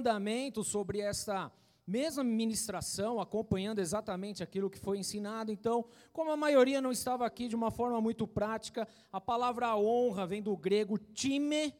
mandamento 0.00 0.64
sobre 0.64 1.00
essa 1.00 1.52
mesma 1.86 2.24
ministração, 2.24 3.20
acompanhando 3.20 3.80
exatamente 3.80 4.42
aquilo 4.42 4.70
que 4.70 4.78
foi 4.78 4.96
ensinado. 4.96 5.52
Então, 5.52 5.84
como 6.10 6.30
a 6.30 6.36
maioria 6.38 6.80
não 6.80 6.90
estava 6.90 7.26
aqui 7.26 7.48
de 7.48 7.54
uma 7.54 7.70
forma 7.70 8.00
muito 8.00 8.26
prática, 8.26 8.88
a 9.12 9.20
palavra 9.20 9.76
honra 9.76 10.26
vem 10.26 10.40
do 10.40 10.56
grego 10.56 10.96
time, 10.96 11.74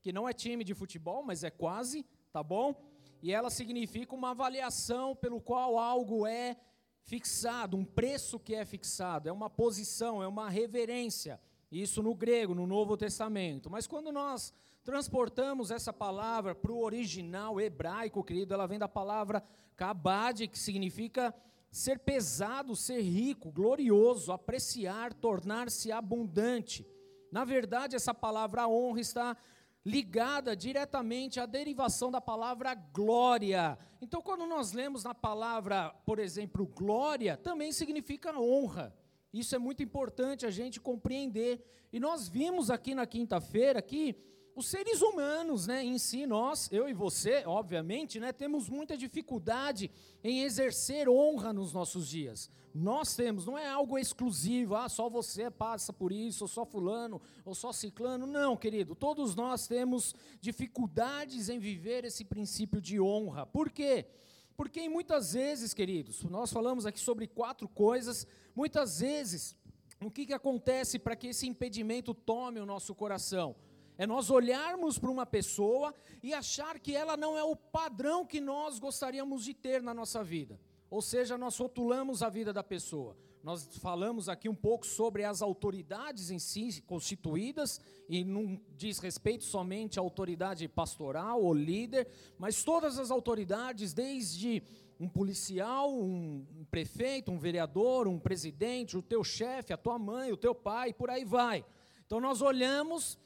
que 0.00 0.14
não 0.14 0.26
é 0.26 0.32
time 0.32 0.64
de 0.64 0.72
futebol, 0.72 1.22
mas 1.22 1.44
é 1.44 1.50
quase, 1.50 2.06
tá 2.32 2.42
bom? 2.42 2.74
E 3.22 3.32
ela 3.32 3.50
significa 3.50 4.14
uma 4.14 4.30
avaliação 4.30 5.14
pelo 5.14 5.38
qual 5.38 5.78
algo 5.78 6.26
é 6.26 6.56
fixado, 7.02 7.76
um 7.76 7.84
preço 7.84 8.40
que 8.40 8.54
é 8.54 8.64
fixado, 8.64 9.28
é 9.28 9.32
uma 9.32 9.50
posição, 9.50 10.22
é 10.22 10.28
uma 10.28 10.48
reverência. 10.48 11.38
Isso 11.70 12.02
no 12.02 12.14
grego, 12.14 12.54
no 12.54 12.66
Novo 12.66 12.96
Testamento. 12.96 13.68
Mas 13.68 13.86
quando 13.86 14.10
nós 14.10 14.54
transportamos 14.88 15.70
essa 15.70 15.92
palavra 15.92 16.54
para 16.54 16.72
o 16.72 16.82
original 16.82 17.60
hebraico, 17.60 18.24
querido, 18.24 18.54
ela 18.54 18.66
vem 18.66 18.78
da 18.78 18.88
palavra 18.88 19.44
kabad, 19.76 20.48
que 20.48 20.58
significa 20.58 21.34
ser 21.70 21.98
pesado, 21.98 22.74
ser 22.74 23.02
rico, 23.02 23.52
glorioso, 23.52 24.32
apreciar, 24.32 25.12
tornar-se 25.12 25.92
abundante. 25.92 26.86
Na 27.30 27.44
verdade, 27.44 27.96
essa 27.96 28.14
palavra 28.14 28.66
honra 28.66 29.00
está 29.02 29.36
ligada 29.84 30.56
diretamente 30.56 31.38
à 31.38 31.44
derivação 31.44 32.10
da 32.10 32.22
palavra 32.22 32.74
glória. 32.74 33.78
Então, 34.00 34.22
quando 34.22 34.46
nós 34.46 34.72
lemos 34.72 35.04
na 35.04 35.14
palavra, 35.14 35.94
por 36.06 36.18
exemplo, 36.18 36.66
glória, 36.66 37.36
também 37.36 37.72
significa 37.72 38.40
honra. 38.40 38.96
Isso 39.34 39.54
é 39.54 39.58
muito 39.58 39.82
importante 39.82 40.46
a 40.46 40.50
gente 40.50 40.80
compreender. 40.80 41.62
E 41.92 42.00
nós 42.00 42.26
vimos 42.26 42.70
aqui 42.70 42.94
na 42.94 43.06
quinta-feira 43.06 43.82
que 43.82 44.16
os 44.58 44.66
seres 44.66 45.00
humanos, 45.02 45.68
né, 45.68 45.84
em 45.84 45.98
si, 45.98 46.26
nós, 46.26 46.68
eu 46.72 46.88
e 46.88 46.92
você, 46.92 47.44
obviamente, 47.46 48.18
né, 48.18 48.32
temos 48.32 48.68
muita 48.68 48.96
dificuldade 48.96 49.88
em 50.22 50.42
exercer 50.42 51.08
honra 51.08 51.52
nos 51.52 51.72
nossos 51.72 52.08
dias. 52.08 52.50
Nós 52.74 53.14
temos, 53.14 53.46
não 53.46 53.56
é 53.56 53.68
algo 53.68 53.96
exclusivo, 53.96 54.74
ah, 54.74 54.88
só 54.88 55.08
você 55.08 55.48
passa 55.48 55.92
por 55.92 56.10
isso, 56.10 56.42
ou 56.42 56.48
só 56.48 56.66
fulano, 56.66 57.22
ou 57.44 57.54
só 57.54 57.72
ciclano. 57.72 58.26
Não, 58.26 58.56
querido, 58.56 58.96
todos 58.96 59.36
nós 59.36 59.68
temos 59.68 60.12
dificuldades 60.40 61.48
em 61.48 61.60
viver 61.60 62.04
esse 62.04 62.24
princípio 62.24 62.80
de 62.80 63.00
honra. 63.00 63.46
Por 63.46 63.70
quê? 63.70 64.06
Porque 64.56 64.88
muitas 64.88 65.34
vezes, 65.34 65.72
queridos, 65.72 66.24
nós 66.24 66.52
falamos 66.52 66.84
aqui 66.84 66.98
sobre 66.98 67.28
quatro 67.28 67.68
coisas, 67.68 68.26
muitas 68.56 68.98
vezes, 68.98 69.56
o 70.00 70.10
que, 70.10 70.26
que 70.26 70.34
acontece 70.34 70.98
para 70.98 71.14
que 71.14 71.28
esse 71.28 71.46
impedimento 71.46 72.12
tome 72.12 72.58
o 72.58 72.66
nosso 72.66 72.92
coração? 72.92 73.54
É 73.98 74.06
nós 74.06 74.30
olharmos 74.30 74.96
para 74.96 75.10
uma 75.10 75.26
pessoa 75.26 75.92
e 76.22 76.32
achar 76.32 76.78
que 76.78 76.94
ela 76.94 77.16
não 77.16 77.36
é 77.36 77.42
o 77.42 77.56
padrão 77.56 78.24
que 78.24 78.40
nós 78.40 78.78
gostaríamos 78.78 79.44
de 79.44 79.52
ter 79.52 79.82
na 79.82 79.92
nossa 79.92 80.22
vida. 80.22 80.58
Ou 80.88 81.02
seja, 81.02 81.36
nós 81.36 81.58
rotulamos 81.58 82.22
a 82.22 82.28
vida 82.28 82.52
da 82.52 82.62
pessoa. 82.62 83.16
Nós 83.42 83.76
falamos 83.78 84.28
aqui 84.28 84.48
um 84.48 84.54
pouco 84.54 84.86
sobre 84.86 85.24
as 85.24 85.42
autoridades 85.42 86.30
em 86.30 86.38
si 86.38 86.80
constituídas, 86.82 87.80
e 88.08 88.24
não 88.24 88.60
diz 88.76 88.98
respeito 88.98 89.44
somente 89.44 89.98
à 89.98 90.02
autoridade 90.02 90.66
pastoral 90.68 91.42
ou 91.42 91.52
líder, 91.52 92.08
mas 92.38 92.62
todas 92.62 92.98
as 92.98 93.10
autoridades, 93.10 93.92
desde 93.92 94.62
um 95.00 95.08
policial, 95.08 95.92
um, 95.92 96.44
prefeito, 96.70 97.30
um 97.30 97.38
vereador, 97.38 98.08
um 98.08 98.18
presidente, 98.18 98.96
o 98.96 99.02
teu 99.02 99.22
chefe, 99.22 99.72
a 99.72 99.76
tua 99.76 99.98
mãe, 99.98 100.32
o 100.32 100.36
teu 100.36 100.54
pai, 100.54 100.92
por 100.92 101.08
aí 101.10 101.24
vai. 101.24 101.64
Então 102.06 102.20
nós 102.20 102.42
olhamos 102.42 103.18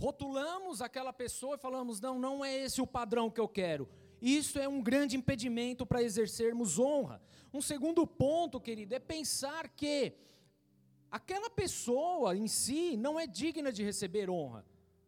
rotulamos 0.00 0.80
aquela 0.80 1.12
pessoa 1.12 1.56
e 1.56 1.58
falamos: 1.58 2.00
não, 2.00 2.18
não 2.18 2.44
é 2.44 2.56
esse 2.56 2.80
o 2.80 2.86
padrão 2.86 3.30
que 3.30 3.40
eu 3.40 3.48
quero. 3.48 3.88
Isso 4.20 4.58
é 4.58 4.66
um 4.66 4.82
grande 4.82 5.16
impedimento 5.16 5.84
para 5.86 6.02
exercermos 6.02 6.78
honra. 6.78 7.22
Um 7.52 7.60
segundo 7.60 8.06
ponto, 8.06 8.60
querido, 8.60 8.94
é 8.94 8.98
pensar 8.98 9.68
que 9.68 10.14
aquela 11.10 11.50
pessoa 11.50 12.36
em 12.36 12.46
si 12.46 12.96
não 12.96 13.18
é 13.18 13.26
digna 13.26 13.70
de 13.72 13.82
receber 13.82 14.30
honra. 14.30 14.64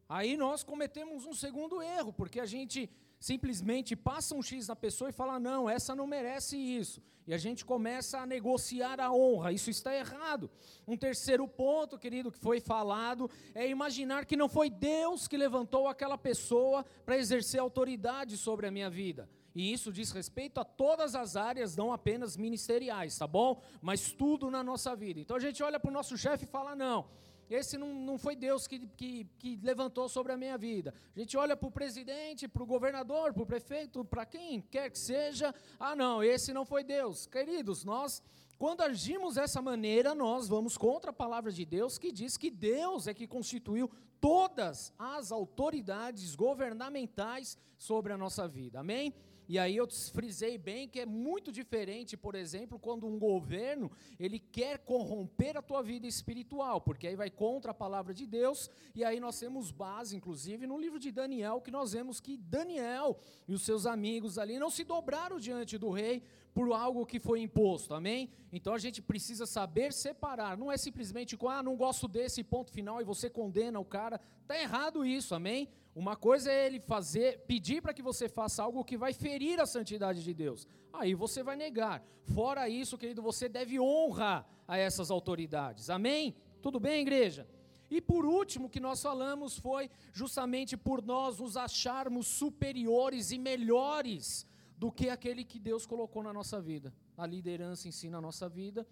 Aí 0.08 0.36
nós 0.36 0.62
cometemos 0.62 1.24
um 1.24 1.32
segundo 1.32 1.80
erro, 1.82 2.12
porque 2.12 2.38
a 2.38 2.46
gente 2.46 2.90
simplesmente 3.22 3.94
passa 3.94 4.34
um 4.34 4.42
X 4.42 4.66
na 4.66 4.74
pessoa 4.74 5.08
e 5.08 5.12
fala: 5.12 5.38
não, 5.38 5.70
essa 5.70 5.94
não 5.94 6.08
merece 6.08 6.56
isso. 6.56 7.00
E 7.24 7.32
a 7.32 7.38
gente 7.38 7.64
começa 7.64 8.18
a 8.18 8.26
negociar 8.26 8.98
a 9.00 9.12
honra. 9.12 9.52
Isso 9.52 9.70
está 9.70 9.94
errado. 9.94 10.50
Um 10.88 10.96
terceiro 10.96 11.46
ponto, 11.46 11.96
querido, 11.96 12.32
que 12.32 12.38
foi 12.38 12.58
falado, 12.58 13.30
é 13.54 13.68
imaginar 13.68 14.26
que 14.26 14.36
não 14.36 14.48
foi 14.48 14.68
Deus 14.68 15.28
que 15.28 15.36
levantou 15.36 15.86
aquela 15.86 16.18
pessoa 16.18 16.84
para 17.06 17.16
exercer 17.16 17.60
autoridade 17.60 18.36
sobre 18.36 18.66
a 18.66 18.72
minha 18.72 18.90
vida. 18.90 19.30
E 19.54 19.72
isso 19.72 19.92
diz 19.92 20.10
respeito 20.10 20.58
a 20.58 20.64
todas 20.64 21.14
as 21.14 21.36
áreas, 21.36 21.76
não 21.76 21.92
apenas 21.92 22.36
ministeriais, 22.36 23.16
tá 23.16 23.26
bom? 23.28 23.62
Mas 23.80 24.10
tudo 24.10 24.50
na 24.50 24.64
nossa 24.64 24.96
vida. 24.96 25.20
Então 25.20 25.36
a 25.36 25.40
gente 25.40 25.62
olha 25.62 25.78
para 25.78 25.90
o 25.90 25.94
nosso 25.94 26.18
chefe 26.18 26.42
e 26.44 26.48
fala: 26.48 26.74
não 26.74 27.06
esse 27.52 27.76
não, 27.76 27.92
não 27.94 28.18
foi 28.18 28.34
Deus 28.34 28.66
que, 28.66 28.78
que, 28.96 29.24
que 29.38 29.58
levantou 29.62 30.08
sobre 30.08 30.32
a 30.32 30.36
minha 30.36 30.56
vida. 30.56 30.94
A 31.14 31.18
gente 31.18 31.36
olha 31.36 31.56
para 31.56 31.68
o 31.68 31.70
presidente, 31.70 32.48
para 32.48 32.62
o 32.62 32.66
governador, 32.66 33.32
para 33.32 33.42
o 33.42 33.46
prefeito, 33.46 34.04
para 34.04 34.24
quem 34.24 34.60
quer 34.60 34.90
que 34.90 34.98
seja. 34.98 35.54
Ah, 35.78 35.94
não, 35.94 36.22
esse 36.22 36.52
não 36.52 36.64
foi 36.64 36.82
Deus. 36.82 37.26
Queridos, 37.26 37.84
nós, 37.84 38.22
quando 38.58 38.82
agimos 38.82 39.34
dessa 39.34 39.60
maneira, 39.60 40.14
nós 40.14 40.48
vamos 40.48 40.76
contra 40.76 41.10
a 41.10 41.14
palavra 41.14 41.52
de 41.52 41.64
Deus, 41.64 41.98
que 41.98 42.10
diz 42.10 42.36
que 42.36 42.50
Deus 42.50 43.06
é 43.06 43.14
que 43.14 43.26
constituiu 43.26 43.90
todas 44.20 44.92
as 44.98 45.32
autoridades 45.32 46.34
governamentais 46.34 47.58
sobre 47.76 48.12
a 48.12 48.16
nossa 48.16 48.46
vida. 48.46 48.80
Amém? 48.80 49.12
E 49.48 49.58
aí 49.58 49.76
eu 49.76 49.88
frisei 50.12 50.56
bem 50.56 50.88
que 50.88 51.00
é 51.00 51.06
muito 51.06 51.50
diferente, 51.50 52.16
por 52.16 52.34
exemplo, 52.34 52.78
quando 52.78 53.06
um 53.06 53.18
governo, 53.18 53.90
ele 54.18 54.38
quer 54.38 54.78
corromper 54.78 55.56
a 55.56 55.62
tua 55.62 55.82
vida 55.82 56.06
espiritual, 56.06 56.80
porque 56.80 57.06
aí 57.06 57.16
vai 57.16 57.30
contra 57.30 57.72
a 57.72 57.74
palavra 57.74 58.14
de 58.14 58.26
Deus, 58.26 58.70
e 58.94 59.04
aí 59.04 59.18
nós 59.20 59.38
temos 59.38 59.70
base, 59.70 60.16
inclusive, 60.16 60.66
no 60.66 60.78
livro 60.78 60.98
de 60.98 61.10
Daniel, 61.10 61.60
que 61.60 61.70
nós 61.70 61.92
vemos 61.92 62.20
que 62.20 62.36
Daniel 62.36 63.18
e 63.48 63.54
os 63.54 63.62
seus 63.62 63.86
amigos 63.86 64.38
ali 64.38 64.58
não 64.58 64.70
se 64.70 64.84
dobraram 64.84 65.38
diante 65.38 65.76
do 65.76 65.90
rei 65.90 66.22
por 66.54 66.72
algo 66.72 67.06
que 67.06 67.18
foi 67.18 67.40
imposto, 67.40 67.94
amém? 67.94 68.30
Então 68.52 68.74
a 68.74 68.78
gente 68.78 69.00
precisa 69.00 69.46
saber 69.46 69.92
separar, 69.92 70.56
não 70.56 70.70
é 70.70 70.76
simplesmente 70.76 71.36
com, 71.36 71.48
ah, 71.48 71.62
não 71.62 71.76
gosto 71.76 72.06
desse 72.06 72.44
ponto 72.44 72.70
final 72.70 73.00
e 73.00 73.04
você 73.04 73.30
condena 73.30 73.80
o 73.80 73.84
cara, 73.84 74.20
está 74.42 74.58
errado 74.58 75.04
isso, 75.04 75.34
amém? 75.34 75.68
Uma 75.94 76.16
coisa 76.16 76.50
é 76.50 76.66
ele 76.66 76.80
fazer, 76.80 77.40
pedir 77.46 77.82
para 77.82 77.94
que 77.94 78.02
você 78.02 78.28
faça 78.28 78.62
algo 78.62 78.84
que 78.84 78.96
vai 78.96 79.12
ferir 79.12 79.60
a 79.60 79.66
santidade 79.66 80.22
de 80.22 80.32
Deus. 80.32 80.66
Aí 80.92 81.14
você 81.14 81.42
vai 81.42 81.56
negar. 81.56 82.02
Fora 82.34 82.68
isso, 82.68 82.96
querido, 82.96 83.22
você 83.22 83.48
deve 83.48 83.78
honra 83.78 84.46
a 84.66 84.76
essas 84.76 85.10
autoridades. 85.10 85.90
Amém? 85.90 86.34
Tudo 86.62 86.78
bem, 86.78 87.02
igreja? 87.02 87.46
E 87.90 88.00
por 88.00 88.24
último, 88.24 88.70
que 88.70 88.80
nós 88.80 89.02
falamos 89.02 89.58
foi 89.58 89.90
justamente 90.14 90.78
por 90.78 91.02
nós 91.02 91.38
nos 91.38 91.58
acharmos 91.58 92.26
superiores 92.26 93.32
e 93.32 93.38
melhores 93.38 94.46
do 94.82 94.90
que 94.90 95.08
aquele 95.08 95.44
que 95.44 95.60
Deus 95.60 95.86
colocou 95.86 96.24
na 96.24 96.32
nossa 96.32 96.60
vida. 96.60 96.92
A 97.16 97.24
liderança 97.24 97.86
em 97.86 97.92
si 97.92 98.10
na 98.10 98.20
nossa 98.20 98.48
vida. 98.48 98.84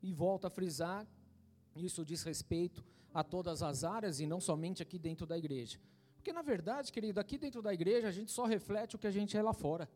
E 0.00 0.12
volta 0.12 0.46
a 0.46 0.50
frisar, 0.50 1.04
isso 1.74 2.04
diz 2.04 2.22
respeito 2.22 2.84
a 3.12 3.24
todas 3.24 3.60
as 3.60 3.82
áreas 3.82 4.20
e 4.20 4.26
não 4.32 4.40
somente 4.40 4.80
aqui 4.84 5.00
dentro 5.00 5.26
da 5.26 5.36
igreja. 5.36 5.80
Porque, 6.16 6.32
na 6.32 6.42
verdade, 6.42 6.92
querido, 6.92 7.18
aqui 7.18 7.36
dentro 7.38 7.60
da 7.60 7.74
igreja 7.74 8.06
a 8.06 8.12
gente 8.12 8.30
só 8.30 8.44
reflete 8.44 8.94
o 8.94 8.98
que 9.00 9.08
a 9.08 9.10
gente 9.10 9.36
é 9.36 9.42
lá 9.42 9.52
fora. 9.52 9.90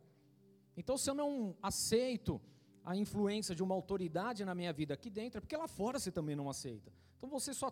Então, 0.77 0.99
se 0.99 1.09
eu 1.09 1.15
não 1.15 1.57
aceito 1.63 2.41
a 2.85 2.97
influência 2.97 3.55
de 3.55 3.63
uma 3.63 3.75
autoridade 3.77 4.45
na 4.45 4.55
minha 4.55 4.73
vida 4.73 4.95
aqui 4.95 5.09
dentro, 5.09 5.39
é 5.39 5.41
porque 5.41 5.57
lá 5.57 5.69
fora 5.69 6.01
você 6.01 6.11
também 6.11 6.35
não 6.35 6.51
aceita. 6.51 6.93
Então, 7.17 7.31
você 7.31 7.55
só 7.55 7.71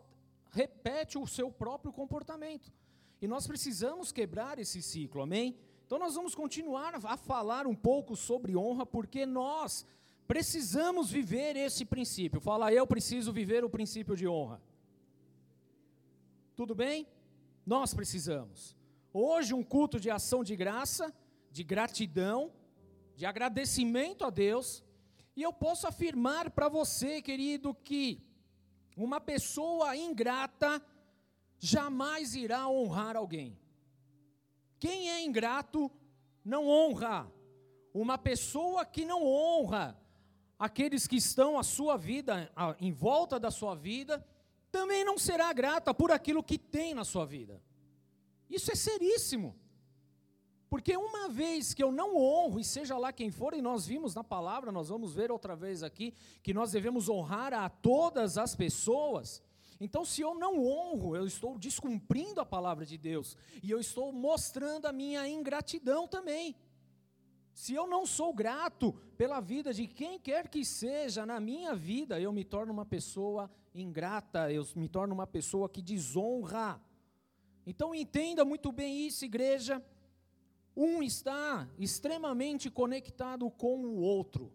repete 0.52 1.18
o 1.18 1.26
seu 1.26 1.50
próprio 1.50 1.92
comportamento. 1.92 2.72
E 3.20 3.26
nós 3.26 3.48
precisamos 3.48 4.12
quebrar 4.12 4.60
esse 4.60 4.80
ciclo, 4.80 5.22
amém? 5.22 5.58
Então, 5.86 5.98
nós 5.98 6.14
vamos 6.14 6.34
continuar 6.34 6.94
a 6.94 7.16
falar 7.16 7.66
um 7.66 7.74
pouco 7.74 8.16
sobre 8.16 8.56
honra, 8.56 8.86
porque 8.86 9.26
nós 9.26 9.86
precisamos 10.26 11.10
viver 11.10 11.56
esse 11.56 11.84
princípio. 11.84 12.40
Fala, 12.40 12.72
eu 12.72 12.86
preciso 12.86 13.32
viver 13.32 13.64
o 13.64 13.70
princípio 13.70 14.16
de 14.16 14.26
honra. 14.26 14.60
Tudo 16.56 16.74
bem? 16.74 17.06
Nós 17.66 17.92
precisamos. 17.92 18.76
Hoje, 19.12 19.52
um 19.52 19.62
culto 19.62 20.00
de 20.00 20.10
ação 20.10 20.42
de 20.42 20.56
graça, 20.56 21.14
de 21.50 21.62
gratidão, 21.62 22.52
de 23.14 23.26
agradecimento 23.26 24.24
a 24.24 24.30
Deus. 24.30 24.82
E 25.36 25.42
eu 25.42 25.52
posso 25.52 25.86
afirmar 25.86 26.50
para 26.50 26.68
você, 26.68 27.20
querido, 27.20 27.74
que 27.74 28.22
uma 28.96 29.20
pessoa 29.20 29.96
ingrata 29.96 30.82
jamais 31.58 32.34
irá 32.34 32.68
honrar 32.68 33.16
alguém. 33.16 33.58
Quem 34.84 35.08
é 35.08 35.24
ingrato 35.24 35.90
não 36.44 36.68
honra. 36.68 37.32
Uma 37.94 38.18
pessoa 38.18 38.84
que 38.84 39.02
não 39.02 39.24
honra 39.26 39.98
aqueles 40.58 41.06
que 41.06 41.16
estão 41.16 41.58
à 41.58 41.62
sua 41.62 41.96
vida, 41.96 42.52
em 42.78 42.92
volta 42.92 43.40
da 43.40 43.50
sua 43.50 43.74
vida, 43.74 44.22
também 44.70 45.02
não 45.02 45.16
será 45.16 45.50
grata 45.54 45.94
por 45.94 46.12
aquilo 46.12 46.44
que 46.44 46.58
tem 46.58 46.92
na 46.92 47.02
sua 47.02 47.24
vida. 47.24 47.62
Isso 48.50 48.70
é 48.70 48.74
seríssimo. 48.74 49.58
Porque 50.68 50.94
uma 50.94 51.30
vez 51.30 51.72
que 51.72 51.82
eu 51.82 51.90
não 51.90 52.14
honro, 52.14 52.60
e 52.60 52.64
seja 52.64 52.98
lá 52.98 53.10
quem 53.10 53.30
for, 53.30 53.54
e 53.54 53.62
nós 53.62 53.86
vimos 53.86 54.14
na 54.14 54.22
palavra, 54.22 54.70
nós 54.70 54.90
vamos 54.90 55.14
ver 55.14 55.32
outra 55.32 55.56
vez 55.56 55.82
aqui, 55.82 56.12
que 56.42 56.52
nós 56.52 56.72
devemos 56.72 57.08
honrar 57.08 57.54
a 57.54 57.70
todas 57.70 58.36
as 58.36 58.54
pessoas. 58.54 59.42
Então, 59.80 60.04
se 60.04 60.20
eu 60.20 60.34
não 60.34 60.64
honro, 60.64 61.16
eu 61.16 61.26
estou 61.26 61.58
descumprindo 61.58 62.40
a 62.40 62.46
palavra 62.46 62.86
de 62.86 62.96
Deus, 62.96 63.36
e 63.62 63.70
eu 63.70 63.80
estou 63.80 64.12
mostrando 64.12 64.86
a 64.86 64.92
minha 64.92 65.26
ingratidão 65.28 66.06
também. 66.06 66.56
Se 67.52 67.72
eu 67.72 67.86
não 67.86 68.04
sou 68.04 68.34
grato 68.34 68.92
pela 69.16 69.40
vida 69.40 69.72
de 69.72 69.86
quem 69.86 70.18
quer 70.18 70.48
que 70.48 70.64
seja 70.64 71.24
na 71.24 71.38
minha 71.38 71.74
vida, 71.74 72.20
eu 72.20 72.32
me 72.32 72.44
torno 72.44 72.72
uma 72.72 72.84
pessoa 72.84 73.48
ingrata, 73.72 74.50
eu 74.52 74.66
me 74.74 74.88
torno 74.88 75.14
uma 75.14 75.26
pessoa 75.26 75.68
que 75.68 75.80
desonra. 75.80 76.80
Então 77.64 77.94
entenda 77.94 78.44
muito 78.44 78.72
bem 78.72 79.06
isso, 79.06 79.24
igreja. 79.24 79.82
Um 80.76 81.00
está 81.02 81.68
extremamente 81.78 82.68
conectado 82.68 83.48
com 83.50 83.84
o 83.84 84.00
outro. 84.00 84.52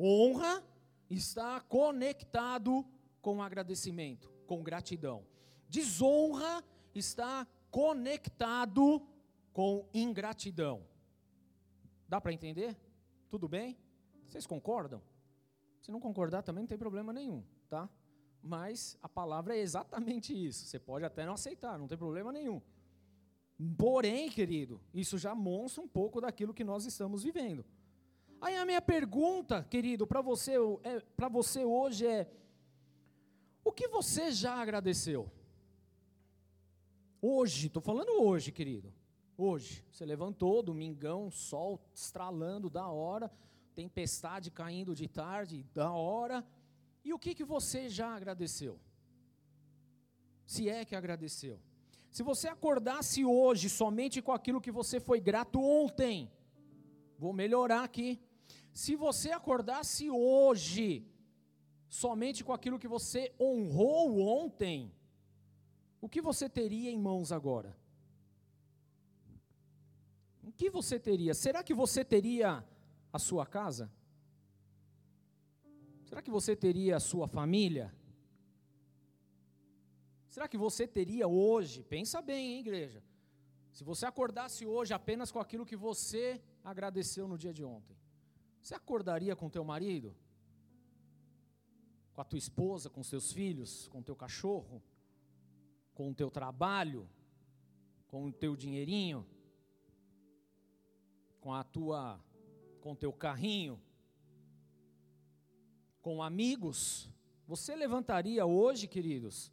Honra 0.00 0.64
está 1.10 1.60
conectado 1.60 2.84
com 3.24 3.42
agradecimento, 3.42 4.30
com 4.46 4.62
gratidão. 4.62 5.24
Desonra 5.66 6.62
está 6.94 7.46
conectado 7.70 9.00
com 9.50 9.88
ingratidão. 9.94 10.86
Dá 12.06 12.20
para 12.20 12.34
entender? 12.34 12.76
Tudo 13.30 13.48
bem? 13.48 13.78
Vocês 14.28 14.46
concordam? 14.46 15.00
Se 15.80 15.90
não 15.90 16.00
concordar 16.00 16.42
também 16.42 16.64
não 16.64 16.68
tem 16.68 16.76
problema 16.76 17.14
nenhum, 17.14 17.42
tá? 17.70 17.88
Mas 18.42 18.98
a 19.00 19.08
palavra 19.08 19.56
é 19.56 19.60
exatamente 19.60 20.34
isso. 20.34 20.66
Você 20.66 20.78
pode 20.78 21.06
até 21.06 21.24
não 21.24 21.32
aceitar, 21.32 21.78
não 21.78 21.88
tem 21.88 21.96
problema 21.96 22.30
nenhum. 22.30 22.60
Porém, 23.78 24.28
querido, 24.28 24.82
isso 24.92 25.16
já 25.16 25.34
mostra 25.34 25.82
um 25.82 25.88
pouco 25.88 26.20
daquilo 26.20 26.52
que 26.52 26.62
nós 26.62 26.84
estamos 26.84 27.22
vivendo. 27.22 27.64
Aí 28.38 28.54
a 28.54 28.66
minha 28.66 28.82
pergunta, 28.82 29.64
querido, 29.70 30.06
para 30.06 30.20
você, 30.20 30.56
é, 30.82 31.00
para 31.16 31.30
você 31.30 31.64
hoje 31.64 32.06
é: 32.06 32.30
o 33.64 33.72
que 33.72 33.88
você 33.88 34.30
já 34.30 34.54
agradeceu? 34.54 35.30
Hoje, 37.20 37.68
estou 37.68 37.82
falando 37.82 38.22
hoje, 38.22 38.52
querido. 38.52 38.92
Hoje, 39.36 39.84
você 39.90 40.04
levantou, 40.04 40.62
domingão, 40.62 41.30
sol 41.30 41.80
estralando 41.94 42.68
da 42.68 42.86
hora, 42.86 43.32
tempestade 43.74 44.50
caindo 44.50 44.94
de 44.94 45.08
tarde, 45.08 45.66
da 45.74 45.90
hora. 45.90 46.46
E 47.02 47.12
o 47.12 47.18
que, 47.18 47.34
que 47.34 47.44
você 47.44 47.88
já 47.88 48.14
agradeceu? 48.14 48.78
Se 50.46 50.68
é 50.68 50.84
que 50.84 50.94
agradeceu. 50.94 51.58
Se 52.10 52.22
você 52.22 52.46
acordasse 52.46 53.24
hoje 53.24 53.68
somente 53.68 54.22
com 54.22 54.30
aquilo 54.30 54.60
que 54.60 54.70
você 54.70 55.00
foi 55.00 55.18
grato 55.18 55.60
ontem, 55.60 56.30
vou 57.18 57.32
melhorar 57.32 57.82
aqui. 57.82 58.20
Se 58.72 58.94
você 58.94 59.32
acordasse 59.32 60.08
hoje 60.10 61.06
somente 62.02 62.42
com 62.42 62.52
aquilo 62.52 62.78
que 62.82 62.88
você 62.88 63.32
honrou 63.38 64.18
ontem, 64.18 64.92
o 66.00 66.08
que 66.08 66.20
você 66.20 66.48
teria 66.48 66.90
em 66.90 66.98
mãos 66.98 67.30
agora? 67.30 67.70
O 70.42 70.50
que 70.50 70.68
você 70.68 70.98
teria? 70.98 71.34
Será 71.34 71.62
que 71.62 71.72
você 71.72 72.04
teria 72.04 72.64
a 73.12 73.18
sua 73.20 73.46
casa? 73.46 73.92
Será 76.04 76.20
que 76.20 76.32
você 76.32 76.56
teria 76.56 76.96
a 76.96 77.00
sua 77.10 77.28
família? 77.28 77.94
Será 80.28 80.48
que 80.48 80.58
você 80.58 80.88
teria 80.88 81.28
hoje, 81.28 81.84
pensa 81.84 82.20
bem, 82.20 82.54
hein, 82.54 82.60
igreja, 82.66 83.04
se 83.70 83.84
você 83.84 84.04
acordasse 84.04 84.66
hoje 84.66 84.92
apenas 84.92 85.30
com 85.30 85.38
aquilo 85.38 85.64
que 85.64 85.76
você 85.76 86.42
agradeceu 86.64 87.28
no 87.28 87.38
dia 87.38 87.54
de 87.54 87.64
ontem, 87.64 87.96
você 88.60 88.74
acordaria 88.74 89.36
com 89.36 89.48
teu 89.48 89.64
marido? 89.64 90.12
Com 92.14 92.20
a 92.20 92.24
tua 92.24 92.38
esposa, 92.38 92.88
com 92.88 93.02
seus 93.02 93.32
filhos, 93.32 93.88
com 93.88 94.02
teu 94.02 94.16
cachorro, 94.16 94.82
com 95.94 96.10
o 96.10 96.14
teu 96.14 96.30
trabalho, 96.30 97.08
com 98.08 98.26
o 98.26 98.32
teu 98.32 98.56
dinheirinho, 98.56 99.26
com 101.40 101.52
a 101.52 101.62
tua 101.62 102.18
com 102.80 102.92
o 102.92 102.96
teu 102.96 103.12
carrinho, 103.12 103.80
com 106.02 106.22
amigos, 106.22 107.10
você 107.46 107.74
levantaria 107.74 108.44
hoje, 108.44 108.86
queridos, 108.86 109.50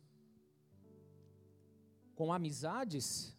com 2.13 2.33
amizades? 2.33 3.35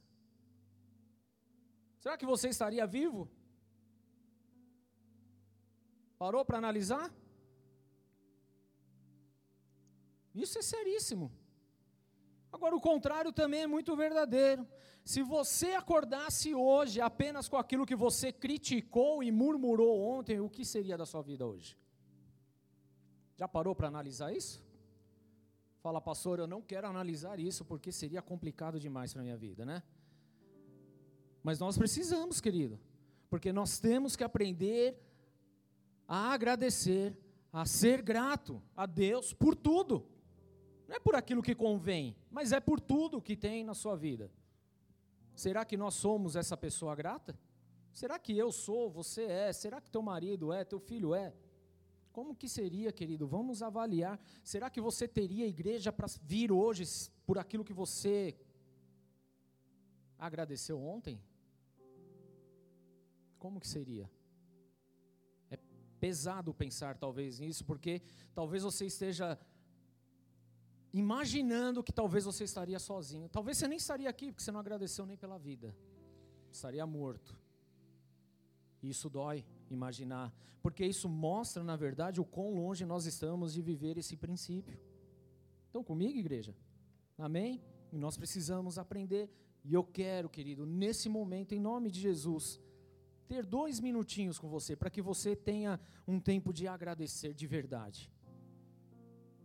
Será 2.00 2.16
que 2.16 2.24
você 2.24 2.48
estaria 2.48 2.86
vivo? 2.86 3.30
Parou 6.18 6.42
para 6.42 6.56
analisar? 6.56 7.12
Isso 10.34 10.58
é 10.58 10.62
seríssimo. 10.62 11.30
Agora, 12.52 12.76
o 12.76 12.80
contrário 12.80 13.32
também 13.32 13.62
é 13.62 13.66
muito 13.66 13.96
verdadeiro. 13.96 14.66
Se 15.04 15.22
você 15.22 15.72
acordasse 15.72 16.54
hoje 16.54 17.00
apenas 17.00 17.48
com 17.48 17.56
aquilo 17.56 17.86
que 17.86 17.96
você 17.96 18.32
criticou 18.32 19.22
e 19.22 19.32
murmurou 19.32 20.00
ontem, 20.00 20.38
o 20.38 20.48
que 20.48 20.64
seria 20.64 20.96
da 20.96 21.06
sua 21.06 21.22
vida 21.22 21.46
hoje? 21.46 21.76
Já 23.36 23.48
parou 23.48 23.74
para 23.74 23.88
analisar 23.88 24.32
isso? 24.32 24.62
Fala, 25.82 26.00
pastor, 26.00 26.38
eu 26.38 26.46
não 26.46 26.62
quero 26.62 26.86
analisar 26.86 27.40
isso 27.40 27.64
porque 27.64 27.90
seria 27.90 28.22
complicado 28.22 28.78
demais 28.78 29.12
para 29.12 29.22
minha 29.22 29.36
vida, 29.36 29.64
né? 29.64 29.82
Mas 31.42 31.58
nós 31.58 31.76
precisamos, 31.76 32.40
querido, 32.40 32.78
porque 33.28 33.52
nós 33.52 33.80
temos 33.80 34.14
que 34.14 34.22
aprender 34.22 34.96
a 36.06 36.32
agradecer, 36.32 37.18
a 37.52 37.64
ser 37.64 38.00
grato 38.02 38.62
a 38.76 38.86
Deus 38.86 39.32
por 39.32 39.56
tudo. 39.56 40.06
Não 40.88 40.96
é 40.96 41.00
por 41.00 41.14
aquilo 41.14 41.42
que 41.42 41.54
convém, 41.54 42.16
mas 42.30 42.52
é 42.52 42.60
por 42.60 42.80
tudo 42.80 43.22
que 43.22 43.36
tem 43.36 43.64
na 43.64 43.74
sua 43.74 43.96
vida. 43.96 44.30
Será 45.34 45.64
que 45.64 45.76
nós 45.76 45.94
somos 45.94 46.36
essa 46.36 46.56
pessoa 46.56 46.94
grata? 46.94 47.38
Será 47.92 48.18
que 48.18 48.36
eu 48.36 48.50
sou, 48.50 48.90
você 48.90 49.24
é? 49.24 49.52
Será 49.52 49.80
que 49.80 49.90
teu 49.90 50.02
marido 50.02 50.52
é, 50.52 50.64
teu 50.64 50.80
filho 50.80 51.14
é? 51.14 51.34
Como 52.12 52.34
que 52.34 52.48
seria, 52.48 52.92
querido? 52.92 53.26
Vamos 53.26 53.62
avaliar. 53.62 54.20
Será 54.44 54.68
que 54.68 54.80
você 54.80 55.08
teria 55.08 55.46
igreja 55.46 55.90
para 55.90 56.06
vir 56.22 56.52
hoje 56.52 56.84
por 57.24 57.38
aquilo 57.38 57.64
que 57.64 57.72
você 57.72 58.36
agradeceu 60.18 60.80
ontem? 60.80 61.20
Como 63.38 63.58
que 63.58 63.66
seria? 63.66 64.10
É 65.50 65.58
pesado 65.98 66.52
pensar 66.52 66.98
talvez 66.98 67.40
nisso, 67.40 67.64
porque 67.64 68.02
talvez 68.34 68.62
você 68.62 68.86
esteja 68.86 69.38
imaginando 70.92 71.82
que 71.82 71.92
talvez 71.92 72.24
você 72.24 72.44
estaria 72.44 72.78
sozinho. 72.78 73.28
Talvez 73.28 73.58
você 73.58 73.66
nem 73.66 73.78
estaria 73.78 74.08
aqui, 74.08 74.26
porque 74.30 74.42
você 74.42 74.52
não 74.52 74.60
agradeceu 74.60 75.06
nem 75.06 75.16
pela 75.16 75.38
vida. 75.38 75.74
Estaria 76.50 76.86
morto. 76.86 77.38
Isso 78.82 79.08
dói 79.08 79.44
imaginar, 79.70 80.34
porque 80.60 80.84
isso 80.84 81.08
mostra, 81.08 81.62
na 81.64 81.76
verdade, 81.76 82.20
o 82.20 82.24
quão 82.24 82.52
longe 82.54 82.84
nós 82.84 83.06
estamos 83.06 83.54
de 83.54 83.62
viver 83.62 83.96
esse 83.96 84.16
princípio. 84.16 84.78
Estão 85.66 85.82
comigo, 85.82 86.18
igreja? 86.18 86.54
Amém? 87.16 87.62
E 87.90 87.96
nós 87.96 88.16
precisamos 88.16 88.78
aprender. 88.78 89.30
E 89.64 89.72
eu 89.72 89.84
quero, 89.84 90.28
querido, 90.28 90.66
nesse 90.66 91.08
momento, 91.08 91.54
em 91.54 91.60
nome 91.60 91.90
de 91.90 92.00
Jesus, 92.00 92.60
ter 93.28 93.46
dois 93.46 93.80
minutinhos 93.80 94.38
com 94.38 94.48
você, 94.48 94.76
para 94.76 94.90
que 94.90 95.00
você 95.00 95.34
tenha 95.34 95.80
um 96.06 96.20
tempo 96.20 96.52
de 96.52 96.66
agradecer 96.66 97.32
de 97.32 97.46
verdade, 97.46 98.10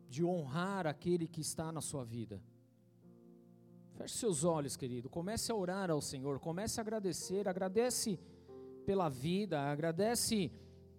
de 0.10 0.24
honrar 0.24 0.88
aquele 0.88 1.28
que 1.28 1.42
está 1.42 1.72
na 1.72 1.82
sua 1.82 2.04
vida. 2.04 2.42
Feche 3.98 4.18
seus 4.18 4.44
olhos, 4.44 4.78
querido. 4.78 5.10
Comece 5.10 5.52
a 5.52 5.56
orar 5.56 5.90
ao 5.90 6.02
Senhor. 6.02 6.40
Comece 6.40 6.80
a 6.80 6.84
agradecer. 6.84 7.48
Agradece 7.48 8.20
pela 8.86 9.10
vida, 9.10 9.60
agradece 9.60 10.52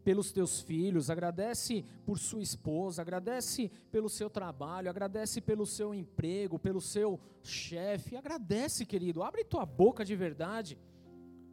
pelos 0.05 0.33
teus 0.33 0.61
filhos, 0.61 1.11
agradece 1.11 1.85
por 2.07 2.19
sua 2.19 2.43
esposa, 2.43 3.03
agradece 3.03 3.71
pelo 3.91 4.09
seu 4.09 4.31
trabalho, 4.31 4.89
agradece 4.89 5.41
pelo 5.41 5.67
seu 5.67 5.95
emprego, 5.95 6.59
pelo 6.59 6.81
seu 6.81 7.21
chefe. 7.43 8.17
Agradece, 8.17 8.87
querido. 8.87 9.23
Abre 9.23 9.45
tua 9.45 9.67
boca 9.67 10.05
de 10.05 10.17
verdade. 10.17 10.79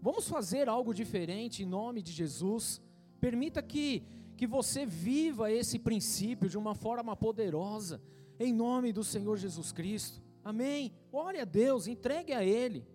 Vamos 0.02 0.28
fazer 0.28 0.70
algo 0.70 0.94
diferente 0.94 1.64
em 1.64 1.66
nome 1.66 2.02
de 2.02 2.12
Jesus. 2.12 2.82
Permita 3.20 3.62
que 3.62 4.04
que 4.36 4.46
você 4.48 4.86
viva 4.86 5.52
esse 5.52 5.80
princípio 5.80 6.50
de 6.50 6.58
uma 6.58 6.76
forma 6.76 7.16
poderosa, 7.16 8.02
em 8.40 8.54
nome 8.54 8.92
do 8.92 9.04
Senhor 9.04 9.38
Jesus 9.38 9.72
Cristo. 9.72 10.22
Amém. 10.44 10.94
Ore 11.12 11.40
a 11.40 11.46
Deus, 11.46 11.88
entregue 11.88 12.34
a 12.34 12.44
Ele 12.44 12.86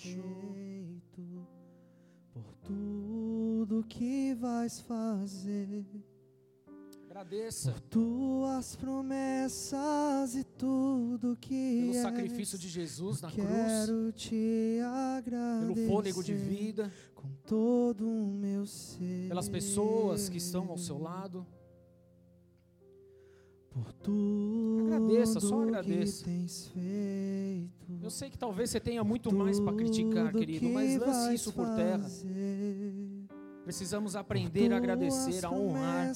feito, 0.00 1.46
por 2.32 2.54
tudo 2.62 3.84
que 3.84 4.34
vais 4.34 4.80
fazer. 4.80 5.84
Agradeça. 7.14 7.70
Por 7.70 7.80
tuas 7.82 8.74
promessas 8.74 10.34
e 10.34 10.42
tudo 10.42 11.36
que 11.40 11.82
Pelo 11.82 12.02
sacrifício 12.02 12.58
de 12.58 12.68
Jesus 12.68 13.20
na 13.20 13.30
cruz. 13.30 13.46
Quero 13.46 14.10
te 14.10 14.80
agradecer. 14.82 15.74
Pelo 15.74 15.88
fôlego 15.88 16.24
de 16.24 16.34
vida. 16.34 16.92
Com 17.14 17.28
todo 17.46 18.04
o 18.04 18.34
meu 18.34 18.66
ser. 18.66 19.28
Pelas 19.28 19.48
pessoas 19.48 20.28
que 20.28 20.38
estão 20.38 20.68
ao 20.68 20.76
seu 20.76 20.98
lado. 20.98 21.46
Por 23.70 23.92
tudo 23.92 24.92
Agradeça, 24.92 25.38
só 25.38 25.62
agradeça. 25.62 26.24
que 26.24 26.30
tens 26.30 26.66
feito. 26.66 27.98
Eu 28.02 28.10
sei 28.10 28.28
que 28.28 28.36
talvez 28.36 28.70
você 28.70 28.80
tenha 28.80 29.04
muito 29.04 29.32
mais 29.32 29.60
para 29.60 29.72
criticar, 29.76 30.32
querido, 30.32 30.58
que 30.58 30.72
mas 30.72 30.96
lance 30.96 31.34
isso 31.34 31.52
por 31.52 31.66
terra. 31.76 32.10
Precisamos 33.64 34.14
aprender 34.14 34.72
a 34.74 34.76
agradecer, 34.76 35.44
a 35.44 35.50
honrar. 35.50 36.14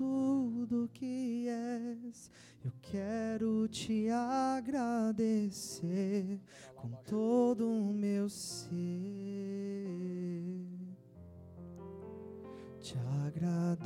Tudo 0.00 0.88
que 0.94 1.46
és, 1.46 2.30
eu 2.64 2.72
quero 2.80 3.68
te 3.68 4.08
agradecer 4.08 5.60
com 6.74 6.88
todo 7.06 7.68
o 7.68 7.92
meu 7.92 8.26
ser. 8.26 8.80
Te 12.80 12.96
agradeço, 13.26 13.76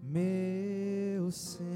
meu 0.00 1.32
Senhor. 1.32 1.66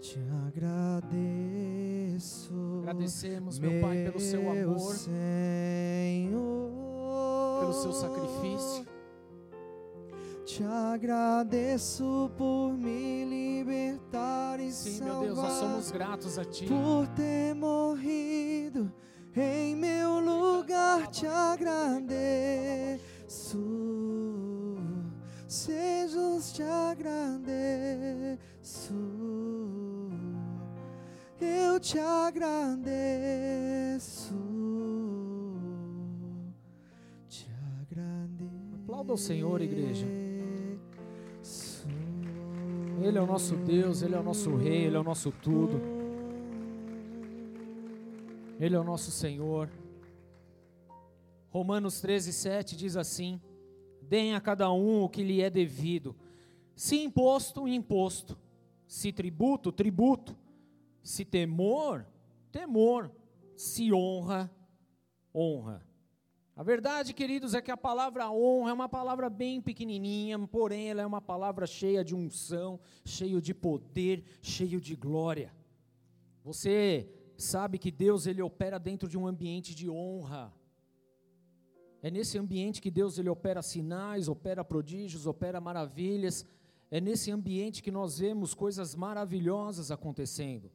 Te 0.00 0.18
agradeço. 0.48 1.77
Agradecemos, 2.82 3.58
meu 3.58 3.80
Pai, 3.80 4.04
pelo 4.04 4.18
seu 4.20 4.50
amor, 4.50 4.94
Senhor, 4.94 6.40
pelo 7.60 7.72
seu 7.72 7.92
sacrifício. 7.92 8.86
Te 10.44 10.64
agradeço 10.64 12.30
por 12.36 12.72
me 12.72 13.24
libertar 13.24 14.58
e 14.60 14.70
Sim, 14.72 14.98
salvar. 14.98 15.14
meu 15.16 15.22
Deus, 15.26 15.36
nós 15.38 15.52
somos 15.52 15.90
gratos 15.90 16.38
a 16.38 16.44
Ti. 16.44 16.66
por 16.66 17.06
ter 17.08 17.54
morrido 17.54 18.90
em 19.36 19.76
meu 19.76 20.20
lugar. 20.20 21.06
Te 21.08 21.26
agradeço. 21.26 21.98
Jesus, 25.46 26.52
te 26.52 26.62
agradeço. 26.62 28.38
Eu 31.40 31.78
te 31.80 31.98
agradeço. 31.98 32.88
Te 37.28 37.48
agradeço. 37.80 38.74
Aplauda 38.82 39.12
o 39.12 39.16
Senhor, 39.16 39.60
igreja. 39.62 40.06
Ele 43.00 43.16
é 43.16 43.20
o 43.20 43.26
nosso 43.26 43.54
Deus, 43.56 44.02
Ele 44.02 44.14
é 44.16 44.18
o 44.18 44.22
nosso 44.22 44.56
Rei, 44.56 44.86
Ele 44.86 44.96
é 44.96 44.98
o 44.98 45.04
nosso 45.04 45.30
tudo. 45.30 45.80
Ele 48.58 48.74
é 48.74 48.80
o 48.80 48.84
nosso 48.84 49.10
Senhor. 49.12 49.70
Romanos 51.48 52.00
13, 52.00 52.32
7 52.32 52.76
diz 52.76 52.96
assim: 52.96 53.40
Deem 54.02 54.34
a 54.34 54.40
cada 54.40 54.70
um 54.72 55.04
o 55.04 55.08
que 55.08 55.22
lhe 55.22 55.40
é 55.40 55.48
devido. 55.48 56.16
Se 56.74 56.96
imposto, 56.96 57.68
imposto. 57.68 58.36
Se 58.86 59.12
tributo, 59.12 59.70
tributo. 59.70 60.36
Se 61.02 61.24
temor, 61.24 62.06
temor. 62.50 63.10
Se 63.56 63.92
honra, 63.92 64.50
honra. 65.34 65.86
A 66.58 66.62
verdade, 66.64 67.14
queridos, 67.14 67.54
é 67.54 67.62
que 67.62 67.70
a 67.70 67.76
palavra 67.76 68.30
honra 68.30 68.70
é 68.70 68.72
uma 68.72 68.88
palavra 68.88 69.30
bem 69.30 69.60
pequenininha, 69.60 70.36
porém 70.48 70.90
ela 70.90 71.02
é 71.02 71.06
uma 71.06 71.20
palavra 71.20 71.68
cheia 71.68 72.04
de 72.04 72.16
unção, 72.16 72.80
cheio 73.04 73.40
de 73.40 73.54
poder, 73.54 74.24
cheio 74.42 74.80
de 74.80 74.96
glória. 74.96 75.54
Você 76.42 77.08
sabe 77.36 77.78
que 77.78 77.92
Deus 77.92 78.26
ele 78.26 78.42
opera 78.42 78.76
dentro 78.76 79.08
de 79.08 79.16
um 79.16 79.24
ambiente 79.24 79.72
de 79.72 79.88
honra. 79.88 80.52
É 82.02 82.10
nesse 82.10 82.38
ambiente 82.38 82.80
que 82.80 82.90
Deus 82.90 83.18
ele 83.18 83.28
opera 83.28 83.62
sinais, 83.62 84.28
opera 84.28 84.64
prodígios, 84.64 85.26
opera 85.26 85.60
maravilhas. 85.60 86.44
É 86.90 87.00
nesse 87.00 87.30
ambiente 87.30 87.82
que 87.82 87.90
nós 87.90 88.18
vemos 88.18 88.52
coisas 88.52 88.96
maravilhosas 88.96 89.92
acontecendo. 89.92 90.72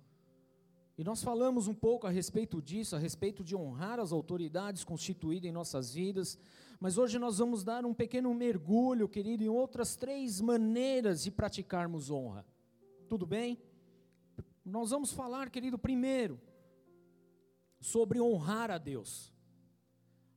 E 0.97 1.03
nós 1.03 1.23
falamos 1.23 1.67
um 1.67 1.73
pouco 1.73 2.05
a 2.05 2.09
respeito 2.11 2.61
disso, 2.61 2.95
a 2.95 2.99
respeito 2.99 3.43
de 3.43 3.55
honrar 3.55 3.99
as 3.99 4.11
autoridades 4.11 4.83
constituídas 4.83 5.49
em 5.49 5.51
nossas 5.51 5.93
vidas, 5.93 6.37
mas 6.79 6.97
hoje 6.97 7.17
nós 7.17 7.39
vamos 7.39 7.63
dar 7.63 7.83
um 7.85 7.93
pequeno 7.93 8.33
mergulho, 8.33 9.09
querido, 9.09 9.43
em 9.43 9.49
outras 9.49 9.95
três 9.95 10.39
maneiras 10.39 11.23
de 11.23 11.31
praticarmos 11.31 12.11
honra. 12.11 12.45
Tudo 13.09 13.25
bem? 13.25 13.57
Nós 14.63 14.91
vamos 14.91 15.11
falar, 15.11 15.49
querido, 15.49 15.79
primeiro, 15.79 16.39
sobre 17.79 18.21
honrar 18.21 18.69
a 18.69 18.77
Deus. 18.77 19.33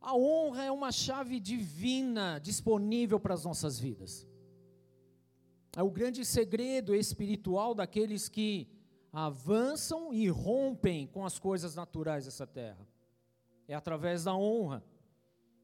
A 0.01 0.17
honra 0.17 0.65
é 0.65 0.71
uma 0.71 0.91
chave 0.91 1.39
divina 1.39 2.39
disponível 2.39 3.21
para 3.21 3.35
as 3.35 3.45
nossas 3.45 3.79
vidas. 3.79 4.27
É 5.77 5.83
o 5.83 5.91
grande 5.91 6.25
segredo 6.25 6.95
espiritual 6.95 7.75
daqueles 7.75 8.29
que 8.29 8.69
avançam 9.17 10.13
e 10.13 10.29
rompem 10.29 11.07
com 11.07 11.25
as 11.25 11.39
coisas 11.39 11.75
naturais 11.75 12.27
dessa 12.27 12.47
terra. 12.47 12.87
É 13.67 13.75
através 13.75 14.25
da 14.25 14.37
honra. 14.37 14.85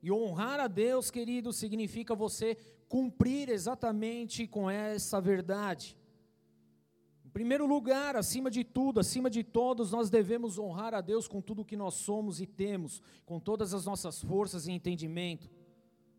E 0.03 0.11
honrar 0.11 0.59
a 0.59 0.67
Deus, 0.67 1.11
querido, 1.11 1.53
significa 1.53 2.15
você 2.15 2.57
cumprir 2.89 3.51
exatamente 3.51 4.47
com 4.47 4.71
essa 4.71 5.21
verdade. 5.21 5.99
Em 7.27 7.29
primeiro 7.29 7.67
lugar, 7.67 8.17
acima 8.17 8.51
de 8.51 8.65
tudo, 8.65 8.99
acima 8.99 9.29
de 9.29 9.45
todos, 9.45 9.93
nós 9.93 10.09
devemos 10.09 10.59
honrar 10.59 10.95
a 10.95 11.03
Deus 11.03 11.29
com 11.29 11.43
tudo 11.43 11.63
que 11.63 11.77
nós 11.77 11.93
somos 11.93 12.41
e 12.41 12.47
temos, 12.47 13.03
com 13.27 13.39
todas 13.39 13.75
as 13.75 13.85
nossas 13.85 14.23
forças 14.23 14.67
e 14.67 14.73
entendimento. 14.73 15.51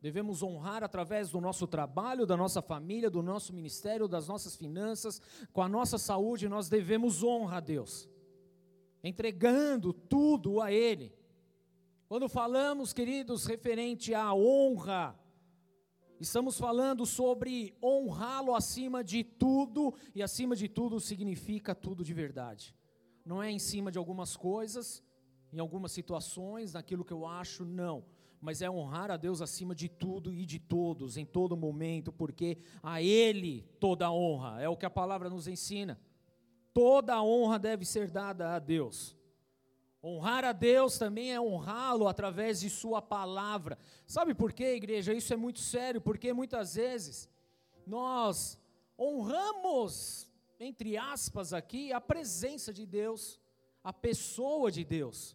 Devemos 0.03 0.43
honrar 0.43 0.83
através 0.83 1.29
do 1.29 1.39
nosso 1.39 1.65
trabalho, 1.65 2.25
da 2.25 2.35
nossa 2.35 2.61
família, 2.61 3.09
do 3.09 3.23
nosso 3.23 3.53
ministério, 3.53 4.05
das 4.05 4.27
nossas 4.27 4.53
finanças, 4.53 5.21
com 5.53 5.61
a 5.61 5.69
nossa 5.69 5.97
saúde, 5.97 6.49
nós 6.49 6.67
devemos 6.67 7.23
honra 7.23 7.55
a 7.55 7.59
Deus, 7.61 8.09
entregando 9.01 9.93
tudo 9.93 10.59
a 10.59 10.73
Ele. 10.73 11.15
Quando 12.09 12.27
falamos, 12.27 12.91
queridos, 12.91 13.45
referente 13.45 14.13
à 14.13 14.33
honra, 14.33 15.17
estamos 16.19 16.59
falando 16.59 17.05
sobre 17.05 17.73
honrá-lo 17.81 18.53
acima 18.53 19.05
de 19.05 19.23
tudo, 19.23 19.93
e 20.13 20.21
acima 20.21 20.53
de 20.53 20.67
tudo 20.67 20.99
significa 20.99 21.73
tudo 21.73 22.03
de 22.03 22.13
verdade. 22.13 22.75
Não 23.25 23.41
é 23.41 23.49
em 23.49 23.57
cima 23.57 23.89
de 23.89 23.97
algumas 23.97 24.35
coisas, 24.35 25.01
em 25.53 25.59
algumas 25.59 25.93
situações, 25.93 26.73
naquilo 26.73 27.05
que 27.05 27.13
eu 27.13 27.25
acho, 27.25 27.63
não 27.63 28.03
mas 28.43 28.61
é 28.61 28.69
honrar 28.69 29.09
a 29.09 29.15
Deus 29.15 29.41
acima 29.41 29.73
de 29.73 29.87
tudo 29.87 30.33
e 30.33 30.45
de 30.45 30.59
todos, 30.59 31.15
em 31.15 31.25
todo 31.25 31.55
momento, 31.55 32.11
porque 32.11 32.57
a 32.83 33.01
Ele 33.01 33.61
toda 33.79 34.11
honra, 34.11 34.61
é 34.61 34.67
o 34.67 34.75
que 34.75 34.85
a 34.85 34.89
palavra 34.89 35.29
nos 35.29 35.47
ensina. 35.47 35.97
Toda 36.73 37.23
honra 37.23 37.57
deve 37.57 37.85
ser 37.85 38.11
dada 38.11 38.53
a 38.53 38.59
Deus. 38.59 39.15
Honrar 40.03 40.43
a 40.43 40.51
Deus 40.51 40.97
também 40.97 41.31
é 41.31 41.39
honrá-lo 41.39 42.05
através 42.05 42.59
de 42.59 42.69
Sua 42.69 43.01
palavra. 43.01 43.77
Sabe 44.05 44.33
por 44.33 44.51
quê, 44.51 44.75
igreja? 44.75 45.13
Isso 45.13 45.33
é 45.33 45.37
muito 45.37 45.59
sério, 45.59 46.01
porque 46.01 46.33
muitas 46.33 46.75
vezes 46.75 47.29
nós 47.87 48.59
honramos, 48.99 50.29
entre 50.59 50.97
aspas, 50.97 51.53
aqui, 51.53 51.93
a 51.93 52.01
presença 52.01 52.73
de 52.73 52.85
Deus, 52.85 53.39
a 53.81 53.93
pessoa 53.93 54.69
de 54.69 54.83
Deus, 54.83 55.33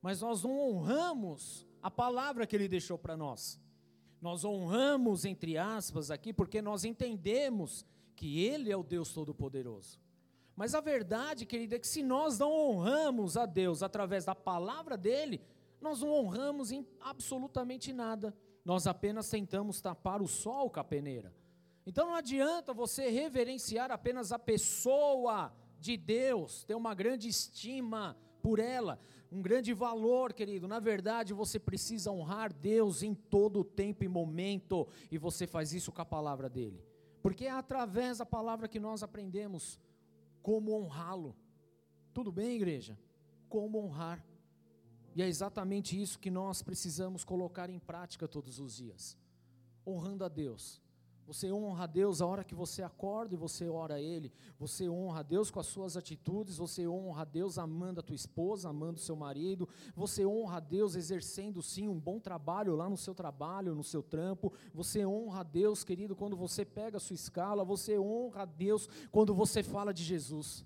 mas 0.00 0.22
nós 0.22 0.42
não 0.42 0.58
honramos 0.58 1.65
a 1.86 1.90
palavra 1.90 2.48
que 2.48 2.56
ele 2.56 2.66
deixou 2.66 2.98
para 2.98 3.16
nós. 3.16 3.60
Nós 4.20 4.44
honramos, 4.44 5.24
entre 5.24 5.56
aspas, 5.56 6.10
aqui, 6.10 6.32
porque 6.32 6.60
nós 6.60 6.82
entendemos 6.82 7.86
que 8.16 8.44
ele 8.44 8.72
é 8.72 8.76
o 8.76 8.82
Deus 8.82 9.12
Todo-Poderoso. 9.12 10.00
Mas 10.56 10.74
a 10.74 10.80
verdade, 10.80 11.46
querida, 11.46 11.76
é 11.76 11.78
que 11.78 11.86
se 11.86 12.02
nós 12.02 12.40
não 12.40 12.50
honramos 12.50 13.36
a 13.36 13.46
Deus 13.46 13.84
através 13.84 14.24
da 14.24 14.34
palavra 14.34 14.96
dele, 14.96 15.40
nós 15.80 16.00
não 16.00 16.10
honramos 16.10 16.72
em 16.72 16.84
absolutamente 16.98 17.92
nada. 17.92 18.34
Nós 18.64 18.88
apenas 18.88 19.30
tentamos 19.30 19.80
tapar 19.80 20.20
o 20.20 20.26
sol 20.26 20.68
com 20.68 20.80
a 20.80 20.84
peneira. 20.84 21.32
Então 21.86 22.06
não 22.06 22.16
adianta 22.16 22.74
você 22.74 23.10
reverenciar 23.10 23.92
apenas 23.92 24.32
a 24.32 24.40
pessoa 24.40 25.54
de 25.78 25.96
Deus, 25.96 26.64
ter 26.64 26.74
uma 26.74 26.96
grande 26.96 27.28
estima 27.28 28.16
por 28.42 28.58
ela, 28.58 28.98
um 29.36 29.42
grande 29.42 29.74
valor, 29.74 30.32
querido. 30.32 30.66
Na 30.66 30.80
verdade, 30.80 31.34
você 31.34 31.58
precisa 31.58 32.10
honrar 32.10 32.52
Deus 32.52 33.02
em 33.02 33.14
todo 33.14 33.62
tempo 33.62 34.02
e 34.02 34.08
momento, 34.08 34.88
e 35.10 35.18
você 35.18 35.46
faz 35.46 35.74
isso 35.74 35.92
com 35.92 36.00
a 36.00 36.06
palavra 36.06 36.48
dele. 36.48 36.82
Porque 37.22 37.44
é 37.44 37.50
através 37.50 38.18
da 38.18 38.24
palavra 38.24 38.66
que 38.66 38.80
nós 38.80 39.02
aprendemos 39.02 39.78
como 40.42 40.72
honrá-lo. 40.72 41.36
Tudo 42.14 42.32
bem, 42.32 42.56
igreja? 42.56 42.98
Como 43.48 43.78
honrar. 43.78 44.24
E 45.14 45.22
é 45.22 45.28
exatamente 45.28 46.00
isso 46.00 46.18
que 46.18 46.30
nós 46.30 46.62
precisamos 46.62 47.22
colocar 47.22 47.68
em 47.68 47.78
prática 47.78 48.26
todos 48.26 48.58
os 48.58 48.76
dias, 48.76 49.18
honrando 49.86 50.24
a 50.24 50.28
Deus. 50.28 50.80
Você 51.26 51.50
honra 51.52 51.84
a 51.84 51.86
Deus 51.88 52.20
a 52.20 52.26
hora 52.26 52.44
que 52.44 52.54
você 52.54 52.84
acorda 52.84 53.34
e 53.34 53.36
você 53.36 53.68
ora 53.68 53.94
a 53.94 54.00
Ele. 54.00 54.32
Você 54.60 54.88
honra 54.88 55.20
a 55.20 55.22
Deus 55.24 55.50
com 55.50 55.58
as 55.58 55.66
suas 55.66 55.96
atitudes. 55.96 56.56
Você 56.58 56.86
honra 56.86 57.22
a 57.22 57.24
Deus 57.24 57.58
amando 57.58 57.98
a 57.98 58.02
tua 58.02 58.14
esposa, 58.14 58.68
amando 58.68 58.98
o 58.98 59.02
seu 59.02 59.16
marido. 59.16 59.68
Você 59.96 60.24
honra 60.24 60.58
a 60.58 60.60
Deus 60.60 60.94
exercendo 60.94 61.60
sim 61.60 61.88
um 61.88 61.98
bom 61.98 62.20
trabalho 62.20 62.76
lá 62.76 62.88
no 62.88 62.96
seu 62.96 63.12
trabalho, 63.12 63.74
no 63.74 63.82
seu 63.82 64.04
trampo. 64.04 64.52
Você 64.72 65.04
honra 65.04 65.40
a 65.40 65.42
Deus, 65.42 65.82
querido, 65.82 66.14
quando 66.14 66.36
você 66.36 66.64
pega 66.64 66.98
a 66.98 67.00
sua 67.00 67.14
escala. 67.14 67.64
Você 67.64 67.98
honra 67.98 68.42
a 68.42 68.46
Deus 68.46 68.88
quando 69.10 69.34
você 69.34 69.64
fala 69.64 69.92
de 69.92 70.04
Jesus. 70.04 70.64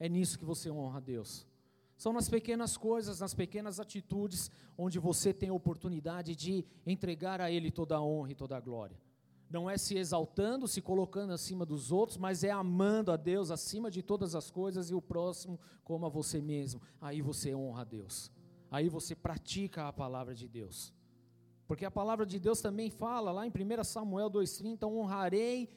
É 0.00 0.08
nisso 0.08 0.38
que 0.38 0.46
você 0.46 0.70
honra 0.70 0.96
a 0.96 1.00
Deus. 1.00 1.46
São 1.94 2.12
nas 2.12 2.28
pequenas 2.28 2.78
coisas, 2.78 3.20
nas 3.20 3.34
pequenas 3.34 3.78
atitudes, 3.78 4.50
onde 4.78 4.98
você 4.98 5.34
tem 5.34 5.50
a 5.50 5.54
oportunidade 5.54 6.34
de 6.34 6.64
entregar 6.86 7.38
a 7.42 7.50
Ele 7.50 7.70
toda 7.70 7.96
a 7.96 8.02
honra 8.02 8.32
e 8.32 8.34
toda 8.34 8.56
a 8.56 8.60
glória 8.60 9.05
não 9.48 9.70
é 9.70 9.78
se 9.78 9.96
exaltando, 9.96 10.66
se 10.66 10.80
colocando 10.80 11.32
acima 11.32 11.64
dos 11.64 11.92
outros, 11.92 12.18
mas 12.18 12.42
é 12.42 12.50
amando 12.50 13.12
a 13.12 13.16
Deus 13.16 13.50
acima 13.50 13.90
de 13.90 14.02
todas 14.02 14.34
as 14.34 14.50
coisas 14.50 14.90
e 14.90 14.94
o 14.94 15.00
próximo 15.00 15.58
como 15.84 16.06
a 16.06 16.08
você 16.08 16.40
mesmo. 16.40 16.80
Aí 17.00 17.22
você 17.22 17.54
honra 17.54 17.82
a 17.82 17.84
Deus. 17.84 18.30
Aí 18.70 18.88
você 18.88 19.14
pratica 19.14 19.86
a 19.86 19.92
palavra 19.92 20.34
de 20.34 20.48
Deus. 20.48 20.92
Porque 21.66 21.84
a 21.84 21.90
palavra 21.90 22.26
de 22.26 22.38
Deus 22.38 22.60
também 22.60 22.90
fala 22.90 23.32
lá 23.32 23.46
em 23.46 23.50
1 23.50 23.84
Samuel 23.84 24.30
2,30: 24.30 24.86
honrarei 24.86 25.70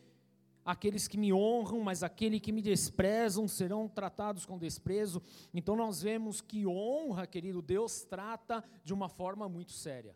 aqueles 0.66 1.08
que 1.08 1.18
me 1.18 1.34
honram, 1.34 1.80
mas 1.80 2.04
aqueles 2.04 2.42
que 2.42 2.52
me 2.52 2.62
desprezam 2.62 3.48
serão 3.48 3.88
tratados 3.88 4.46
com 4.46 4.58
desprezo. 4.58 5.22
Então 5.54 5.76
nós 5.76 6.02
vemos 6.02 6.42
que 6.42 6.66
honra, 6.68 7.26
querido, 7.26 7.62
Deus 7.62 8.04
trata 8.04 8.64
de 8.84 8.94
uma 8.94 9.10
forma 9.10 9.50
muito 9.50 9.72
séria. 9.72 10.16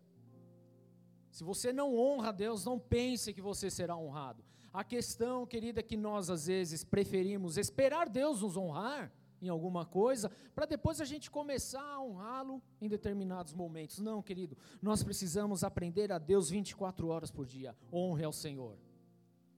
Se 1.34 1.44
você 1.44 1.74
não 1.74 1.98
honra 1.98 2.30
a 2.30 2.32
Deus, 2.32 2.64
não 2.64 2.78
pense 2.78 3.34
que 3.34 3.42
você 3.42 3.68
será 3.68 3.98
honrado. 3.98 4.46
A 4.72 4.84
questão, 4.84 5.48
querida, 5.48 5.80
é 5.80 5.84
que 5.84 5.98
nós 5.98 6.30
às 6.30 6.46
vezes 6.46 6.84
preferimos 6.84 7.58
esperar 7.58 8.08
Deus 8.08 8.44
nos 8.44 8.56
honrar 8.56 9.12
em 9.42 9.50
alguma 9.50 9.84
coisa, 9.84 10.32
para 10.54 10.68
depois 10.68 11.02
a 11.02 11.06
gente 11.06 11.32
começar 11.32 11.82
a 11.82 12.00
honrá-lo 12.00 12.62
em 12.80 12.88
determinados 12.88 13.52
momentos. 13.52 13.98
Não, 13.98 14.22
querido, 14.22 14.56
nós 14.80 15.04
precisamos 15.04 15.64
aprender 15.64 16.12
a 16.12 16.20
Deus 16.20 16.52
24 16.52 17.08
horas 17.08 17.32
por 17.32 17.48
dia. 17.48 17.76
Honre 17.92 18.24
ao 18.24 18.32
Senhor. 18.32 18.78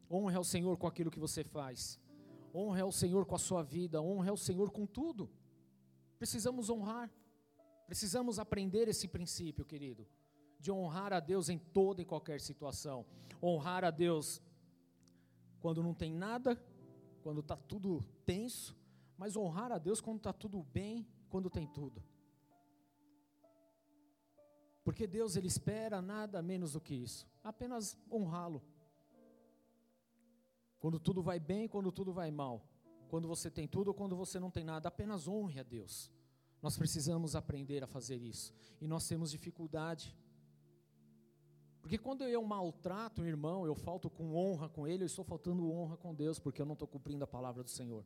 Honre 0.10 0.38
ao 0.38 0.46
Senhor 0.46 0.77
com 0.77 0.88
aquilo 0.88 1.12
que 1.12 1.20
você 1.20 1.44
faz. 1.44 2.00
Honre 2.53 2.79
ao 2.79 2.91
Senhor 2.91 3.25
com 3.25 3.36
a 3.36 3.39
sua 3.39 3.62
vida. 3.62 4.01
Honre 4.01 4.29
ao 4.29 4.38
Senhor 4.38 4.72
com 4.72 4.86
tudo. 4.86 5.29
Precisamos 6.17 6.70
honrar. 6.70 7.12
Precisamos 7.86 8.39
aprender 8.39 8.88
esse 8.88 9.10
princípio, 9.10 9.65
querido 9.65 10.08
de 10.65 10.72
honrar 10.72 11.13
a 11.13 11.19
Deus 11.19 11.48
em 11.48 11.60
toda 11.60 12.01
e 12.01 12.05
qualquer 12.05 12.41
situação. 12.41 13.05
Honrar 13.41 13.84
a 13.86 13.91
Deus 13.91 14.41
quando 15.60 15.84
não 15.84 15.93
tem 15.93 16.12
nada, 16.12 16.60
quando 17.22 17.41
está 17.41 17.55
tudo 17.55 18.03
tenso, 18.25 18.75
mas 19.15 19.38
honrar 19.38 19.72
a 19.72 19.77
Deus 19.77 20.01
quando 20.01 20.17
está 20.17 20.34
tudo 20.34 20.63
bem, 20.63 21.07
quando 21.29 21.51
tem 21.51 21.67
tudo. 21.67 22.03
Porque 24.84 25.05
Deus 25.05 25.36
ele 25.36 25.45
espera 25.45 26.01
nada 26.01 26.41
menos 26.41 26.74
do 26.74 26.81
que 26.81 26.95
isso, 26.95 27.27
apenas 27.43 27.95
honrá-lo. 28.12 28.63
Quando 30.79 31.00
tudo 31.00 31.22
vai 31.22 31.39
bem, 31.39 31.67
quando 31.67 31.91
tudo 31.91 32.12
vai 32.12 32.31
mal, 32.31 32.67
quando 33.07 33.27
você 33.27 33.51
tem 33.51 33.67
tudo 33.67 33.89
ou 33.89 33.93
quando 33.93 34.15
você 34.15 34.39
não 34.39 34.50
tem 34.50 34.63
nada, 34.63 34.88
apenas 34.88 35.27
honre 35.27 35.60
a 35.60 35.63
Deus. 35.63 36.12
Nós 36.60 36.75
precisamos 36.75 37.36
aprender 37.36 37.84
a 37.84 37.88
fazer 37.88 38.19
isso 38.24 38.51
e 38.81 38.88
nós 38.88 39.07
temos 39.07 39.29
dificuldade. 39.29 40.15
Porque 41.86 42.00
quando 42.00 42.24
eu 42.24 42.44
maltrato 42.44 43.22
um 43.22 43.25
irmão, 43.27 43.63
eu 43.63 43.75
falto 43.75 44.10
com 44.10 44.34
honra 44.36 44.68
com 44.68 44.88
ele, 44.88 45.04
eu 45.04 45.06
estou 45.06 45.24
faltando 45.24 45.72
honra 45.72 45.96
com 45.96 46.15
Deus, 46.15 46.39
porque 46.39 46.60
eu 46.60 46.65
não 46.65 46.74
estou 46.74 46.88
cumprindo 46.88 47.24
a 47.24 47.27
palavra 47.27 47.62
do 47.62 47.70
Senhor. 47.70 48.04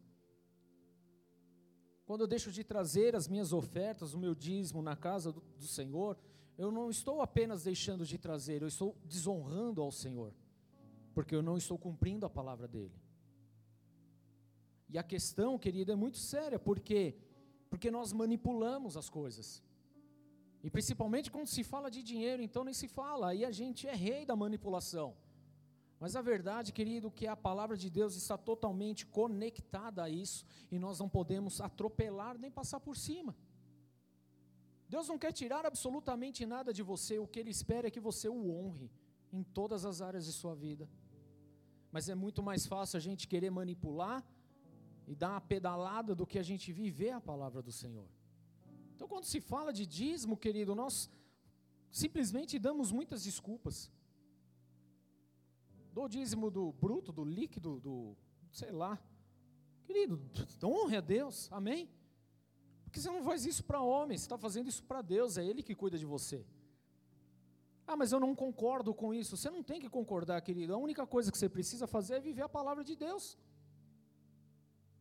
Quando 2.05 2.19
eu 2.19 2.27
deixo 2.27 2.51
de 2.51 2.61
trazer 2.61 3.15
as 3.15 3.29
minhas 3.29 3.53
ofertas, 3.53 4.13
o 4.13 4.19
meu 4.19 4.35
dízimo 4.35 4.81
na 4.81 4.97
casa 4.97 5.31
do, 5.31 5.39
do 5.57 5.65
Senhor, 5.65 6.17
eu 6.57 6.73
não 6.73 6.89
estou 6.89 7.21
apenas 7.21 7.63
deixando 7.63 8.05
de 8.05 8.17
trazer, 8.17 8.61
eu 8.61 8.67
estou 8.67 8.97
desonrando 9.05 9.81
ao 9.81 9.93
Senhor, 9.93 10.33
porque 11.13 11.33
eu 11.33 11.41
não 11.41 11.55
estou 11.55 11.77
cumprindo 11.77 12.25
a 12.25 12.29
palavra 12.29 12.67
dele. 12.67 13.01
E 14.89 14.97
a 14.97 15.03
questão, 15.03 15.57
querida, 15.57 15.93
é 15.93 15.95
muito 15.95 16.17
séria, 16.17 16.59
porque 16.59 17.15
porque 17.69 17.89
nós 17.89 18.11
manipulamos 18.11 18.97
as 18.97 19.09
coisas. 19.09 19.63
E 20.63 20.69
principalmente 20.69 21.31
quando 21.31 21.47
se 21.47 21.63
fala 21.63 21.89
de 21.89 22.01
dinheiro, 22.03 22.41
então 22.41 22.63
nem 22.63 22.73
se 22.73 22.87
fala, 22.87 23.29
aí 23.29 23.45
a 23.45 23.51
gente 23.51 23.87
é 23.87 23.95
rei 23.95 24.25
da 24.25 24.35
manipulação. 24.35 25.15
Mas 25.99 26.15
a 26.15 26.21
verdade, 26.21 26.71
querido, 26.71 27.11
que 27.11 27.27
a 27.27 27.35
palavra 27.35 27.75
de 27.75 27.89
Deus 27.89 28.15
está 28.15 28.37
totalmente 28.37 29.05
conectada 29.05 30.03
a 30.03 30.09
isso 30.09 30.45
e 30.71 30.79
nós 30.79 30.99
não 30.99 31.09
podemos 31.09 31.59
atropelar 31.59 32.37
nem 32.37 32.51
passar 32.51 32.79
por 32.79 32.95
cima. 32.95 33.35
Deus 34.87 35.07
não 35.07 35.19
quer 35.19 35.31
tirar 35.31 35.65
absolutamente 35.65 36.45
nada 36.45 36.73
de 36.73 36.81
você, 36.81 37.19
o 37.19 37.27
que 37.27 37.39
Ele 37.39 37.51
espera 37.51 37.87
é 37.87 37.91
que 37.91 37.99
você 37.99 38.27
o 38.29 38.49
honre 38.49 38.89
em 39.31 39.43
todas 39.43 39.85
as 39.85 40.01
áreas 40.01 40.25
de 40.25 40.31
sua 40.31 40.55
vida. 40.55 40.89
Mas 41.91 42.07
é 42.09 42.15
muito 42.15 42.41
mais 42.41 42.65
fácil 42.65 42.97
a 42.97 42.99
gente 42.99 43.27
querer 43.27 43.49
manipular 43.49 44.25
e 45.07 45.15
dar 45.15 45.31
uma 45.31 45.41
pedalada 45.41 46.15
do 46.15 46.25
que 46.25 46.39
a 46.39 46.43
gente 46.43 46.71
viver 46.71 47.11
a 47.11 47.21
palavra 47.21 47.61
do 47.61 47.71
Senhor. 47.71 48.07
Então, 48.99 49.07
quando 49.07 49.23
se 49.23 49.39
fala 49.39 49.71
de 49.71 49.85
dízimo, 49.85 50.35
querido, 50.35 50.75
nós 50.75 51.09
simplesmente 51.89 52.59
damos 52.59 52.91
muitas 52.91 53.23
desculpas. 53.23 53.89
Do 55.93 56.05
dízimo 56.09 56.51
do 56.51 56.73
bruto, 56.73 57.13
do 57.13 57.23
líquido, 57.23 57.79
do 57.79 58.17
sei 58.51 58.73
lá. 58.73 59.01
Querido, 59.85 60.21
honre 60.61 60.97
a 60.97 60.99
Deus, 60.99 61.49
amém? 61.49 61.89
Porque 62.83 62.99
você 62.99 63.09
não 63.09 63.23
faz 63.23 63.45
isso 63.45 63.63
para 63.63 63.81
homem, 63.81 64.17
você 64.17 64.25
está 64.25 64.37
fazendo 64.37 64.67
isso 64.67 64.83
para 64.83 65.01
Deus, 65.01 65.37
é 65.37 65.45
Ele 65.45 65.63
que 65.63 65.73
cuida 65.73 65.97
de 65.97 66.05
você. 66.05 66.45
Ah, 67.87 67.95
mas 67.95 68.11
eu 68.11 68.19
não 68.19 68.35
concordo 68.35 68.93
com 68.93 69.13
isso. 69.13 69.37
Você 69.37 69.49
não 69.49 69.63
tem 69.63 69.79
que 69.79 69.87
concordar, 69.87 70.41
querido. 70.41 70.73
A 70.73 70.77
única 70.77 71.07
coisa 71.07 71.31
que 71.31 71.37
você 71.37 71.47
precisa 71.47 71.87
fazer 71.87 72.15
é 72.15 72.19
viver 72.19 72.41
a 72.41 72.49
palavra 72.49 72.83
de 72.83 72.97
Deus. 72.97 73.37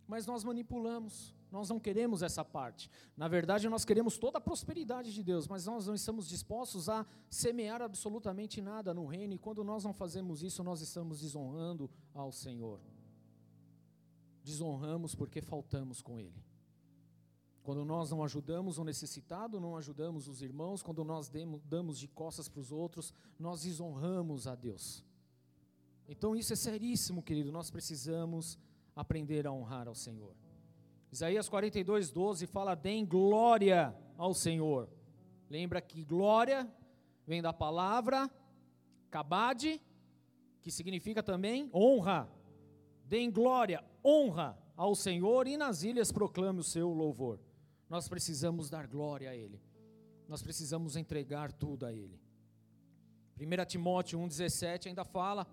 Mas 0.06 0.24
nós 0.24 0.44
manipulamos, 0.44 1.34
nós 1.50 1.68
não 1.68 1.80
queremos 1.80 2.22
essa 2.22 2.44
parte. 2.44 2.90
Na 3.16 3.28
verdade, 3.28 3.68
nós 3.68 3.84
queremos 3.84 4.18
toda 4.18 4.38
a 4.38 4.40
prosperidade 4.40 5.12
de 5.12 5.22
Deus, 5.22 5.48
mas 5.48 5.66
nós 5.66 5.86
não 5.86 5.94
estamos 5.94 6.28
dispostos 6.28 6.88
a 6.88 7.06
semear 7.30 7.82
absolutamente 7.82 8.60
nada 8.60 8.92
no 8.92 9.06
reino, 9.06 9.34
e 9.34 9.38
quando 9.38 9.64
nós 9.64 9.84
não 9.84 9.92
fazemos 9.92 10.42
isso, 10.42 10.62
nós 10.62 10.80
estamos 10.80 11.20
desonrando 11.20 11.90
ao 12.14 12.30
Senhor. 12.30 12.80
Desonramos 14.44 15.14
porque 15.14 15.40
faltamos 15.40 16.00
com 16.00 16.18
Ele. 16.18 16.42
Quando 17.62 17.84
nós 17.84 18.10
não 18.10 18.24
ajudamos 18.24 18.78
o 18.78 18.84
necessitado, 18.84 19.60
não 19.60 19.76
ajudamos 19.76 20.26
os 20.26 20.40
irmãos, 20.40 20.82
quando 20.82 21.04
nós 21.04 21.30
damos 21.64 21.98
de 21.98 22.08
costas 22.08 22.48
para 22.48 22.60
os 22.60 22.72
outros, 22.72 23.12
nós 23.38 23.62
desonramos 23.62 24.46
a 24.46 24.54
Deus. 24.54 25.04
Então 26.08 26.34
isso 26.34 26.54
é 26.54 26.56
seríssimo, 26.56 27.22
querido, 27.22 27.52
nós 27.52 27.70
precisamos 27.70 28.58
aprender 28.96 29.46
a 29.46 29.52
honrar 29.52 29.86
ao 29.86 29.94
Senhor. 29.94 30.34
Isaías 31.10 31.48
42, 31.48 32.10
12 32.10 32.46
fala: 32.46 32.74
Deem 32.74 33.04
glória 33.04 33.94
ao 34.16 34.34
Senhor. 34.34 34.88
Lembra 35.48 35.80
que 35.80 36.04
glória 36.04 36.70
vem 37.26 37.40
da 37.40 37.52
palavra 37.52 38.30
kabade, 39.10 39.80
que 40.62 40.70
significa 40.70 41.22
também 41.22 41.70
honra. 41.72 42.28
Deem 43.04 43.30
glória, 43.30 43.82
honra 44.04 44.58
ao 44.76 44.94
Senhor 44.94 45.46
e 45.46 45.56
nas 45.56 45.82
ilhas 45.82 46.12
proclame 46.12 46.60
o 46.60 46.64
seu 46.64 46.90
louvor. 46.90 47.40
Nós 47.88 48.06
precisamos 48.06 48.68
dar 48.68 48.86
glória 48.86 49.30
a 49.30 49.36
Ele. 49.36 49.60
Nós 50.28 50.42
precisamos 50.42 50.94
entregar 50.94 51.52
tudo 51.52 51.86
a 51.86 51.92
Ele. 51.92 52.20
1 53.40 53.64
Timóteo 53.66 54.18
1,17 54.18 54.88
ainda 54.88 55.04
fala: 55.04 55.46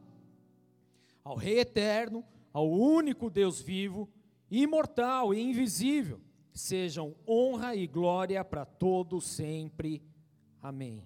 Ao 1.23 1.37
Rei 1.37 1.59
eterno, 1.59 2.25
ao 2.51 2.69
único 2.69 3.29
Deus 3.29 3.61
vivo, 3.61 4.09
imortal 4.49 5.33
e 5.33 5.41
invisível, 5.41 6.21
sejam 6.53 7.15
honra 7.27 7.75
e 7.75 7.87
glória 7.87 8.43
para 8.43 8.65
todos 8.65 9.25
sempre. 9.25 10.01
Amém. 10.61 11.05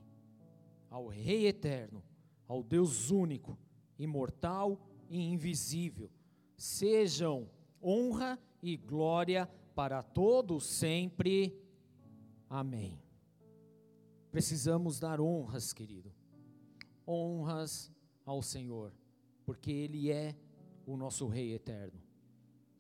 Ao 0.90 1.08
Rei 1.08 1.48
eterno, 1.48 2.04
ao 2.48 2.64
Deus 2.64 3.12
único, 3.12 3.58
imortal 3.98 4.80
e 5.10 5.22
invisível, 5.22 6.10
sejam 6.58 7.50
honra 7.82 8.40
e 8.62 8.76
glória 8.76 9.50
para 9.76 10.04
todos 10.04 10.66
sempre. 10.66 11.58
Amém. 12.50 13.02
Precisamos 14.32 15.00
dar 15.00 15.20
honras, 15.20 15.74
querido. 15.74 16.14
Honras 17.08 17.92
ao 18.26 18.42
Senhor, 18.44 18.94
porque 19.46 19.72
Ele 19.72 20.12
é 20.12 20.36
o 20.86 20.96
nosso 20.96 21.28
Rei 21.28 21.54
eterno. 21.54 22.09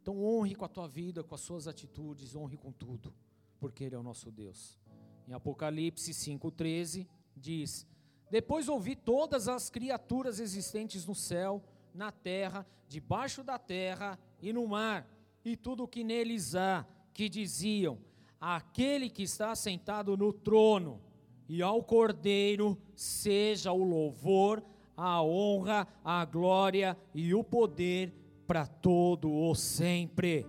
Então 0.01 0.23
honre 0.23 0.55
com 0.55 0.65
a 0.65 0.69
tua 0.69 0.87
vida, 0.87 1.23
com 1.23 1.35
as 1.35 1.41
suas 1.41 1.67
atitudes, 1.67 2.35
honre 2.35 2.57
com 2.57 2.71
tudo, 2.71 3.13
porque 3.59 3.83
Ele 3.83 3.95
é 3.95 3.97
o 3.97 4.03
nosso 4.03 4.31
Deus. 4.31 4.79
em 5.27 5.33
Apocalipse 5.33 6.11
5,13, 6.11 7.07
diz: 7.35 7.85
Depois 8.29 8.67
ouvi 8.67 8.95
todas 8.95 9.47
as 9.47 9.69
criaturas 9.69 10.39
existentes 10.39 11.05
no 11.05 11.13
céu, 11.13 11.63
na 11.93 12.11
terra, 12.11 12.65
debaixo 12.87 13.43
da 13.43 13.59
terra 13.59 14.17
e 14.41 14.51
no 14.53 14.67
mar, 14.67 15.07
e 15.43 15.55
tudo 15.55 15.83
o 15.83 15.87
que 15.87 16.03
neles 16.03 16.55
há, 16.55 16.85
que 17.13 17.29
diziam: 17.29 17.99
Aquele 18.39 19.09
que 19.09 19.23
está 19.23 19.55
sentado 19.55 20.15
no 20.15 20.31
trono 20.31 21.01
e 21.47 21.61
ao 21.61 21.83
Cordeiro 21.83 22.77
seja 22.95 23.71
o 23.71 23.83
louvor, 23.83 24.63
a 24.95 25.21
honra, 25.23 25.87
a 26.03 26.23
glória 26.25 26.97
e 27.13 27.33
o 27.33 27.43
poder 27.43 28.13
para 28.49 28.65
todo 28.65 29.31
o 29.31 29.53
sempre. 29.53 30.43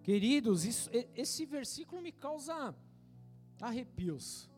Queridos, 0.00 0.64
isso, 0.64 0.88
esse 1.12 1.44
versículo 1.44 2.00
me 2.00 2.12
causa 2.12 2.72
arrepios. 3.60 4.48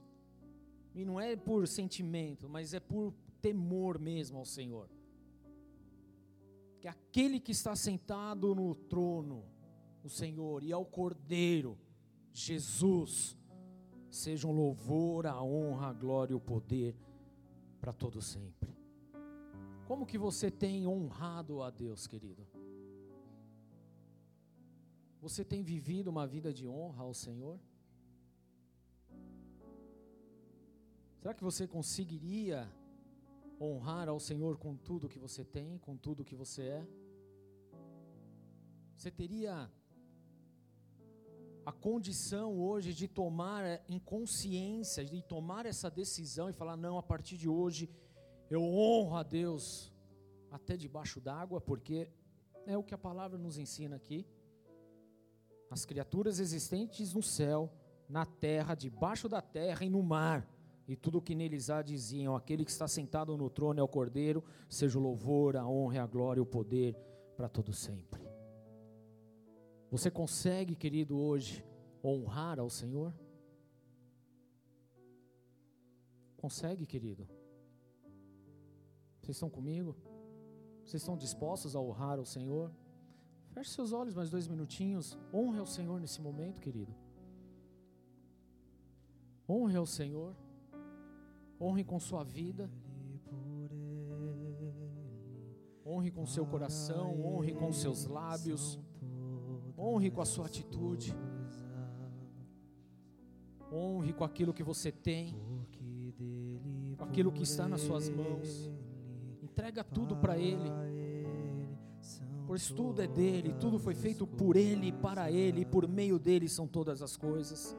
E 0.94 1.02
não 1.02 1.18
é 1.18 1.34
por 1.34 1.66
sentimento, 1.66 2.46
mas 2.46 2.74
é 2.74 2.80
por 2.80 3.14
temor 3.40 3.98
mesmo 3.98 4.36
ao 4.36 4.44
Senhor. 4.44 4.90
Que 6.78 6.88
aquele 6.88 7.40
que 7.40 7.52
está 7.52 7.74
sentado 7.74 8.54
no 8.54 8.74
trono, 8.74 9.42
o 10.04 10.10
Senhor, 10.10 10.62
e 10.62 10.70
ao 10.74 10.84
Cordeiro, 10.84 11.78
Jesus, 12.34 13.34
seja 14.10 14.46
um 14.46 14.52
louvor, 14.52 15.26
a 15.26 15.42
honra, 15.42 15.86
a 15.86 15.92
glória 15.94 16.34
e 16.34 16.36
o 16.36 16.40
poder 16.40 16.94
para 17.80 17.94
todo 17.94 18.20
sempre. 18.20 18.75
Como 19.86 20.04
que 20.04 20.18
você 20.18 20.50
tem 20.50 20.84
honrado 20.84 21.62
a 21.62 21.70
Deus, 21.70 22.08
querido? 22.08 22.44
Você 25.20 25.44
tem 25.44 25.62
vivido 25.62 26.08
uma 26.08 26.26
vida 26.26 26.52
de 26.52 26.66
honra 26.66 27.04
ao 27.04 27.14
Senhor? 27.14 27.60
Será 31.20 31.32
que 31.34 31.44
você 31.44 31.68
conseguiria 31.68 32.68
honrar 33.60 34.08
ao 34.08 34.18
Senhor 34.18 34.58
com 34.58 34.76
tudo 34.76 35.08
que 35.08 35.20
você 35.20 35.44
tem, 35.44 35.78
com 35.78 35.96
tudo 35.96 36.24
que 36.24 36.34
você 36.34 36.62
é? 36.62 36.88
Você 38.96 39.10
teria 39.10 39.70
a 41.64 41.72
condição 41.72 42.58
hoje 42.58 42.92
de 42.92 43.06
tomar 43.06 43.64
eh, 43.64 43.84
em 43.88 44.00
consciência, 44.00 45.04
de 45.04 45.22
tomar 45.22 45.64
essa 45.64 45.88
decisão 45.88 46.48
e 46.48 46.52
falar: 46.52 46.76
não, 46.76 46.98
a 46.98 47.02
partir 47.02 47.36
de 47.36 47.48
hoje 47.48 47.88
eu 48.50 48.62
honro 48.62 49.16
a 49.16 49.22
Deus 49.22 49.92
até 50.50 50.76
debaixo 50.76 51.20
d'água, 51.20 51.60
porque 51.60 52.08
é 52.66 52.76
o 52.76 52.82
que 52.82 52.94
a 52.94 52.98
palavra 52.98 53.38
nos 53.38 53.58
ensina 53.58 53.96
aqui. 53.96 54.26
As 55.70 55.84
criaturas 55.84 56.38
existentes 56.38 57.12
no 57.12 57.22
céu, 57.22 57.72
na 58.08 58.24
terra, 58.24 58.74
debaixo 58.74 59.28
da 59.28 59.40
terra 59.42 59.84
e 59.84 59.90
no 59.90 60.02
mar 60.02 60.48
e 60.88 60.94
tudo 60.94 61.18
o 61.18 61.22
que 61.22 61.34
neles 61.34 61.68
há 61.68 61.82
diziam: 61.82 62.36
aquele 62.36 62.64
que 62.64 62.70
está 62.70 62.86
sentado 62.86 63.36
no 63.36 63.50
trono 63.50 63.80
é 63.80 63.82
o 63.82 63.88
Cordeiro, 63.88 64.44
seja 64.68 64.98
o 64.98 65.02
louvor, 65.02 65.56
a 65.56 65.66
honra, 65.66 66.02
a 66.02 66.06
glória 66.06 66.38
e 66.38 66.42
o 66.42 66.46
poder 66.46 66.94
para 67.36 67.48
todo 67.48 67.72
sempre. 67.72 68.24
Você 69.90 70.10
consegue, 70.10 70.76
querido, 70.76 71.18
hoje 71.18 71.64
honrar 72.04 72.60
ao 72.60 72.70
Senhor? 72.70 73.12
Consegue, 76.36 76.86
querido? 76.86 77.26
Vocês 79.26 79.38
estão 79.38 79.50
comigo? 79.50 79.96
Vocês 80.84 81.02
estão 81.02 81.16
dispostos 81.16 81.74
a 81.74 81.80
honrar 81.80 82.16
ao 82.16 82.24
Senhor? 82.24 82.70
Feche 83.48 83.70
seus 83.70 83.92
olhos 83.92 84.14
mais 84.14 84.30
dois 84.30 84.46
minutinhos. 84.46 85.18
Honre 85.34 85.58
ao 85.58 85.66
Senhor 85.66 85.98
nesse 85.98 86.20
momento, 86.20 86.60
querido. 86.60 86.94
Honre 89.48 89.76
ao 89.76 89.84
Senhor. 89.84 90.32
Honre 91.60 91.82
com 91.82 91.98
sua 91.98 92.22
vida. 92.22 92.70
Honre 95.84 96.12
com 96.12 96.24
seu 96.24 96.46
coração, 96.46 97.20
honre 97.20 97.52
com 97.52 97.72
seus 97.72 98.06
lábios, 98.06 98.78
honre 99.76 100.08
com 100.08 100.20
a 100.20 100.24
sua 100.24 100.46
atitude. 100.46 101.12
Honre 103.72 104.12
com 104.12 104.22
aquilo 104.22 104.54
que 104.54 104.62
você 104.62 104.92
tem, 104.92 105.34
com 106.96 107.04
aquilo 107.04 107.32
que 107.32 107.42
está 107.42 107.66
nas 107.66 107.80
suas 107.80 108.08
mãos. 108.08 108.75
Entrega 109.56 109.82
tudo 109.82 110.14
para 110.14 110.36
Ele. 110.36 110.70
Pois 112.46 112.68
tudo 112.68 113.00
é 113.00 113.06
dele, 113.06 113.54
tudo 113.58 113.78
foi 113.78 113.94
feito 113.94 114.26
por 114.26 114.54
Ele, 114.54 114.92
para 114.92 115.32
Ele, 115.32 115.62
e 115.62 115.64
por 115.64 115.88
meio 115.88 116.18
dele 116.18 116.46
são 116.46 116.68
todas 116.68 117.00
as 117.00 117.16
coisas. 117.16 117.74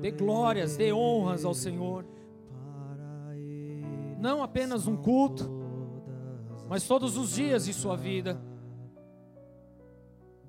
Dê 0.00 0.10
glórias, 0.10 0.76
dê 0.76 0.92
honras 0.92 1.44
ao 1.44 1.54
Senhor. 1.54 2.04
Não 4.18 4.42
apenas 4.42 4.88
um 4.88 4.96
culto, 4.96 5.48
mas 6.68 6.84
todos 6.84 7.16
os 7.16 7.36
dias 7.36 7.66
de 7.66 7.72
sua 7.72 7.96
vida. 7.96 8.42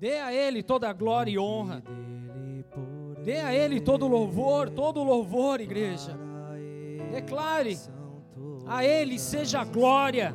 Dê 0.00 0.18
a 0.18 0.34
Ele 0.34 0.64
toda 0.64 0.90
a 0.90 0.92
glória 0.92 1.30
e 1.30 1.38
honra. 1.38 1.80
Dê 3.22 3.36
a 3.36 3.54
Ele 3.54 3.80
todo 3.80 4.08
louvor, 4.08 4.68
todo 4.68 5.04
louvor, 5.04 5.60
igreja. 5.60 6.18
Declare: 7.12 7.78
a 8.70 8.84
Ele 8.84 9.18
seja 9.18 9.64
glória. 9.64 10.32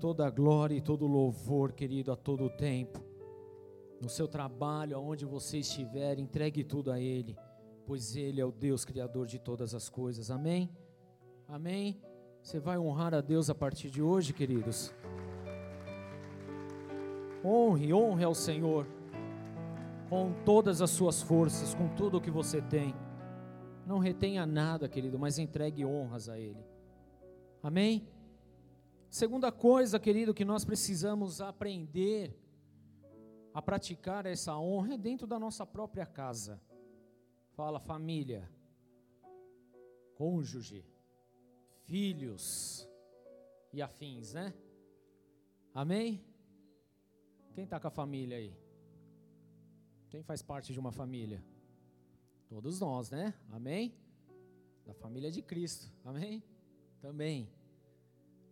Toda 0.00 0.26
a 0.26 0.30
glória 0.30 0.74
e 0.74 0.80
todo 0.80 1.04
o 1.04 1.08
louvor, 1.08 1.72
querido, 1.72 2.10
a 2.10 2.16
todo 2.16 2.44
o 2.44 2.50
tempo. 2.50 3.04
No 4.00 4.08
seu 4.08 4.26
trabalho, 4.26 4.96
aonde 4.96 5.26
você 5.26 5.58
estiver, 5.58 6.18
entregue 6.18 6.64
tudo 6.64 6.90
a 6.90 6.98
Ele, 6.98 7.36
pois 7.86 8.16
Ele 8.16 8.40
é 8.40 8.44
o 8.44 8.50
Deus 8.50 8.82
Criador 8.82 9.26
de 9.26 9.38
todas 9.38 9.74
as 9.74 9.90
coisas. 9.90 10.30
Amém? 10.30 10.70
Amém? 11.46 12.00
Você 12.42 12.58
vai 12.58 12.78
honrar 12.78 13.12
a 13.12 13.20
Deus 13.20 13.50
a 13.50 13.54
partir 13.54 13.90
de 13.90 14.00
hoje, 14.00 14.32
queridos? 14.32 14.90
Honre, 17.44 17.92
honre 17.92 18.24
ao 18.24 18.34
Senhor, 18.34 18.86
com 20.08 20.32
todas 20.46 20.80
as 20.80 20.90
suas 20.90 21.20
forças, 21.20 21.74
com 21.74 21.88
tudo 21.88 22.16
o 22.16 22.20
que 22.20 22.30
você 22.30 22.62
tem. 22.62 22.94
Não 23.86 23.98
retenha 23.98 24.46
nada, 24.46 24.88
querido, 24.88 25.18
mas 25.18 25.38
entregue 25.38 25.84
honras 25.84 26.28
a 26.30 26.38
Ele. 26.38 26.64
Amém? 27.62 28.08
Segunda 29.10 29.50
coisa, 29.50 29.98
querido, 29.98 30.32
que 30.32 30.44
nós 30.44 30.64
precisamos 30.64 31.40
aprender 31.40 32.32
a 33.52 33.60
praticar 33.60 34.24
essa 34.24 34.56
honra 34.56 34.94
é 34.94 34.96
dentro 34.96 35.26
da 35.26 35.36
nossa 35.36 35.66
própria 35.66 36.06
casa. 36.06 36.62
Fala 37.56 37.80
família, 37.80 38.48
cônjuge, 40.14 40.86
filhos 41.86 42.88
e 43.72 43.82
afins, 43.82 44.32
né? 44.32 44.54
Amém? 45.74 46.24
Quem 47.52 47.64
está 47.64 47.80
com 47.80 47.88
a 47.88 47.90
família 47.90 48.36
aí? 48.36 48.56
Quem 50.08 50.22
faz 50.22 50.40
parte 50.40 50.72
de 50.72 50.78
uma 50.78 50.92
família? 50.92 51.44
Todos 52.48 52.78
nós, 52.78 53.10
né? 53.10 53.34
Amém? 53.50 53.92
Da 54.86 54.94
família 54.94 55.32
de 55.32 55.42
Cristo, 55.42 55.92
amém? 56.04 56.44
Também. 57.00 57.50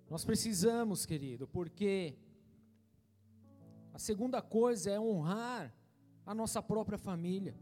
Nós 0.08 0.24
precisamos, 0.24 1.04
querido, 1.04 1.46
porque 1.46 2.16
a 3.92 3.98
segunda 3.98 4.40
coisa 4.40 4.90
é 4.90 4.98
honrar 4.98 5.74
a 6.24 6.34
nossa 6.34 6.62
própria 6.62 6.98
família. 6.98 7.56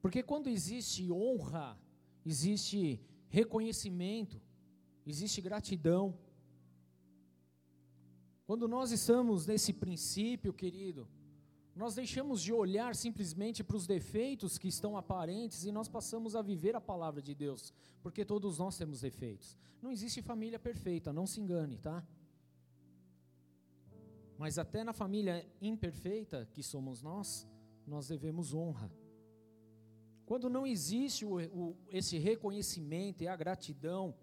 Porque 0.00 0.22
quando 0.22 0.48
existe 0.48 1.10
honra 1.10 1.76
existe 2.24 3.00
reconhecimento, 3.28 4.40
existe 5.06 5.40
gratidão. 5.40 6.18
Quando 8.46 8.68
nós 8.68 8.90
estamos 8.92 9.46
nesse 9.46 9.72
princípio, 9.72 10.52
querido, 10.52 11.08
nós 11.78 11.94
deixamos 11.94 12.42
de 12.42 12.52
olhar 12.52 12.96
simplesmente 12.96 13.62
para 13.62 13.76
os 13.76 13.86
defeitos 13.86 14.58
que 14.58 14.66
estão 14.66 14.96
aparentes 14.96 15.64
e 15.64 15.70
nós 15.70 15.88
passamos 15.88 16.34
a 16.34 16.42
viver 16.42 16.74
a 16.74 16.80
palavra 16.80 17.22
de 17.22 17.36
Deus, 17.36 17.72
porque 18.02 18.24
todos 18.24 18.58
nós 18.58 18.76
temos 18.76 19.00
defeitos. 19.00 19.56
Não 19.80 19.92
existe 19.92 20.20
família 20.20 20.58
perfeita, 20.58 21.12
não 21.12 21.24
se 21.24 21.40
engane, 21.40 21.78
tá? 21.78 22.04
Mas 24.36 24.58
até 24.58 24.82
na 24.82 24.92
família 24.92 25.48
imperfeita 25.62 26.48
que 26.52 26.64
somos 26.64 27.00
nós, 27.00 27.46
nós 27.86 28.08
devemos 28.08 28.52
honra. 28.52 28.90
Quando 30.26 30.50
não 30.50 30.66
existe 30.66 31.24
o, 31.24 31.36
o, 31.36 31.76
esse 31.90 32.18
reconhecimento 32.18 33.22
e 33.22 33.28
a 33.28 33.36
gratidão, 33.36 34.16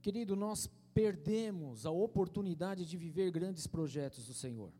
querido, 0.00 0.34
nós 0.34 0.70
perdemos 0.94 1.84
a 1.84 1.90
oportunidade 1.90 2.86
de 2.86 2.96
viver 2.96 3.30
grandes 3.30 3.66
projetos 3.66 4.26
do 4.26 4.32
Senhor. 4.32 4.72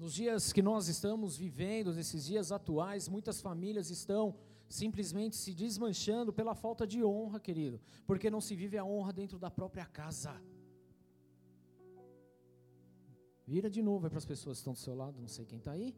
Nos 0.00 0.14
dias 0.14 0.50
que 0.50 0.62
nós 0.62 0.88
estamos 0.88 1.36
vivendo, 1.36 1.92
nesses 1.92 2.24
dias 2.24 2.50
atuais, 2.50 3.06
muitas 3.06 3.38
famílias 3.46 3.90
estão 3.90 4.34
simplesmente 4.66 5.36
se 5.36 5.52
desmanchando 5.52 6.32
pela 6.32 6.54
falta 6.54 6.86
de 6.86 7.04
honra, 7.04 7.38
querido, 7.38 7.78
porque 8.06 8.30
não 8.30 8.40
se 8.40 8.56
vive 8.56 8.78
a 8.78 8.84
honra 8.92 9.12
dentro 9.12 9.38
da 9.38 9.50
própria 9.50 9.84
casa. 9.84 10.32
Vira 13.46 13.68
de 13.68 13.82
novo 13.82 14.08
para 14.08 14.16
as 14.16 14.24
pessoas 14.24 14.56
que 14.56 14.60
estão 14.62 14.72
do 14.72 14.78
seu 14.78 14.94
lado, 14.94 15.20
não 15.20 15.28
sei 15.28 15.44
quem 15.44 15.58
está 15.58 15.72
aí. 15.72 15.94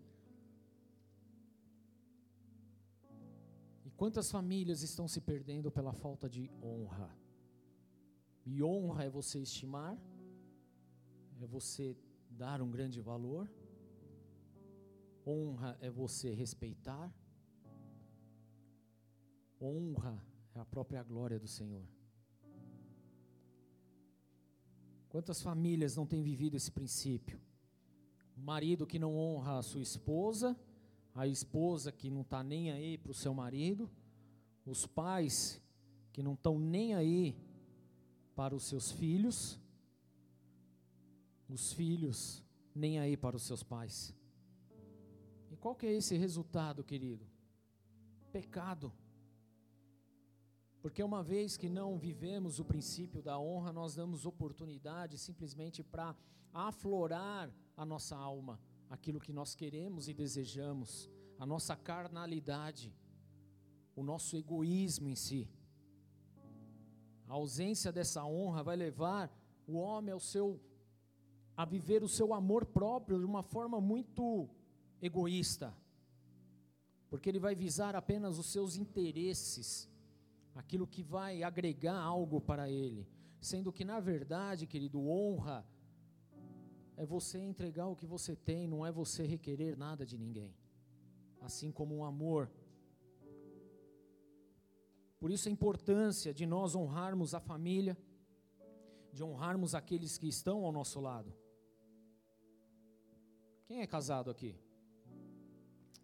E 3.84 3.90
quantas 3.92 4.32
famílias 4.32 4.82
estão 4.82 5.06
se 5.06 5.20
perdendo 5.20 5.70
pela 5.70 5.92
falta 5.92 6.28
de 6.28 6.50
honra? 6.60 7.16
E 8.44 8.64
honra 8.64 9.04
é 9.04 9.08
você 9.08 9.38
estimar, 9.38 9.96
é 11.40 11.46
você 11.46 11.96
dar 12.28 12.60
um 12.60 12.70
grande 12.76 13.00
valor. 13.00 13.48
Honra 15.26 15.76
é 15.80 15.90
você 15.90 16.32
respeitar. 16.34 17.12
Honra 19.60 20.20
é 20.54 20.58
a 20.58 20.64
própria 20.64 21.02
glória 21.02 21.38
do 21.38 21.46
Senhor. 21.46 21.86
Quantas 25.08 25.42
famílias 25.42 25.94
não 25.94 26.06
têm 26.06 26.22
vivido 26.22 26.56
esse 26.56 26.70
princípio? 26.70 27.38
O 28.36 28.40
marido 28.40 28.86
que 28.86 28.98
não 28.98 29.14
honra 29.16 29.58
a 29.58 29.62
sua 29.62 29.82
esposa, 29.82 30.58
a 31.14 31.26
esposa 31.26 31.92
que 31.92 32.10
não 32.10 32.22
está 32.22 32.42
nem 32.42 32.72
aí 32.72 32.96
para 32.96 33.12
o 33.12 33.14
seu 33.14 33.34
marido, 33.34 33.90
os 34.64 34.86
pais 34.86 35.60
que 36.12 36.22
não 36.22 36.32
estão 36.34 36.58
nem 36.58 36.94
aí 36.94 37.36
para 38.34 38.54
os 38.54 38.64
seus 38.64 38.90
filhos, 38.90 39.60
os 41.48 41.72
filhos 41.72 42.42
nem 42.74 42.98
aí 42.98 43.16
para 43.16 43.36
os 43.36 43.42
seus 43.42 43.62
pais. 43.62 44.14
Qual 45.62 45.76
que 45.76 45.86
é 45.86 45.92
esse 45.92 46.16
resultado, 46.16 46.82
querido? 46.82 47.24
Pecado. 48.32 48.92
Porque 50.80 51.00
uma 51.00 51.22
vez 51.22 51.56
que 51.56 51.68
não 51.68 51.96
vivemos 51.96 52.58
o 52.58 52.64
princípio 52.64 53.22
da 53.22 53.38
honra, 53.38 53.72
nós 53.72 53.94
damos 53.94 54.26
oportunidade 54.26 55.16
simplesmente 55.16 55.80
para 55.84 56.16
aflorar 56.52 57.48
a 57.76 57.84
nossa 57.84 58.16
alma, 58.16 58.60
aquilo 58.90 59.20
que 59.20 59.32
nós 59.32 59.54
queremos 59.54 60.08
e 60.08 60.12
desejamos, 60.12 61.08
a 61.38 61.46
nossa 61.46 61.76
carnalidade, 61.76 62.92
o 63.94 64.02
nosso 64.02 64.36
egoísmo 64.36 65.08
em 65.08 65.14
si. 65.14 65.48
A 67.28 67.34
ausência 67.34 67.92
dessa 67.92 68.24
honra 68.24 68.64
vai 68.64 68.74
levar 68.74 69.32
o 69.64 69.74
homem 69.74 70.12
ao 70.12 70.18
seu 70.18 70.60
a 71.56 71.64
viver 71.64 72.02
o 72.02 72.08
seu 72.08 72.34
amor 72.34 72.66
próprio 72.66 73.20
de 73.20 73.24
uma 73.24 73.44
forma 73.44 73.80
muito 73.80 74.50
egoísta. 75.02 75.76
Porque 77.10 77.28
ele 77.28 77.38
vai 77.38 77.54
visar 77.54 77.94
apenas 77.94 78.38
os 78.38 78.46
seus 78.46 78.76
interesses, 78.76 79.90
aquilo 80.54 80.86
que 80.86 81.02
vai 81.02 81.42
agregar 81.42 81.98
algo 81.98 82.40
para 82.40 82.70
ele, 82.70 83.06
sendo 83.40 83.70
que 83.70 83.84
na 83.84 84.00
verdade, 84.00 84.66
querido, 84.66 85.06
honra 85.06 85.66
é 86.96 87.04
você 87.04 87.38
entregar 87.38 87.88
o 87.88 87.96
que 87.96 88.06
você 88.06 88.34
tem, 88.34 88.66
não 88.66 88.86
é 88.86 88.92
você 88.92 89.26
requerer 89.26 89.76
nada 89.76 90.06
de 90.06 90.16
ninguém. 90.16 90.54
Assim 91.40 91.70
como 91.70 91.94
um 91.96 92.04
amor 92.04 92.50
por 95.22 95.30
isso 95.30 95.48
a 95.48 95.52
importância 95.52 96.34
de 96.34 96.44
nós 96.44 96.74
honrarmos 96.74 97.32
a 97.32 97.38
família, 97.38 97.96
de 99.12 99.22
honrarmos 99.22 99.72
aqueles 99.72 100.18
que 100.18 100.26
estão 100.26 100.64
ao 100.64 100.72
nosso 100.72 100.98
lado. 100.98 101.32
Quem 103.64 103.82
é 103.82 103.86
casado 103.86 104.32
aqui? 104.32 104.58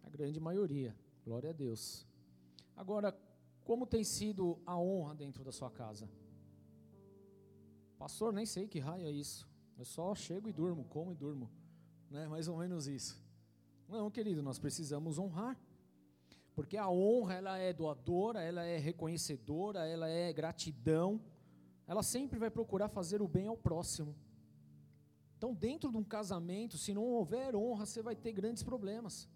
A 0.09 0.11
grande 0.11 0.39
maioria, 0.39 0.95
glória 1.23 1.51
a 1.51 1.53
Deus. 1.53 2.03
Agora, 2.75 3.15
como 3.63 3.85
tem 3.85 4.03
sido 4.03 4.59
a 4.65 4.75
honra 4.75 5.13
dentro 5.13 5.43
da 5.43 5.51
sua 5.51 5.69
casa? 5.69 6.09
Pastor, 7.95 8.33
nem 8.33 8.43
sei 8.43 8.67
que 8.67 8.79
raio 8.79 9.05
é 9.05 9.11
isso. 9.11 9.47
Eu 9.77 9.85
só 9.85 10.15
chego 10.15 10.49
e 10.49 10.51
durmo, 10.51 10.83
como 10.85 11.11
e 11.11 11.15
durmo. 11.15 11.47
Né? 12.09 12.27
Mais 12.27 12.47
ou 12.47 12.57
menos 12.57 12.87
isso. 12.87 13.23
Não, 13.87 14.09
querido, 14.09 14.41
nós 14.41 14.57
precisamos 14.57 15.19
honrar. 15.19 15.55
Porque 16.55 16.75
a 16.75 16.89
honra, 16.89 17.35
ela 17.35 17.57
é 17.59 17.71
doadora, 17.71 18.41
ela 18.41 18.63
é 18.63 18.79
reconhecedora, 18.79 19.85
ela 19.85 20.09
é 20.09 20.33
gratidão. 20.33 21.21
Ela 21.85 22.01
sempre 22.01 22.39
vai 22.39 22.49
procurar 22.49 22.89
fazer 22.89 23.21
o 23.21 23.27
bem 23.27 23.45
ao 23.45 23.55
próximo. 23.55 24.15
Então, 25.37 25.53
dentro 25.53 25.91
de 25.91 25.97
um 25.97 26.03
casamento, 26.03 26.79
se 26.79 26.95
não 26.95 27.03
houver 27.03 27.55
honra, 27.55 27.85
você 27.85 28.01
vai 28.01 28.15
ter 28.15 28.31
grandes 28.31 28.63
problemas. 28.63 29.29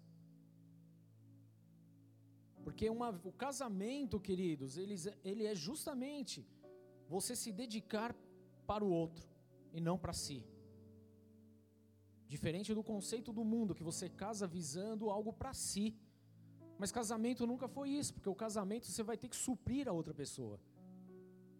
Porque 2.64 2.88
uma, 2.88 3.10
o 3.24 3.32
casamento, 3.32 4.18
queridos, 4.18 4.76
ele, 4.76 4.96
ele 5.22 5.44
é 5.44 5.54
justamente 5.54 6.46
você 7.08 7.36
se 7.36 7.52
dedicar 7.52 8.16
para 8.66 8.82
o 8.82 8.90
outro 8.90 9.28
e 9.72 9.80
não 9.80 9.98
para 9.98 10.12
si. 10.12 10.42
Diferente 12.26 12.72
do 12.74 12.82
conceito 12.82 13.32
do 13.32 13.44
mundo, 13.44 13.74
que 13.74 13.84
você 13.84 14.08
casa 14.08 14.46
visando 14.46 15.10
algo 15.10 15.32
para 15.32 15.52
si. 15.52 15.94
Mas 16.78 16.90
casamento 16.90 17.46
nunca 17.46 17.68
foi 17.68 17.90
isso, 17.90 18.14
porque 18.14 18.28
o 18.28 18.34
casamento 18.34 18.86
você 18.86 19.02
vai 19.02 19.16
ter 19.16 19.28
que 19.28 19.36
suprir 19.36 19.86
a 19.86 19.92
outra 19.92 20.14
pessoa. 20.14 20.58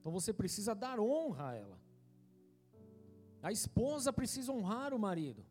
Então 0.01 0.11
você 0.11 0.33
precisa 0.33 0.75
dar 0.75 0.99
honra 0.99 1.51
a 1.51 1.55
ela. 1.55 1.79
A 3.43 3.53
esposa 3.53 4.13
precisa 4.13 4.53
honrar 4.53 4.95
o 4.95 4.99
marido. 4.99 5.45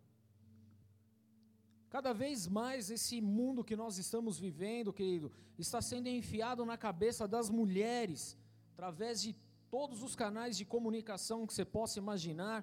Cada 1.95 2.11
vez 2.11 2.47
mais 2.47 2.89
esse 2.89 3.21
mundo 3.21 3.63
que 3.63 3.75
nós 3.75 3.99
estamos 4.03 4.39
vivendo, 4.39 4.91
querido, 4.91 5.31
está 5.59 5.79
sendo 5.79 6.07
enfiado 6.07 6.65
na 6.65 6.75
cabeça 6.75 7.27
das 7.27 7.51
mulheres, 7.51 8.35
através 8.73 9.21
de 9.21 9.31
todos 9.69 10.01
os 10.01 10.15
canais 10.15 10.57
de 10.57 10.65
comunicação 10.65 11.45
que 11.45 11.53
você 11.53 11.63
possa 11.63 11.99
imaginar, 11.99 12.57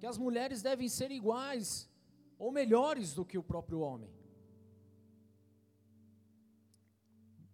que 0.00 0.06
as 0.06 0.16
mulheres 0.16 0.62
devem 0.62 0.88
ser 0.88 1.10
iguais 1.10 1.86
ou 2.38 2.50
melhores 2.50 3.12
do 3.12 3.26
que 3.26 3.36
o 3.36 3.42
próprio 3.42 3.80
homem. 3.80 4.10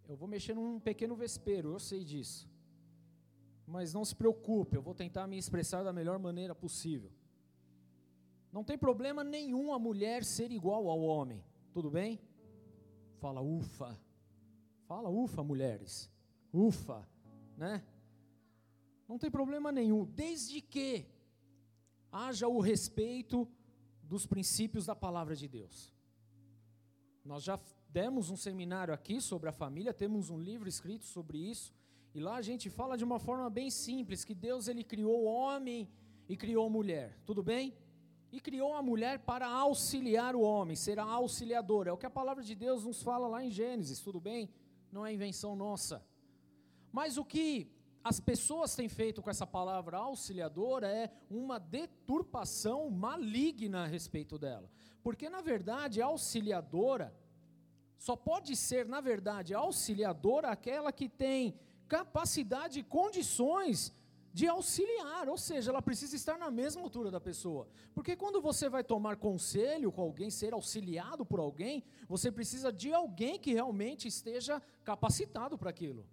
Eu 0.06 0.16
vou 0.16 0.28
mexer 0.28 0.54
num 0.54 0.78
pequeno 0.78 1.16
vespeiro, 1.16 1.72
eu 1.72 1.80
sei 1.80 2.04
disso. 2.04 2.48
Mas 3.66 3.92
não 3.92 4.04
se 4.04 4.14
preocupe, 4.14 4.76
eu 4.76 4.82
vou 4.82 4.94
tentar 4.94 5.26
me 5.26 5.36
expressar 5.36 5.82
da 5.82 5.92
melhor 5.92 6.20
maneira 6.20 6.54
possível. 6.54 7.10
Não 8.52 8.64
tem 8.64 8.78
problema 8.78 9.22
nenhum 9.22 9.72
a 9.72 9.78
mulher 9.78 10.24
ser 10.24 10.50
igual 10.50 10.88
ao 10.88 11.00
homem, 11.00 11.44
tudo 11.72 11.90
bem? 11.90 12.20
Fala 13.20 13.40
ufa. 13.40 13.98
Fala 14.86 15.10
ufa, 15.10 15.42
mulheres. 15.44 16.10
Ufa, 16.52 17.06
né? 17.56 17.84
Não 19.06 19.18
tem 19.18 19.30
problema 19.30 19.70
nenhum, 19.70 20.04
desde 20.04 20.60
que 20.60 21.06
haja 22.10 22.48
o 22.48 22.60
respeito 22.60 23.46
dos 24.02 24.26
princípios 24.26 24.86
da 24.86 24.96
palavra 24.96 25.36
de 25.36 25.46
Deus. 25.46 25.92
Nós 27.24 27.42
já 27.42 27.60
demos 27.90 28.30
um 28.30 28.36
seminário 28.36 28.92
aqui 28.94 29.20
sobre 29.20 29.48
a 29.48 29.52
família, 29.52 29.92
temos 29.92 30.30
um 30.30 30.38
livro 30.38 30.68
escrito 30.68 31.04
sobre 31.04 31.38
isso, 31.38 31.74
e 32.14 32.20
lá 32.20 32.36
a 32.36 32.42
gente 32.42 32.70
fala 32.70 32.96
de 32.96 33.04
uma 33.04 33.18
forma 33.18 33.48
bem 33.50 33.70
simples 33.70 34.24
que 34.24 34.34
Deus 34.34 34.68
ele 34.68 34.82
criou 34.82 35.22
o 35.22 35.26
homem 35.26 35.88
e 36.28 36.36
criou 36.36 36.66
a 36.66 36.70
mulher. 36.70 37.18
Tudo 37.26 37.42
bem? 37.42 37.74
E 38.30 38.40
criou 38.40 38.74
a 38.74 38.82
mulher 38.82 39.20
para 39.20 39.46
auxiliar 39.48 40.36
o 40.36 40.40
homem, 40.40 40.76
ser 40.76 40.98
a 40.98 41.04
auxiliadora. 41.04 41.90
É 41.90 41.92
o 41.92 41.96
que 41.96 42.06
a 42.06 42.10
palavra 42.10 42.42
de 42.44 42.54
Deus 42.54 42.84
nos 42.84 43.02
fala 43.02 43.26
lá 43.26 43.42
em 43.42 43.50
Gênesis, 43.50 44.00
tudo 44.00 44.20
bem? 44.20 44.50
Não 44.92 45.04
é 45.04 45.12
invenção 45.12 45.56
nossa. 45.56 46.04
Mas 46.92 47.16
o 47.16 47.24
que 47.24 47.70
as 48.04 48.20
pessoas 48.20 48.74
têm 48.74 48.88
feito 48.88 49.20
com 49.22 49.30
essa 49.30 49.46
palavra 49.46 49.98
auxiliadora 49.98 50.88
é 50.88 51.10
uma 51.30 51.58
deturpação 51.58 52.90
maligna 52.90 53.84
a 53.84 53.86
respeito 53.86 54.38
dela. 54.38 54.70
Porque, 55.02 55.28
na 55.28 55.40
verdade, 55.40 56.00
auxiliadora 56.02 57.14
Só 57.98 58.14
pode 58.14 58.54
ser, 58.54 58.86
na 58.86 59.00
verdade, 59.00 59.54
auxiliadora 59.54 60.48
aquela 60.50 60.92
que 60.92 61.08
tem 61.08 61.58
capacidade 61.88 62.78
e 62.78 62.84
condições 62.84 63.92
de 64.38 64.46
auxiliar, 64.46 65.28
ou 65.28 65.36
seja, 65.36 65.72
ela 65.72 65.82
precisa 65.82 66.14
estar 66.14 66.38
na 66.38 66.48
mesma 66.48 66.80
altura 66.80 67.10
da 67.10 67.20
pessoa. 67.20 67.66
Porque 67.92 68.14
quando 68.14 68.40
você 68.40 68.68
vai 68.68 68.84
tomar 68.84 69.16
conselho 69.16 69.90
com 69.90 70.00
alguém, 70.00 70.30
ser 70.30 70.52
auxiliado 70.54 71.26
por 71.26 71.40
alguém, 71.40 71.82
você 72.08 72.30
precisa 72.30 72.72
de 72.72 72.94
alguém 72.94 73.36
que 73.36 73.52
realmente 73.52 74.06
esteja 74.06 74.62
capacitado 74.84 75.58
para 75.58 75.70
aquilo. 75.70 76.06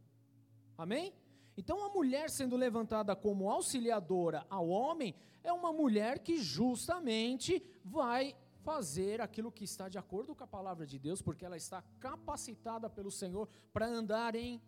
Amém? 0.76 1.14
Então, 1.56 1.86
a 1.86 1.90
mulher 1.90 2.32
sendo 2.32 2.56
levantada 2.56 3.16
como 3.16 3.48
auxiliadora 3.48 4.44
ao 4.50 4.68
homem 4.70 5.14
é 5.44 5.54
uma 5.54 5.72
mulher 5.72 6.18
que 6.18 6.40
justamente 6.40 7.64
vai 7.84 8.36
fazer 8.64 9.22
aquilo 9.22 9.52
que 9.52 9.66
está 9.66 9.88
de 9.88 10.00
acordo 10.00 10.34
com 10.34 10.44
a 10.44 10.48
palavra 10.48 10.88
de 10.88 10.98
Deus, 10.98 11.22
porque 11.22 11.46
ela 11.46 11.58
está 11.58 11.84
capacitada 12.00 12.90
pelo 12.90 13.12
Senhor 13.12 13.48
para 13.72 13.86
andar 13.86 14.34
em 14.34 14.60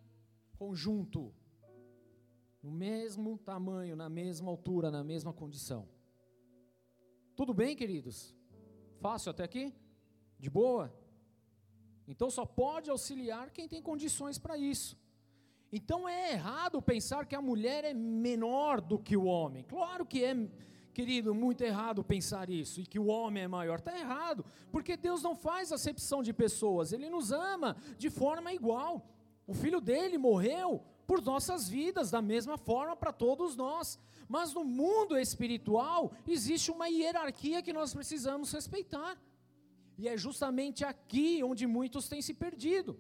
conjunto, 0.60 1.34
no 2.62 2.72
mesmo 2.72 3.38
tamanho, 3.38 3.96
na 3.96 4.10
mesma 4.10 4.50
altura, 4.50 4.90
na 4.92 5.04
mesma 5.04 5.32
condição. 5.34 5.88
Tudo 7.36 7.54
bem, 7.54 7.76
queridos? 7.76 8.36
Fácil 9.00 9.32
até 9.32 9.44
aqui? 9.44 9.74
De 10.40 10.50
boa? 10.50 10.94
Então 12.08 12.30
só 12.30 12.46
pode 12.46 12.90
auxiliar 12.90 13.52
quem 13.52 13.68
tem 13.68 13.82
condições 13.82 14.38
para 14.38 14.58
isso. 14.58 14.98
Então 15.72 16.08
é 16.08 16.32
errado 16.32 16.82
pensar 16.82 17.26
que 17.26 17.36
a 17.36 17.42
mulher 17.42 17.84
é 17.84 17.94
menor 17.94 18.80
do 18.80 18.98
que 18.98 19.18
o 19.18 19.26
homem. 19.26 19.64
Claro 19.64 20.06
que 20.06 20.24
é, 20.24 20.34
querido, 20.94 21.36
muito 21.36 21.62
errado 21.62 22.04
pensar 22.04 22.50
isso 22.50 22.80
e 22.80 22.86
que 22.86 22.98
o 22.98 23.08
homem 23.08 23.44
é 23.44 23.48
maior. 23.48 23.80
Está 23.80 23.98
errado, 23.98 24.46
porque 24.72 24.96
Deus 24.96 25.22
não 25.22 25.36
faz 25.36 25.72
acepção 25.72 26.24
de 26.24 26.34
pessoas, 26.34 26.94
Ele 26.94 27.10
nos 27.10 27.32
ama 27.32 27.76
de 27.98 28.10
forma 28.10 28.54
igual. 28.54 29.06
O 29.46 29.54
filho 29.54 29.82
dele 29.82 30.18
morreu 30.18 30.84
por 31.08 31.22
nossas 31.22 31.70
vidas, 31.70 32.12
da 32.12 32.22
mesma 32.22 32.58
forma 32.58 32.96
para 32.96 33.14
todos 33.14 33.56
nós. 33.56 33.98
Mas 34.28 34.54
no 34.54 34.66
mundo 34.66 35.18
espiritual 35.18 36.12
existe 36.28 36.70
uma 36.70 36.90
hierarquia 36.90 37.64
que 37.64 37.72
nós 37.72 37.94
precisamos 37.94 38.52
respeitar. 38.52 39.18
E 39.98 40.08
é 40.08 40.18
justamente 40.18 40.84
aqui 40.84 41.42
onde 41.42 41.66
muitos 41.66 42.10
têm 42.10 42.22
se 42.22 42.34
perdido. 42.34 43.00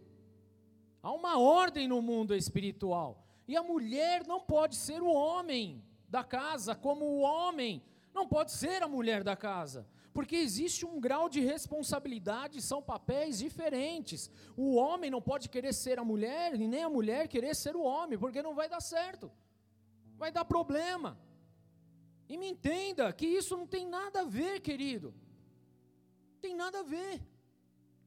Há 1.04 1.12
uma 1.12 1.38
ordem 1.38 1.88
no 1.88 2.02
mundo 2.02 2.34
espiritual. 2.34 3.24
E 3.48 3.56
a 3.56 3.62
mulher 3.62 4.26
não 4.26 4.40
pode 4.40 4.76
ser 4.76 5.02
o 5.04 5.12
homem 5.12 5.84
da 6.10 6.24
casa, 6.24 6.74
como 6.74 7.06
o 7.06 7.20
homem 7.20 7.84
não 8.14 8.28
pode 8.28 8.52
ser 8.52 8.82
a 8.82 8.88
mulher 8.88 9.24
da 9.24 9.36
casa. 9.36 9.86
Porque 10.18 10.36
existe 10.36 10.84
um 10.84 11.00
grau 11.00 11.30
de 11.30 11.40
responsabilidade, 11.40 12.60
são 12.60 12.82
papéis 12.82 13.38
diferentes. 13.38 14.32
O 14.56 14.74
homem 14.74 15.12
não 15.12 15.22
pode 15.22 15.48
querer 15.48 15.74
ser 15.76 16.00
a 16.00 16.04
mulher, 16.04 16.60
e 16.60 16.68
nem 16.68 16.82
a 16.82 16.90
mulher 16.90 17.28
querer 17.28 17.56
ser 17.56 17.76
o 17.76 17.84
homem, 17.84 18.18
porque 18.18 18.42
não 18.42 18.56
vai 18.56 18.68
dar 18.68 18.82
certo. 18.82 19.32
Vai 20.18 20.32
dar 20.32 20.44
problema. 20.44 21.20
E 22.28 22.36
me 22.36 22.48
entenda 22.50 23.14
que 23.14 23.28
isso 23.28 23.56
não 23.56 23.68
tem 23.68 23.86
nada 23.88 24.22
a 24.22 24.26
ver, 24.26 24.60
querido. 24.60 25.14
Tem 26.42 26.56
nada 26.56 26.80
a 26.80 26.84
ver. 26.96 27.22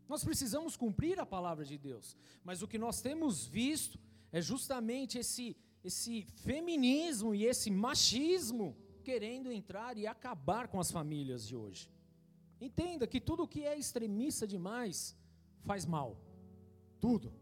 Nós 0.09 0.25
precisamos 0.25 0.77
cumprir 0.77 1.20
a 1.20 1.25
palavra 1.25 1.64
de 1.64 1.79
Deus, 1.79 2.16
mas 2.42 2.61
o 2.61 2.66
que 2.66 2.77
nós 2.77 3.01
temos 3.01 3.46
visto 3.46 4.01
é 4.33 4.42
justamente 4.42 5.16
esse, 5.16 5.57
esse 5.85 6.23
feminismo 6.42 7.37
e 7.37 7.44
esse 7.44 7.70
machismo 7.70 8.77
querendo 9.05 9.53
entrar 9.53 9.96
e 9.96 10.09
acabar 10.09 10.66
com 10.66 10.81
as 10.81 10.90
famílias 10.90 11.46
de 11.46 11.55
hoje. 11.55 11.88
Entenda 12.61 13.07
que 13.07 13.20
tudo 13.20 13.49
que 13.49 13.64
é 13.64 13.77
extremista 13.77 14.46
demais 14.46 15.16
faz 15.62 15.87
mal. 15.87 16.16
Tudo. 17.01 17.33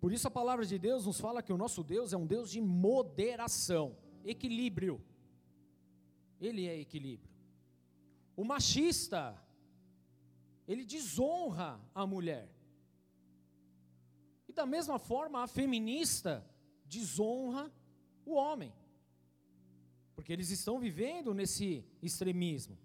Por 0.00 0.12
isso 0.12 0.26
a 0.26 0.30
palavra 0.30 0.64
de 0.64 0.78
Deus 0.78 1.04
nos 1.04 1.20
fala 1.20 1.42
que 1.42 1.52
o 1.52 1.58
nosso 1.58 1.84
Deus 1.84 2.12
é 2.12 2.16
um 2.16 2.26
Deus 2.26 2.50
de 2.50 2.60
moderação, 2.60 3.96
equilíbrio. 4.24 5.00
Ele 6.40 6.66
é 6.66 6.80
equilíbrio. 6.80 7.30
O 8.34 8.42
machista, 8.42 9.36
ele 10.66 10.86
desonra 10.86 11.78
a 11.94 12.06
mulher. 12.06 12.48
E 14.48 14.52
da 14.52 14.64
mesma 14.64 14.98
forma, 14.98 15.42
a 15.42 15.46
feminista 15.46 16.42
desonra 16.86 17.70
o 18.24 18.32
homem. 18.32 18.72
Porque 20.14 20.32
eles 20.32 20.50
estão 20.50 20.80
vivendo 20.80 21.34
nesse 21.34 21.84
extremismo. 22.02 22.78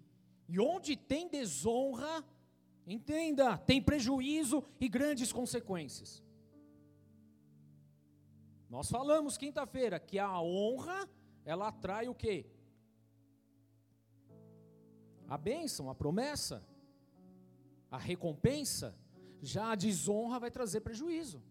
E 0.48 0.60
onde 0.60 0.96
tem 0.96 1.28
desonra, 1.28 2.24
entenda, 2.86 3.58
tem 3.58 3.82
prejuízo 3.82 4.62
e 4.80 4.88
grandes 4.88 5.32
consequências. 5.32 6.22
Nós 8.68 8.90
falamos 8.90 9.36
quinta-feira 9.36 9.98
que 9.98 10.18
a 10.18 10.40
honra, 10.40 11.08
ela 11.44 11.68
atrai 11.68 12.08
o 12.08 12.14
quê? 12.14 12.46
A 15.28 15.36
bênção, 15.36 15.90
a 15.90 15.94
promessa 15.94 16.64
a 17.90 17.98
recompensa, 17.98 18.96
já 19.40 19.72
a 19.72 19.74
desonra 19.74 20.38
vai 20.38 20.50
trazer 20.50 20.80
prejuízo. 20.80 21.42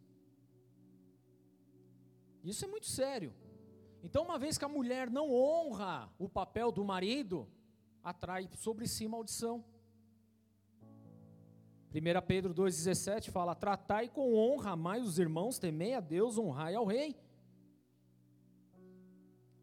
Isso 2.44 2.66
é 2.66 2.68
muito 2.68 2.88
sério. 2.88 3.34
Então, 4.04 4.24
uma 4.24 4.38
vez 4.38 4.58
que 4.58 4.66
a 4.66 4.70
mulher 4.70 5.10
não 5.10 5.34
honra 5.34 6.14
o 6.20 6.30
papel 6.30 6.72
do 6.72 6.84
marido, 6.84 7.48
atrai 8.06 8.48
sobre 8.54 8.88
si 8.88 9.08
maldição. 9.08 9.66
1 11.92 12.26
Pedro 12.28 12.54
2,17 12.54 13.32
fala: 13.32 13.56
Tratai 13.56 14.08
com 14.08 14.36
honra, 14.36 14.72
amai 14.72 15.02
os 15.02 15.18
irmãos, 15.18 15.58
temei 15.58 15.96
a 15.96 16.00
Deus, 16.00 16.38
honrai 16.38 16.76
ao 16.76 16.86
rei. 16.86 17.18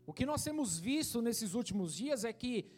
O 0.05 0.13
que 0.13 0.27
nós 0.27 0.43
temos 0.43 0.79
visto 0.79 1.23
nesses 1.23 1.55
últimos 1.55 1.95
dias 1.95 2.25
é 2.25 2.33
que 2.33 2.69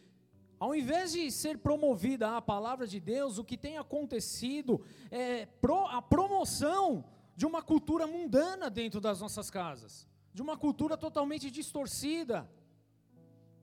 ao 0.59 0.75
invés 0.75 1.11
de 1.11 1.31
ser 1.31 1.57
promovida 1.57 2.37
a 2.37 2.41
palavra 2.41 2.87
de 2.87 2.99
Deus, 2.99 3.37
o 3.37 3.43
que 3.43 3.57
tem 3.57 3.77
acontecido 3.77 4.81
é 5.11 5.47
a 5.89 6.01
promoção 6.01 7.03
de 7.35 7.45
uma 7.45 7.61
cultura 7.61 8.05
mundana 8.07 8.69
dentro 8.69 9.01
das 9.01 9.19
nossas 9.19 9.49
casas, 9.49 10.07
de 10.33 10.41
uma 10.41 10.55
cultura 10.55 10.95
totalmente 10.95 11.49
distorcida. 11.49 12.49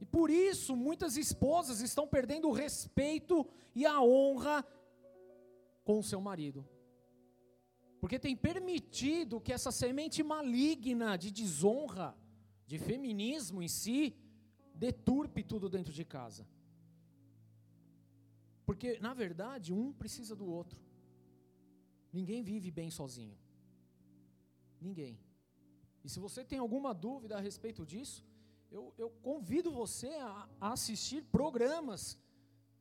E 0.03 0.05
por 0.05 0.29
isso 0.31 0.75
muitas 0.75 1.17
esposas 1.17 1.81
estão 1.81 2.09
perdendo 2.15 2.49
o 2.49 2.57
respeito 2.65 3.35
e 3.73 3.87
a 3.87 4.03
honra 4.03 4.67
com 5.85 5.97
o 6.01 6.03
seu 6.03 6.21
marido. 6.21 6.69
Porque 8.01 8.19
tem 8.19 8.35
permitido 8.35 9.41
que 9.41 9.53
essa 9.53 9.71
semente 9.71 10.21
maligna 10.25 11.17
de 11.17 11.31
desonra, 11.31 12.09
de 12.67 12.81
feminismo 12.81 13.63
em 13.63 13.69
si, 13.69 14.17
deturpe 14.75 15.45
tudo 15.45 15.69
dentro 15.69 15.93
de 15.93 16.05
casa. 16.05 16.45
Porque, 18.67 18.99
na 18.99 19.15
verdade, 19.15 19.73
um 19.73 19.93
precisa 19.93 20.35
do 20.35 20.47
outro. 20.47 20.81
Ninguém 22.13 22.43
vive 22.43 22.73
bem 22.73 22.91
sozinho. 22.91 23.39
Ninguém. 24.81 25.17
E 26.03 26.09
se 26.09 26.19
você 26.19 26.45
tem 26.45 26.59
alguma 26.59 26.93
dúvida 26.93 27.37
a 27.37 27.41
respeito 27.41 27.87
disso, 27.87 28.32
eu, 28.73 28.93
eu 28.97 29.11
convido 29.23 29.71
você 29.71 30.09
a, 30.09 30.49
a 30.61 30.73
assistir 30.73 31.23
programas 31.25 32.19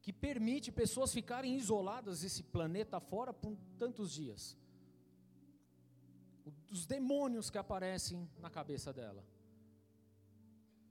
que 0.02 0.14
permite 0.14 0.72
pessoas 0.72 1.14
ficarem 1.14 1.56
isoladas 1.56 2.22
desse 2.22 2.42
planeta 2.44 3.00
fora 3.00 3.34
por 3.34 3.56
tantos 3.78 4.12
dias. 4.12 4.58
Os 6.72 6.86
demônios 6.86 7.50
que 7.50 7.58
aparecem 7.58 8.28
na 8.40 8.50
cabeça 8.50 8.94
dela. 8.94 9.24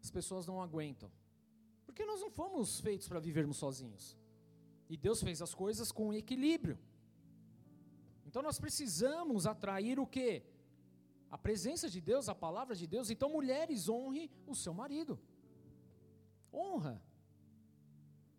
As 0.03 0.11
pessoas 0.11 0.47
não 0.47 0.63
aguentam. 0.63 1.11
Porque 1.87 2.05
nós 2.05 2.21
não 2.21 2.31
fomos 2.31 2.81
feitos 2.81 3.09
para 3.09 3.19
vivermos 3.19 3.57
sozinhos. 3.57 4.17
E 4.89 4.97
Deus 4.97 5.23
fez 5.23 5.41
as 5.41 5.55
coisas 5.55 5.91
com 5.91 6.13
equilíbrio. 6.13 6.79
Então 8.27 8.43
nós 8.43 8.61
precisamos 8.61 9.47
atrair 9.47 9.99
o 9.99 10.07
quê? 10.07 10.45
A 11.31 11.39
presença 11.39 11.89
de 11.89 12.01
Deus, 12.01 12.29
a 12.29 12.35
palavra 12.35 12.75
de 12.75 12.87
Deus. 12.87 13.11
Então, 13.11 13.31
mulheres, 13.31 13.89
honre 13.89 14.31
o 14.47 14.55
seu 14.55 14.75
marido. 14.75 15.19
Honra. 16.53 17.01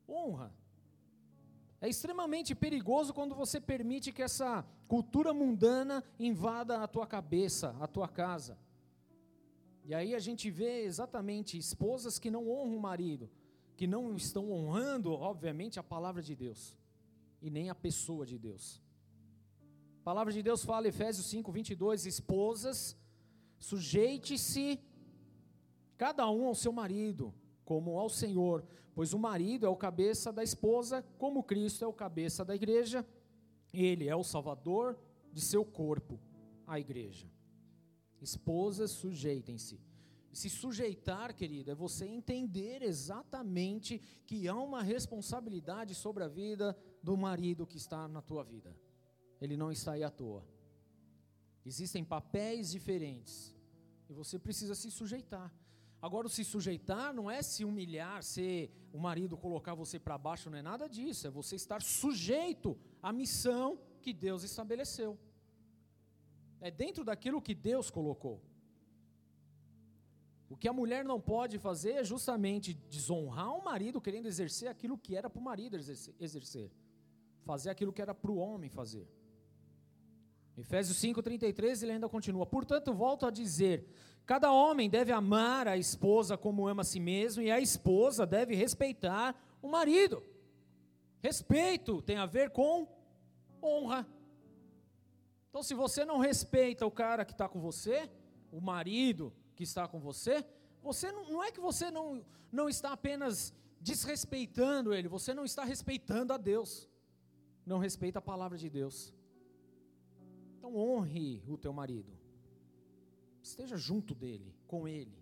Honra. 0.07 0.53
É 1.79 1.89
extremamente 1.89 2.53
perigoso 2.53 3.13
quando 3.13 3.33
você 3.33 3.59
permite 3.59 4.11
que 4.11 4.21
essa 4.21 4.65
cultura 4.87 5.33
mundana 5.33 6.03
invada 6.19 6.83
a 6.83 6.87
tua 6.87 7.07
cabeça, 7.07 7.75
a 7.79 7.87
tua 7.87 8.07
casa. 8.07 8.57
E 9.83 9.95
aí 9.95 10.13
a 10.13 10.19
gente 10.19 10.51
vê 10.51 10.83
exatamente 10.83 11.57
esposas 11.57 12.19
que 12.19 12.29
não 12.29 12.49
honram 12.49 12.77
o 12.77 12.79
marido, 12.79 13.29
que 13.75 13.87
não 13.87 14.15
estão 14.15 14.51
honrando, 14.51 15.11
obviamente, 15.11 15.79
a 15.79 15.83
palavra 15.83 16.21
de 16.21 16.35
Deus 16.35 16.77
e 17.41 17.49
nem 17.49 17.69
a 17.69 17.75
pessoa 17.75 18.25
de 18.25 18.37
Deus. 18.37 18.79
A 20.01 20.03
palavra 20.03 20.33
de 20.33 20.41
Deus 20.41 20.65
fala, 20.65 20.87
Efésios 20.87 21.27
5, 21.27 21.51
22, 21.51 22.07
esposas, 22.07 22.97
sujeite-se 23.59 24.79
cada 25.95 26.27
um 26.27 26.47
ao 26.47 26.55
seu 26.55 26.73
marido, 26.73 27.31
como 27.63 27.99
ao 27.99 28.09
Senhor, 28.09 28.65
pois 28.95 29.13
o 29.13 29.19
marido 29.19 29.67
é 29.67 29.69
o 29.69 29.75
cabeça 29.75 30.33
da 30.33 30.43
esposa, 30.43 31.05
como 31.19 31.43
Cristo 31.43 31.85
é 31.85 31.87
o 31.87 31.93
cabeça 31.93 32.43
da 32.43 32.55
igreja, 32.55 33.05
Ele 33.71 34.07
é 34.07 34.15
o 34.15 34.23
Salvador 34.23 34.97
de 35.31 35.39
seu 35.39 35.63
corpo, 35.63 36.19
a 36.65 36.79
igreja. 36.79 37.29
Esposas, 38.19 38.89
sujeitem-se. 38.89 39.79
Se 40.33 40.49
sujeitar, 40.49 41.35
querida, 41.35 41.73
é 41.73 41.75
você 41.75 42.07
entender 42.07 42.81
exatamente 42.81 44.01
que 44.25 44.47
há 44.47 44.55
uma 44.55 44.81
responsabilidade 44.81 45.93
sobre 45.93 46.23
a 46.23 46.27
vida 46.27 46.75
do 47.03 47.15
marido 47.15 47.67
que 47.67 47.77
está 47.77 48.07
na 48.07 48.23
tua 48.23 48.43
vida. 48.43 48.75
Ele 49.41 49.57
não 49.57 49.71
está 49.71 49.93
aí 49.93 50.03
à 50.03 50.09
toa. 50.09 50.45
Existem 51.65 52.03
papéis 52.03 52.71
diferentes 52.71 53.55
e 54.09 54.13
você 54.13 54.37
precisa 54.37 54.75
se 54.75 54.89
sujeitar. 54.91 55.51
Agora, 56.01 56.25
o 56.27 56.29
se 56.29 56.43
sujeitar 56.43 57.13
não 57.13 57.29
é 57.29 57.41
se 57.41 57.63
humilhar, 57.63 58.23
ser 58.23 58.71
o 58.91 58.99
marido 58.99 59.37
colocar 59.37 59.75
você 59.75 59.99
para 59.99 60.17
baixo, 60.17 60.49
não 60.49 60.57
é 60.57 60.61
nada 60.61 60.87
disso. 60.87 61.27
É 61.27 61.29
você 61.29 61.55
estar 61.55 61.81
sujeito 61.81 62.77
à 63.01 63.13
missão 63.13 63.79
que 64.01 64.11
Deus 64.11 64.43
estabeleceu. 64.43 65.17
É 66.59 66.71
dentro 66.71 67.03
daquilo 67.03 67.41
que 67.41 67.53
Deus 67.53 67.91
colocou. 67.91 68.41
O 70.49 70.57
que 70.57 70.67
a 70.67 70.73
mulher 70.73 71.05
não 71.05 71.21
pode 71.21 71.57
fazer 71.57 71.93
é 71.93 72.03
justamente 72.03 72.73
desonrar 72.73 73.53
o 73.55 73.63
marido 73.63 74.01
querendo 74.01 74.25
exercer 74.25 74.67
aquilo 74.67 74.97
que 74.97 75.15
era 75.15 75.29
para 75.29 75.39
o 75.39 75.43
marido 75.43 75.77
exercer, 75.77 76.69
fazer 77.45 77.69
aquilo 77.69 77.93
que 77.93 78.01
era 78.01 78.13
para 78.13 78.31
o 78.31 78.37
homem 78.37 78.69
fazer. 78.69 79.07
Efésios 80.57 80.97
5,33 80.97 81.83
ele 81.83 81.93
ainda 81.93 82.09
continua: 82.09 82.45
Portanto, 82.45 82.93
volto 82.93 83.25
a 83.25 83.31
dizer: 83.31 83.85
cada 84.25 84.51
homem 84.51 84.89
deve 84.89 85.11
amar 85.11 85.67
a 85.67 85.77
esposa 85.77 86.37
como 86.37 86.67
ama 86.67 86.81
a 86.81 86.85
si 86.85 86.99
mesmo, 86.99 87.41
e 87.41 87.51
a 87.51 87.59
esposa 87.59 88.25
deve 88.25 88.55
respeitar 88.55 89.35
o 89.61 89.67
marido. 89.69 90.23
Respeito 91.21 92.01
tem 92.01 92.17
a 92.17 92.25
ver 92.25 92.49
com 92.49 92.87
honra. 93.61 94.07
Então, 95.49 95.61
se 95.61 95.73
você 95.73 96.05
não 96.05 96.17
respeita 96.17 96.85
o 96.85 96.91
cara 96.91 97.25
que 97.25 97.33
está 97.33 97.47
com 97.47 97.59
você, 97.59 98.09
o 98.51 98.61
marido, 98.61 99.33
que 99.55 99.63
está 99.63 99.87
com 99.87 99.99
você, 99.99 100.45
você 100.81 101.11
não, 101.11 101.29
não 101.29 101.43
é 101.43 101.51
que 101.51 101.59
você 101.59 101.91
não, 101.91 102.23
não 102.51 102.67
está 102.69 102.93
apenas 102.93 103.53
desrespeitando 103.79 104.93
ele, 104.93 105.07
você 105.07 105.33
não 105.33 105.43
está 105.43 105.63
respeitando 105.63 106.33
a 106.33 106.37
Deus. 106.37 106.89
Não 107.65 107.77
respeita 107.77 108.19
a 108.19 108.21
palavra 108.21 108.57
de 108.57 108.69
Deus. 108.69 109.13
Então 110.61 110.75
honre 110.75 111.43
o 111.47 111.57
teu 111.57 111.73
marido. 111.73 112.15
Esteja 113.41 113.75
junto 113.77 114.13
dele, 114.13 114.55
com 114.67 114.87
ele. 114.87 115.17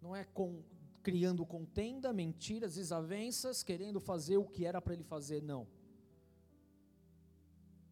Não 0.00 0.14
é 0.14 0.22
com, 0.22 0.62
criando 1.02 1.44
contenda, 1.44 2.12
mentiras, 2.12 2.76
desavenças, 2.76 3.64
querendo 3.64 3.98
fazer 3.98 4.36
o 4.36 4.44
que 4.44 4.64
era 4.64 4.80
para 4.80 4.94
ele 4.94 5.02
fazer, 5.02 5.42
não. 5.42 5.66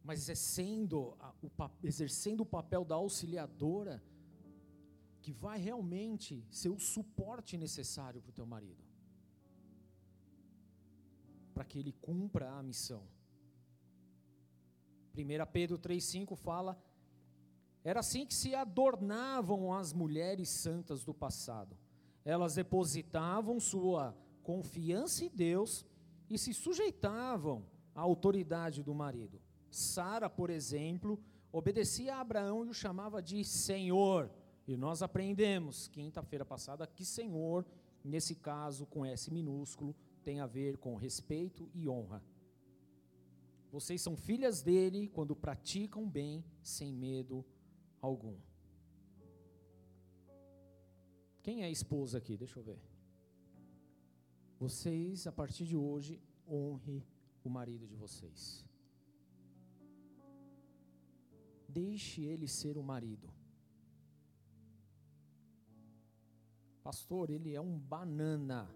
Mas 0.01 0.21
exercendo, 0.21 1.17
o, 1.43 1.49
exercendo 1.83 2.39
o 2.39 2.45
papel 2.45 2.85
da 2.85 2.95
auxiliadora 2.95 4.01
que 5.21 5.33
vai 5.33 5.59
realmente 5.59 6.47
ser 6.49 6.69
o 6.69 6.79
suporte 6.79 7.57
necessário 7.57 8.21
para 8.21 8.29
o 8.29 8.33
teu 8.33 8.45
marido, 8.45 8.81
para 11.53 11.65
que 11.65 11.77
ele 11.77 11.91
cumpra 11.91 12.49
a 12.49 12.63
missão. 12.63 13.05
1 15.15 15.51
Pedro 15.51 15.77
3,5 15.77 16.35
fala: 16.35 16.77
era 17.83 18.01
assim 18.01 18.25
que 18.25 18.33
se 18.33 18.53
adornavam 18.53 19.73
as 19.73 19.93
mulheres 19.93 20.49
santas 20.49 21.03
do 21.03 21.13
passado. 21.13 21.77
Elas 22.25 22.55
depositavam 22.55 23.59
sua 23.59 24.15
confiança 24.43 25.23
em 25.23 25.29
Deus 25.29 25.85
e 26.29 26.37
se 26.37 26.53
sujeitavam 26.53 27.65
à 27.95 28.01
autoridade 28.01 28.83
do 28.83 28.93
marido. 28.93 29.41
Sara, 29.71 30.29
por 30.29 30.49
exemplo, 30.49 31.19
obedecia 31.51 32.15
a 32.15 32.21
Abraão 32.21 32.65
e 32.65 32.69
o 32.69 32.73
chamava 32.73 33.21
de 33.21 33.43
Senhor. 33.45 34.29
E 34.67 34.75
nós 34.75 35.01
aprendemos, 35.01 35.87
quinta-feira 35.87 36.45
passada, 36.45 36.85
que 36.85 37.05
Senhor, 37.05 37.65
nesse 38.03 38.35
caso, 38.35 38.85
com 38.85 39.05
S 39.05 39.31
minúsculo, 39.31 39.95
tem 40.23 40.41
a 40.41 40.45
ver 40.45 40.77
com 40.77 40.95
respeito 40.95 41.69
e 41.73 41.87
honra. 41.87 42.21
Vocês 43.71 44.01
são 44.01 44.15
filhas 44.17 44.61
dele 44.61 45.07
quando 45.07 45.35
praticam 45.35 46.09
bem 46.09 46.43
sem 46.63 46.91
medo 46.91 47.45
algum. 48.01 48.37
Quem 51.43 51.63
é 51.63 51.69
esposa 51.69 52.17
aqui? 52.17 52.35
Deixa 52.35 52.59
eu 52.59 52.63
ver. 52.63 52.79
Vocês, 54.59 55.25
a 55.27 55.31
partir 55.31 55.65
de 55.65 55.77
hoje, 55.77 56.21
honre 56.47 57.05
o 57.43 57.49
marido 57.49 57.87
de 57.87 57.95
vocês. 57.95 58.65
Deixe 61.67 62.23
ele 62.23 62.47
ser 62.47 62.77
o 62.77 62.83
marido. 62.83 63.31
Pastor, 66.83 67.29
ele 67.29 67.53
é 67.53 67.61
um 67.61 67.77
banana. 67.77 68.67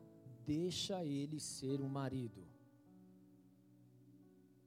Deixa 0.46 1.04
ele 1.04 1.40
ser 1.40 1.82
o 1.82 1.90
marido. 1.90 2.53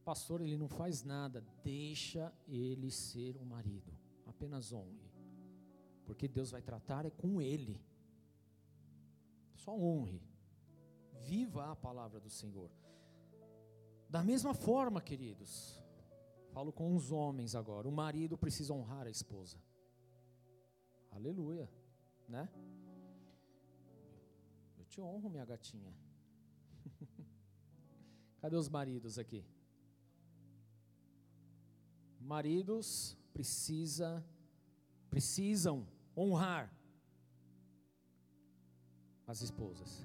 Pastor, 0.07 0.41
ele 0.41 0.57
não 0.57 0.69
faz 0.69 1.03
nada. 1.03 1.45
Deixa 1.65 2.33
ele 2.47 2.93
ser 2.93 3.37
o 3.37 3.45
marido. 3.45 3.93
Apenas 4.25 4.73
honre. 4.73 5.11
Porque 6.05 6.29
Deus 6.29 6.53
vai 6.53 6.63
tratar 6.63 7.05
é 7.05 7.11
com 7.11 7.43
ele. 7.43 7.85
Só 9.57 9.77
honre. 9.77 10.23
Viva 11.25 11.73
a 11.73 11.75
palavra 11.75 12.21
do 12.21 12.31
Senhor. 12.31 12.71
Da 14.09 14.23
mesma 14.23 14.55
forma, 14.55 15.01
queridos, 15.01 15.83
falo 16.53 16.73
com 16.73 16.95
os 16.95 17.11
homens 17.11 17.57
agora. 17.57 17.89
O 17.89 17.93
marido 17.93 18.39
precisa 18.39 18.73
honrar 18.73 19.09
a 19.09 19.11
esposa. 19.11 19.59
Aleluia, 21.11 21.69
né? 22.29 22.49
te 24.89 25.01
honro, 25.01 25.29
minha 25.29 25.45
gatinha. 25.45 25.93
Cadê 28.41 28.55
os 28.55 28.69
maridos 28.69 29.19
aqui? 29.19 29.45
Maridos 32.27 33.17
precisa, 33.33 34.25
precisam 35.09 35.87
honrar 36.17 36.75
as 39.29 39.43
esposas. 39.43 40.05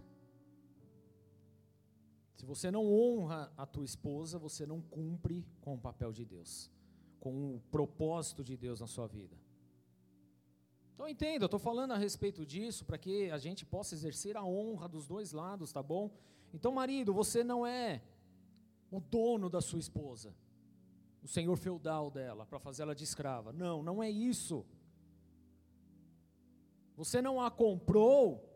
Se 2.35 2.45
você 2.45 2.69
não 2.69 2.85
honra 2.85 3.51
a 3.57 3.65
tua 3.65 3.85
esposa, 3.85 4.37
você 4.37 4.67
não 4.67 4.79
cumpre 4.81 5.47
com 5.61 5.73
o 5.73 5.79
papel 5.79 6.13
de 6.13 6.23
Deus, 6.23 6.71
com 7.19 7.55
o 7.55 7.59
propósito 7.71 8.43
de 8.43 8.55
Deus 8.55 8.79
na 8.79 8.87
sua 8.87 9.07
vida. 9.07 9.35
Então 10.93 11.07
entenda, 11.09 11.45
eu 11.45 11.47
estou 11.47 11.59
falando 11.59 11.93
a 11.93 11.97
respeito 11.97 12.45
disso 12.45 12.85
para 12.85 12.99
que 12.99 13.31
a 13.31 13.39
gente 13.39 13.65
possa 13.65 13.95
exercer 13.95 14.37
a 14.37 14.43
honra 14.43 14.87
dos 14.87 15.07
dois 15.07 15.31
lados, 15.31 15.73
tá 15.73 15.81
bom? 15.81 16.11
Então, 16.53 16.71
marido, 16.71 17.15
você 17.15 17.43
não 17.43 17.65
é 17.65 18.03
o 18.91 18.99
dono 18.99 19.49
da 19.49 19.59
sua 19.59 19.79
esposa, 19.79 20.35
o 21.21 21.27
senhor 21.27 21.55
feudal 21.55 22.09
dela, 22.09 22.45
para 22.45 22.59
fazê-la 22.59 22.93
de 22.93 23.03
escrava. 23.03 23.53
Não, 23.53 23.83
não 23.83 24.01
é 24.01 24.09
isso. 24.09 24.65
Você 26.95 27.21
não 27.21 27.41
a 27.41 27.49
comprou 27.49 28.47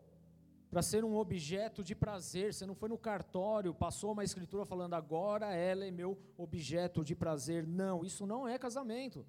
para 0.70 0.82
ser 0.82 1.04
um 1.04 1.16
objeto 1.16 1.82
de 1.82 1.94
prazer. 1.94 2.52
Você 2.52 2.66
não 2.66 2.74
foi 2.74 2.88
no 2.88 2.98
cartório, 2.98 3.72
passou 3.72 4.12
uma 4.12 4.24
escritura 4.24 4.64
falando 4.64 4.94
agora 4.94 5.54
ela 5.54 5.84
é 5.84 5.90
meu 5.90 6.18
objeto 6.36 7.04
de 7.04 7.14
prazer. 7.14 7.66
Não, 7.66 8.04
isso 8.04 8.26
não 8.26 8.46
é 8.46 8.58
casamento. 8.58 9.24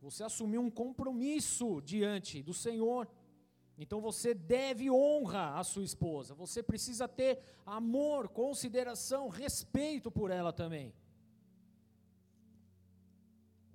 Você 0.00 0.22
assumiu 0.22 0.60
um 0.60 0.70
compromisso 0.70 1.80
diante 1.82 2.42
do 2.42 2.54
Senhor. 2.54 3.08
Então 3.78 4.00
você 4.00 4.32
deve 4.32 4.90
honra 4.90 5.58
à 5.58 5.62
sua 5.62 5.84
esposa. 5.84 6.34
Você 6.34 6.62
precisa 6.62 7.06
ter 7.06 7.40
amor, 7.66 8.28
consideração, 8.28 9.28
respeito 9.28 10.10
por 10.10 10.30
ela 10.30 10.52
também. 10.52 10.94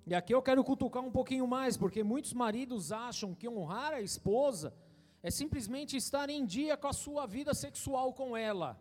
E 0.06 0.14
aqui 0.14 0.34
eu 0.34 0.42
quero 0.42 0.64
cutucar 0.64 1.02
um 1.02 1.12
pouquinho 1.12 1.46
mais, 1.46 1.76
porque 1.76 2.02
muitos 2.02 2.32
maridos 2.32 2.90
acham 2.90 3.34
que 3.34 3.48
honrar 3.48 3.92
a 3.92 4.00
esposa 4.00 4.74
é 5.22 5.30
simplesmente 5.30 5.96
estar 5.96 6.28
em 6.28 6.44
dia 6.44 6.76
com 6.76 6.88
a 6.88 6.92
sua 6.92 7.26
vida 7.26 7.54
sexual 7.54 8.12
com 8.12 8.36
ela. 8.36 8.76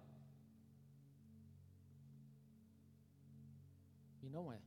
E 4.24 4.30
não 4.30 4.52
é. 4.52 4.60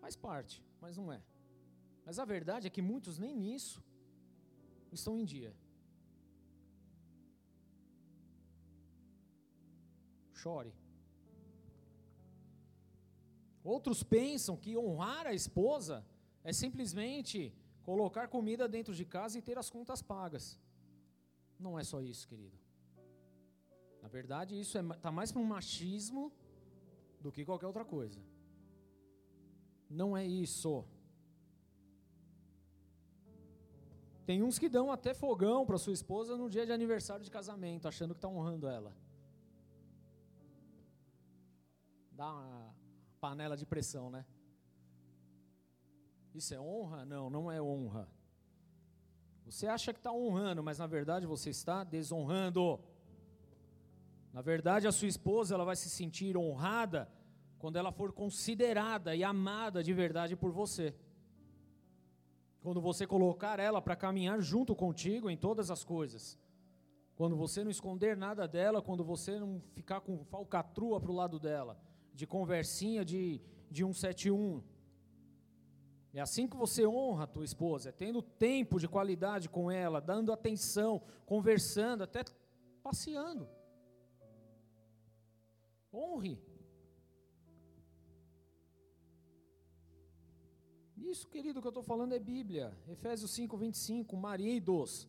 Faz 0.00 0.16
parte, 0.16 0.64
mas 0.80 0.96
não 0.96 1.12
é. 1.12 1.20
Mas 2.06 2.18
a 2.18 2.24
verdade 2.24 2.66
é 2.66 2.70
que 2.70 2.80
muitos 2.80 3.18
nem 3.18 3.36
nisso 3.36 3.84
estão 4.92 5.18
em 5.18 5.24
dia. 5.24 5.54
Chore. 10.32 10.72
Outros 13.74 14.00
pensam 14.04 14.56
que 14.56 14.78
honrar 14.78 15.26
a 15.26 15.34
esposa 15.34 16.06
é 16.44 16.52
simplesmente 16.52 17.52
colocar 17.82 18.28
comida 18.28 18.68
dentro 18.68 18.94
de 18.94 19.04
casa 19.04 19.36
e 19.38 19.42
ter 19.42 19.58
as 19.58 19.68
contas 19.68 20.00
pagas. 20.00 20.56
Não 21.58 21.76
é 21.76 21.82
só 21.82 22.00
isso, 22.00 22.28
querido. 22.28 22.56
Na 24.00 24.08
verdade, 24.08 24.58
isso 24.58 24.78
está 24.78 24.94
é, 24.94 24.98
tá 24.98 25.10
mais 25.10 25.32
para 25.32 25.42
um 25.42 25.44
machismo 25.44 26.32
do 27.20 27.32
que 27.32 27.44
qualquer 27.44 27.66
outra 27.66 27.84
coisa. 27.84 28.20
Não 29.90 30.16
é 30.16 30.24
isso. 30.24 30.84
Tem 34.24 34.44
uns 34.44 34.60
que 34.60 34.68
dão 34.68 34.92
até 34.92 35.12
fogão 35.12 35.66
para 35.66 35.76
sua 35.76 35.92
esposa 35.92 36.36
no 36.36 36.48
dia 36.48 36.64
de 36.64 36.70
aniversário 36.70 37.24
de 37.24 37.32
casamento, 37.32 37.88
achando 37.88 38.14
que 38.14 38.18
está 38.18 38.28
honrando 38.28 38.68
ela. 38.68 38.96
Dá 42.12 42.65
panela 43.26 43.56
de 43.56 43.66
pressão, 43.66 44.08
né? 44.08 44.24
Isso 46.32 46.54
é 46.54 46.60
honra? 46.60 47.04
Não, 47.04 47.28
não 47.28 47.50
é 47.50 47.60
honra. 47.60 48.08
Você 49.44 49.66
acha 49.66 49.92
que 49.92 49.98
está 49.98 50.12
honrando, 50.12 50.62
mas 50.62 50.78
na 50.78 50.86
verdade 50.86 51.26
você 51.26 51.50
está 51.50 51.82
desonrando. 51.82 52.78
Na 54.32 54.42
verdade, 54.42 54.86
a 54.86 54.92
sua 54.92 55.08
esposa 55.08 55.54
ela 55.54 55.64
vai 55.64 55.74
se 55.74 55.90
sentir 55.90 56.36
honrada 56.36 57.10
quando 57.58 57.76
ela 57.80 57.90
for 57.90 58.12
considerada 58.12 59.16
e 59.16 59.24
amada 59.24 59.82
de 59.82 59.92
verdade 59.92 60.36
por 60.36 60.52
você. 60.52 60.94
Quando 62.60 62.80
você 62.80 63.08
colocar 63.08 63.58
ela 63.58 63.82
para 63.82 63.96
caminhar 63.96 64.40
junto 64.40 64.72
contigo 64.76 65.28
em 65.28 65.36
todas 65.36 65.68
as 65.68 65.82
coisas. 65.82 66.38
Quando 67.16 67.34
você 67.34 67.64
não 67.64 67.72
esconder 67.72 68.16
nada 68.16 68.46
dela, 68.46 68.80
quando 68.80 69.02
você 69.02 69.40
não 69.40 69.60
ficar 69.74 70.00
com 70.00 70.24
falcatrua 70.26 71.00
para 71.00 71.10
o 71.10 71.14
lado 71.14 71.40
dela, 71.40 71.76
de 72.16 72.26
conversinha 72.26 73.04
de, 73.04 73.40
de 73.70 73.82
171. 73.82 74.62
É 76.14 76.20
assim 76.20 76.48
que 76.48 76.56
você 76.56 76.86
honra 76.86 77.24
a 77.24 77.26
tua 77.26 77.44
esposa, 77.44 77.90
é 77.90 77.92
tendo 77.92 78.22
tempo 78.22 78.80
de 78.80 78.88
qualidade 78.88 79.50
com 79.50 79.70
ela, 79.70 80.00
dando 80.00 80.32
atenção, 80.32 81.02
conversando, 81.26 82.02
até 82.02 82.24
passeando. 82.82 83.46
Honre. 85.92 86.40
Isso, 90.96 91.28
querido, 91.28 91.60
que 91.60 91.66
eu 91.66 91.70
estou 91.70 91.82
falando 91.82 92.14
é 92.14 92.18
Bíblia. 92.18 92.76
Efésios 92.88 93.30
5, 93.32 93.56
25. 93.58 94.16
Maridos, 94.16 95.06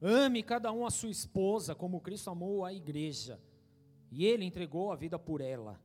ame 0.00 0.40
cada 0.42 0.70
um 0.72 0.86
a 0.86 0.90
sua 0.90 1.10
esposa, 1.10 1.74
como 1.74 2.00
Cristo 2.00 2.30
amou 2.30 2.64
a 2.64 2.72
igreja, 2.72 3.40
e 4.10 4.26
ele 4.26 4.44
entregou 4.44 4.92
a 4.92 4.96
vida 4.96 5.18
por 5.18 5.40
ela 5.40 5.80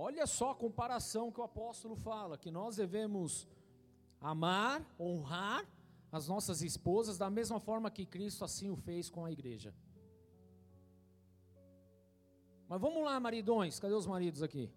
Olha 0.00 0.28
só 0.28 0.52
a 0.52 0.54
comparação 0.54 1.32
que 1.32 1.40
o 1.40 1.42
apóstolo 1.42 1.96
fala, 1.96 2.38
que 2.38 2.52
nós 2.52 2.76
devemos 2.76 3.48
amar, 4.20 4.86
honrar 4.96 5.68
as 6.12 6.28
nossas 6.28 6.62
esposas 6.62 7.18
da 7.18 7.28
mesma 7.28 7.58
forma 7.58 7.90
que 7.90 8.06
Cristo 8.06 8.44
assim 8.44 8.70
o 8.70 8.76
fez 8.76 9.10
com 9.10 9.24
a 9.24 9.32
igreja. 9.32 9.74
Mas 12.68 12.80
vamos 12.80 13.02
lá, 13.02 13.18
maridões, 13.18 13.80
cadê 13.80 13.92
os 13.92 14.06
maridos 14.06 14.40
aqui? 14.40 14.70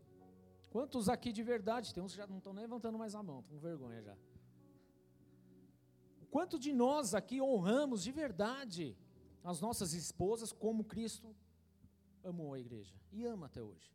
Quantos 0.71 1.07
aqui 1.07 1.31
de 1.31 1.43
verdade? 1.43 1.93
Tem 1.93 2.01
uns 2.01 2.13
que 2.13 2.17
já 2.17 2.25
não 2.25 2.39
estão 2.39 2.51
nem 2.51 2.63
levantando 2.63 2.97
mais 2.97 3.13
a 3.13 3.21
mão, 3.21 3.41
estão 3.41 3.57
com 3.57 3.61
vergonha 3.61 4.01
já. 4.01 4.17
Quanto 6.31 6.57
de 6.57 6.73
nós 6.73 7.13
aqui 7.13 7.39
honramos 7.39 8.01
de 8.01 8.11
verdade 8.11 8.97
as 9.43 9.59
nossas 9.59 9.93
esposas 9.93 10.51
como 10.51 10.83
Cristo 10.83 11.35
amou 12.23 12.53
a 12.53 12.59
igreja 12.59 12.95
e 13.11 13.25
ama 13.25 13.47
até 13.47 13.61
hoje? 13.61 13.91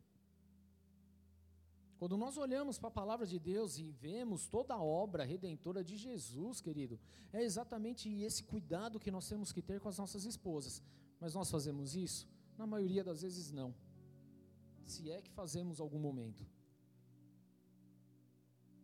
Quando 1.97 2.15
nós 2.15 2.37
olhamos 2.37 2.77
para 2.77 2.89
a 2.89 2.91
palavra 2.91 3.25
de 3.25 3.39
Deus 3.39 3.79
e 3.79 3.89
vemos 3.89 4.45
toda 4.45 4.75
a 4.75 4.83
obra 4.83 5.23
redentora 5.23 5.83
de 5.83 5.97
Jesus, 5.97 6.61
querido, 6.61 6.99
é 7.33 7.41
exatamente 7.41 8.07
esse 8.21 8.43
cuidado 8.43 8.99
que 8.99 9.09
nós 9.09 9.27
temos 9.27 9.51
que 9.51 9.63
ter 9.63 9.79
com 9.79 9.89
as 9.89 9.97
nossas 9.97 10.23
esposas. 10.23 10.81
Mas 11.19 11.33
nós 11.33 11.49
fazemos 11.49 11.95
isso? 11.95 12.27
Na 12.55 12.67
maioria 12.67 13.03
das 13.03 13.23
vezes 13.23 13.51
não. 13.51 13.73
Se 14.85 15.09
é 15.09 15.21
que 15.21 15.31
fazemos 15.31 15.79
algum 15.79 15.99
momento. 15.99 16.45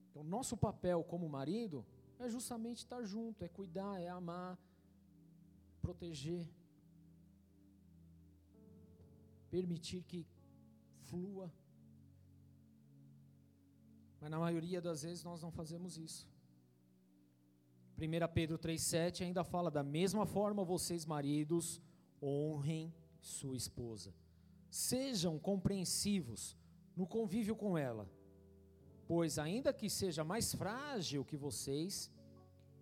Então, 0.10 0.24
nosso 0.24 0.58
papel 0.58 1.04
como 1.04 1.30
marido 1.30 1.86
é 2.20 2.28
justamente 2.30 2.78
estar 2.78 3.04
junto, 3.04 3.44
é 3.44 3.48
cuidar, 3.48 4.00
é 4.02 4.08
amar, 4.08 4.60
proteger, 5.86 6.46
permitir 9.56 10.02
que 10.04 10.26
flua 11.10 11.48
mas 14.24 14.32
na 14.32 14.40
maioria 14.40 14.80
das 14.82 15.02
vezes 15.04 15.22
nós 15.22 15.42
não 15.42 15.52
fazemos 15.52 15.98
isso. 15.98 16.26
1 17.98 18.34
Pedro 18.34 18.58
3,7 18.58 19.26
ainda 19.26 19.44
fala: 19.44 19.70
da 19.70 19.84
mesma 19.84 20.26
forma, 20.26 20.64
vocês, 20.64 21.06
maridos, 21.06 21.82
honrem 22.22 22.96
sua 23.20 23.58
esposa. 23.58 24.16
Sejam 24.70 25.38
compreensivos 25.38 26.58
no 26.96 27.06
convívio 27.06 27.54
com 27.54 27.78
ela, 27.78 28.10
pois, 29.06 29.38
ainda 29.38 29.74
que 29.74 29.90
seja 29.90 30.24
mais 30.24 30.56
frágil 30.56 31.26
que 31.26 31.36
vocês, 31.36 32.10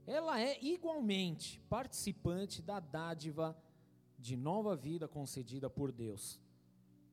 ela 0.05 0.39
é 0.39 0.61
igualmente 0.63 1.59
participante 1.69 2.61
da 2.61 2.79
dádiva 2.79 3.55
de 4.17 4.35
nova 4.35 4.75
vida 4.75 5.07
concedida 5.07 5.69
por 5.69 5.91
Deus. 5.91 6.39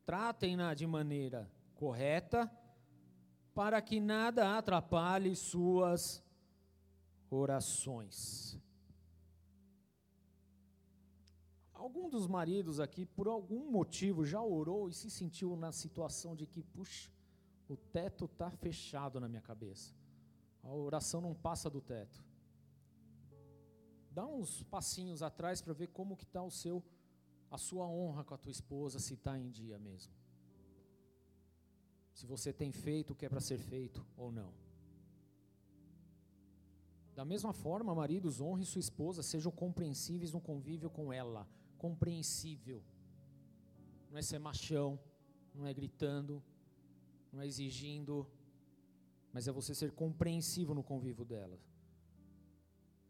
Tratem-na 0.04 0.74
de 0.74 0.86
maneira 0.86 1.50
correta 1.74 2.50
para 3.54 3.80
que 3.82 4.00
nada 4.00 4.56
atrapalhe 4.56 5.34
suas 5.34 6.22
orações. 7.30 8.58
Algum 11.72 12.08
dos 12.08 12.26
maridos 12.26 12.80
aqui, 12.80 13.06
por 13.06 13.28
algum 13.28 13.70
motivo, 13.70 14.24
já 14.24 14.42
orou 14.42 14.88
e 14.88 14.92
se 14.92 15.10
sentiu 15.10 15.54
na 15.56 15.72
situação 15.72 16.34
de 16.34 16.46
que, 16.46 16.62
puxa, 16.62 17.10
o 17.68 17.76
teto 17.76 18.24
está 18.24 18.50
fechado 18.50 19.20
na 19.20 19.28
minha 19.28 19.42
cabeça. 19.42 19.94
A 20.62 20.72
oração 20.72 21.20
não 21.20 21.34
passa 21.34 21.70
do 21.70 21.80
teto. 21.80 22.27
Dá 24.10 24.26
uns 24.26 24.62
passinhos 24.64 25.22
atrás 25.22 25.60
para 25.60 25.72
ver 25.72 25.88
como 25.88 26.16
que 26.16 26.24
está 26.24 26.42
o 26.42 26.50
seu, 26.50 26.82
a 27.50 27.58
sua 27.58 27.86
honra 27.86 28.24
com 28.24 28.34
a 28.34 28.38
tua 28.38 28.52
esposa, 28.52 28.98
se 28.98 29.14
está 29.14 29.38
em 29.38 29.50
dia 29.50 29.78
mesmo 29.78 30.18
se 32.18 32.26
você 32.26 32.52
tem 32.52 32.72
feito 32.72 33.12
o 33.12 33.14
que 33.14 33.24
é 33.24 33.28
para 33.28 33.40
ser 33.40 33.58
feito 33.58 34.04
ou 34.16 34.32
não. 34.32 34.52
Da 37.14 37.24
mesma 37.24 37.52
forma, 37.52 37.94
maridos, 37.94 38.40
honre 38.40 38.64
sua 38.64 38.80
esposa, 38.80 39.22
sejam 39.22 39.52
compreensíveis 39.52 40.32
no 40.32 40.40
convívio 40.40 40.90
com 40.90 41.12
ela. 41.12 41.48
Compreensível. 41.76 42.82
Não 44.10 44.18
é 44.18 44.22
ser 44.22 44.40
machão, 44.40 44.98
não 45.54 45.64
é 45.64 45.72
gritando, 45.72 46.42
não 47.32 47.40
é 47.40 47.46
exigindo, 47.46 48.26
mas 49.32 49.46
é 49.46 49.52
você 49.52 49.72
ser 49.72 49.92
compreensivo 49.92 50.74
no 50.74 50.82
convívio 50.82 51.24
dela. 51.24 51.56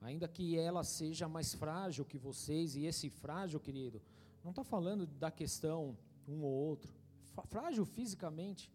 Ainda 0.00 0.28
que 0.28 0.56
ela 0.56 0.84
seja 0.84 1.28
mais 1.28 1.54
frágil 1.54 2.04
que 2.04 2.18
vocês, 2.18 2.76
e 2.76 2.84
esse 2.84 3.10
frágil, 3.10 3.58
querido, 3.58 4.00
não 4.44 4.50
está 4.50 4.62
falando 4.62 5.06
da 5.06 5.30
questão 5.30 5.98
um 6.26 6.42
ou 6.42 6.52
outro, 6.52 6.94
frágil 7.46 7.84
fisicamente, 7.84 8.70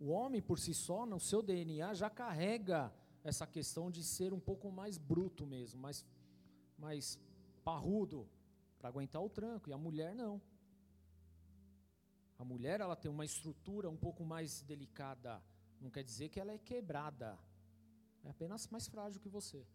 o 0.00 0.08
homem 0.08 0.40
por 0.40 0.58
si 0.58 0.72
só, 0.72 1.04
no 1.04 1.18
seu 1.18 1.42
DNA, 1.42 1.94
já 1.94 2.08
carrega 2.08 2.92
essa 3.24 3.46
questão 3.46 3.90
de 3.90 4.04
ser 4.04 4.32
um 4.32 4.38
pouco 4.38 4.70
mais 4.70 4.96
bruto 4.96 5.44
mesmo, 5.46 5.80
mais, 5.80 6.04
mais 6.78 7.18
parrudo, 7.64 8.28
para 8.78 8.88
aguentar 8.88 9.22
o 9.22 9.28
tranco, 9.28 9.68
e 9.68 9.72
a 9.72 9.78
mulher 9.78 10.14
não. 10.14 10.40
A 12.38 12.44
mulher 12.44 12.80
ela 12.80 12.94
tem 12.94 13.10
uma 13.10 13.24
estrutura 13.24 13.90
um 13.90 13.96
pouco 13.96 14.24
mais 14.24 14.62
delicada, 14.62 15.42
não 15.80 15.90
quer 15.90 16.04
dizer 16.04 16.28
que 16.28 16.38
ela 16.38 16.52
é 16.52 16.58
quebrada, 16.58 17.36
é 18.24 18.30
apenas 18.30 18.68
mais 18.68 18.86
frágil 18.86 19.20
que 19.20 19.28
você. 19.28 19.66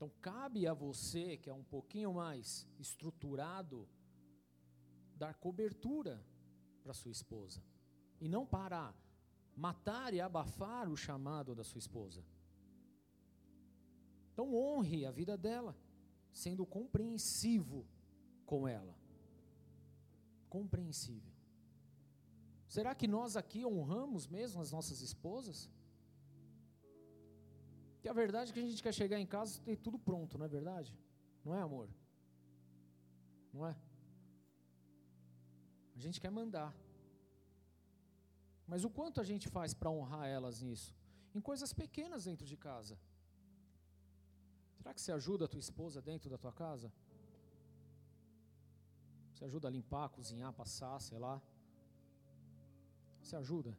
Então 0.00 0.10
cabe 0.22 0.66
a 0.66 0.72
você, 0.72 1.36
que 1.36 1.50
é 1.50 1.52
um 1.52 1.62
pouquinho 1.62 2.14
mais 2.14 2.66
estruturado, 2.78 3.86
dar 5.14 5.34
cobertura 5.34 6.24
para 6.82 6.94
sua 6.94 7.12
esposa 7.12 7.62
e 8.18 8.26
não 8.26 8.46
para 8.46 8.94
matar 9.54 10.14
e 10.14 10.20
abafar 10.22 10.88
o 10.88 10.96
chamado 10.96 11.54
da 11.54 11.62
sua 11.62 11.80
esposa. 11.80 12.24
Então 14.32 14.54
honre 14.54 15.04
a 15.04 15.10
vida 15.10 15.36
dela, 15.36 15.76
sendo 16.32 16.64
compreensivo 16.64 17.86
com 18.46 18.66
ela. 18.66 18.96
Compreensível. 20.48 21.34
Será 22.66 22.94
que 22.94 23.06
nós 23.06 23.36
aqui 23.36 23.66
honramos 23.66 24.26
mesmo 24.26 24.62
as 24.62 24.72
nossas 24.72 25.02
esposas? 25.02 25.68
Que 28.00 28.08
a 28.08 28.12
verdade 28.12 28.50
é 28.50 28.54
que 28.54 28.60
a 28.60 28.68
gente 28.68 28.82
quer 28.82 28.94
chegar 28.94 29.18
em 29.18 29.26
casa 29.26 29.60
e 29.60 29.64
ter 29.64 29.76
tudo 29.76 29.98
pronto, 29.98 30.38
não 30.38 30.46
é 30.46 30.48
verdade? 30.48 30.96
Não 31.44 31.54
é, 31.54 31.60
amor? 31.60 31.88
Não 33.52 33.66
é? 33.66 33.76
A 35.96 35.98
gente 35.98 36.20
quer 36.20 36.30
mandar. 36.30 36.74
Mas 38.66 38.84
o 38.84 38.90
quanto 38.98 39.20
a 39.20 39.24
gente 39.24 39.48
faz 39.48 39.74
para 39.74 39.90
honrar 39.90 40.26
elas 40.26 40.62
nisso? 40.62 40.96
Em 41.34 41.40
coisas 41.40 41.72
pequenas 41.72 42.24
dentro 42.24 42.46
de 42.46 42.56
casa. 42.56 42.96
Será 44.76 44.94
que 44.94 45.00
você 45.00 45.12
ajuda 45.12 45.44
a 45.44 45.48
tua 45.48 45.60
esposa 45.60 46.00
dentro 46.00 46.30
da 46.30 46.38
tua 46.38 46.52
casa? 46.52 46.90
Você 49.32 49.44
ajuda 49.44 49.68
a 49.68 49.70
limpar, 49.70 50.08
cozinhar, 50.08 50.52
passar, 50.52 50.98
sei 51.00 51.18
lá? 51.18 51.40
Você 53.20 53.36
ajuda? 53.36 53.76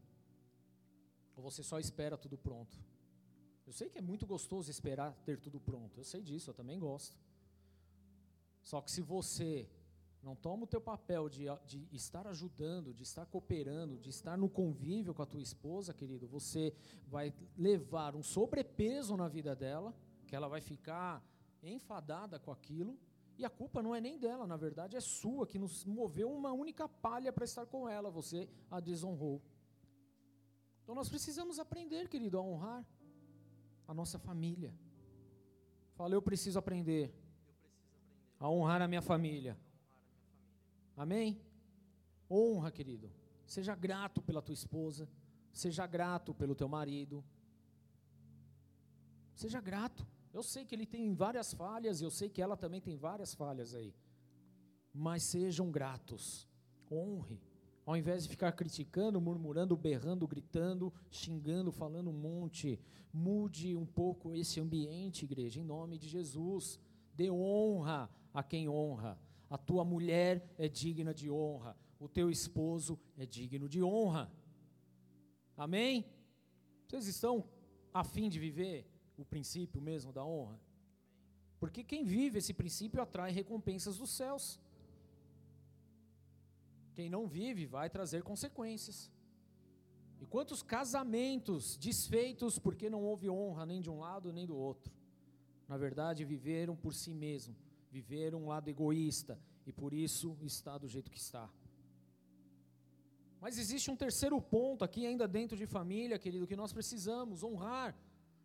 Ou 1.35 1.41
você 1.43 1.63
só 1.63 1.79
espera 1.79 2.17
tudo 2.17 2.37
pronto? 2.37 2.77
Eu 3.65 3.73
sei 3.73 3.89
que 3.89 3.97
é 3.97 4.01
muito 4.01 4.25
gostoso 4.25 4.69
esperar 4.69 5.13
ter 5.23 5.39
tudo 5.39 5.59
pronto. 5.59 5.99
Eu 5.99 6.03
sei 6.03 6.21
disso, 6.21 6.49
eu 6.49 6.53
também 6.53 6.79
gosto. 6.79 7.17
Só 8.63 8.81
que 8.81 8.91
se 8.91 9.01
você 9.01 9.69
não 10.21 10.35
toma 10.35 10.63
o 10.63 10.67
teu 10.67 10.79
papel 10.79 11.27
de, 11.27 11.45
de 11.65 11.87
estar 11.91 12.27
ajudando, 12.27 12.93
de 12.93 13.03
estar 13.03 13.25
cooperando, 13.25 13.97
de 13.97 14.09
estar 14.09 14.37
no 14.37 14.49
convívio 14.49 15.13
com 15.13 15.21
a 15.21 15.25
tua 15.25 15.41
esposa, 15.41 15.93
querido, 15.93 16.27
você 16.27 16.73
vai 17.07 17.33
levar 17.57 18.15
um 18.15 18.21
sobrepeso 18.21 19.17
na 19.17 19.27
vida 19.27 19.55
dela, 19.55 19.95
que 20.27 20.35
ela 20.35 20.47
vai 20.47 20.61
ficar 20.61 21.23
enfadada 21.63 22.39
com 22.39 22.51
aquilo, 22.51 22.97
e 23.37 23.45
a 23.45 23.49
culpa 23.49 23.81
não 23.81 23.95
é 23.95 23.99
nem 23.99 24.19
dela, 24.19 24.45
na 24.45 24.57
verdade 24.57 24.95
é 24.95 25.01
sua, 25.01 25.47
que 25.47 25.57
nos 25.57 25.83
moveu 25.85 26.31
uma 26.31 26.51
única 26.51 26.87
palha 26.87 27.33
para 27.33 27.43
estar 27.43 27.65
com 27.65 27.89
ela, 27.89 28.11
você 28.11 28.47
a 28.69 28.79
desonrou. 28.79 29.41
Então 30.83 30.93
nós 30.93 31.09
precisamos 31.09 31.57
aprender, 31.57 32.07
querido, 32.07 32.37
a 32.37 32.41
honrar 32.41 32.85
a 33.87 33.93
nossa 33.93 34.17
família. 34.19 34.73
Fala, 35.95 36.15
eu 36.15 36.21
preciso 36.21 36.57
aprender 36.57 37.13
a 38.39 38.49
honrar 38.49 38.81
a 38.81 38.87
minha 38.87 39.01
família. 39.01 39.57
Amém? 40.95 41.39
Honra, 42.29 42.71
querido. 42.71 43.11
Seja 43.45 43.75
grato 43.75 44.21
pela 44.21 44.41
tua 44.41 44.53
esposa. 44.53 45.07
Seja 45.51 45.85
grato 45.85 46.33
pelo 46.33 46.55
teu 46.55 46.67
marido. 46.67 47.23
Seja 49.35 49.59
grato. 49.59 50.07
Eu 50.33 50.41
sei 50.41 50.65
que 50.65 50.73
ele 50.73 50.85
tem 50.85 51.13
várias 51.13 51.53
falhas 51.53 52.01
eu 52.01 52.09
sei 52.09 52.29
que 52.29 52.41
ela 52.41 52.55
também 52.55 52.79
tem 52.79 52.95
várias 52.95 53.33
falhas 53.33 53.73
aí. 53.75 53.93
Mas 54.93 55.23
sejam 55.23 55.69
gratos. 55.69 56.47
Honre. 56.89 57.41
Ao 57.85 57.97
invés 57.97 58.23
de 58.23 58.29
ficar 58.29 58.51
criticando, 58.51 59.19
murmurando, 59.19 59.75
berrando, 59.75 60.27
gritando, 60.27 60.93
xingando, 61.09 61.71
falando 61.71 62.09
um 62.09 62.13
monte, 62.13 62.79
mude 63.11 63.75
um 63.75 63.85
pouco 63.85 64.33
esse 64.33 64.59
ambiente, 64.59 65.25
igreja, 65.25 65.59
em 65.59 65.63
nome 65.63 65.97
de 65.97 66.07
Jesus. 66.07 66.79
Dê 67.13 67.29
honra 67.31 68.09
a 68.33 68.43
quem 68.43 68.69
honra. 68.69 69.19
A 69.49 69.57
tua 69.57 69.83
mulher 69.83 70.53
é 70.57 70.67
digna 70.69 71.13
de 71.13 71.29
honra. 71.29 71.75
O 71.99 72.07
teu 72.07 72.29
esposo 72.31 72.99
é 73.17 73.25
digno 73.25 73.67
de 73.67 73.83
honra. 73.83 74.31
Amém? 75.57 76.05
Vocês 76.87 77.07
estão 77.07 77.47
a 77.93 78.03
fim 78.03 78.29
de 78.29 78.39
viver 78.39 78.87
o 79.17 79.25
princípio 79.25 79.81
mesmo 79.81 80.13
da 80.13 80.25
honra? 80.25 80.59
Porque 81.59 81.83
quem 81.83 82.03
vive 82.03 82.39
esse 82.39 82.53
princípio 82.53 83.01
atrai 83.01 83.31
recompensas 83.31 83.97
dos 83.97 84.09
céus. 84.09 84.59
Quem 86.93 87.09
não 87.09 87.27
vive 87.27 87.65
vai 87.65 87.89
trazer 87.89 88.23
consequências. 88.23 89.11
E 90.19 90.25
quantos 90.25 90.61
casamentos 90.61 91.77
desfeitos 91.77 92.59
porque 92.59 92.89
não 92.89 93.03
houve 93.03 93.29
honra 93.29 93.65
nem 93.65 93.81
de 93.81 93.89
um 93.89 93.99
lado 93.99 94.31
nem 94.31 94.45
do 94.45 94.55
outro? 94.55 94.93
Na 95.67 95.77
verdade, 95.77 96.23
viveram 96.23 96.75
por 96.75 96.93
si 96.93 97.13
mesmo, 97.13 97.55
viveram 97.89 98.43
um 98.43 98.47
lado 98.47 98.67
egoísta 98.67 99.39
e 99.65 99.71
por 99.71 99.93
isso 99.93 100.37
está 100.43 100.77
do 100.77 100.87
jeito 100.87 101.09
que 101.09 101.17
está. 101.17 101.49
Mas 103.39 103.57
existe 103.57 103.89
um 103.89 103.95
terceiro 103.95 104.39
ponto 104.39 104.83
aqui, 104.83 105.05
ainda 105.05 105.27
dentro 105.27 105.57
de 105.57 105.65
família, 105.65 106.19
querido, 106.19 106.45
que 106.45 106.55
nós 106.55 106.71
precisamos 106.71 107.43
honrar 107.43 107.97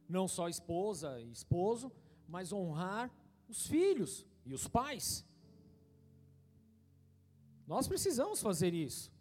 não 0.09 0.27
só 0.27 0.47
a 0.47 0.51
esposa 0.51 1.21
e 1.21 1.31
esposo, 1.31 1.93
mas 2.27 2.53
honrar 2.53 3.11
os 3.47 3.67
filhos 3.67 4.27
e 4.47 4.55
os 4.55 4.67
pais. 4.67 5.27
Nós 7.67 7.89
precisamos 7.89 8.41
fazer 8.41 8.73
isso. 8.73 9.13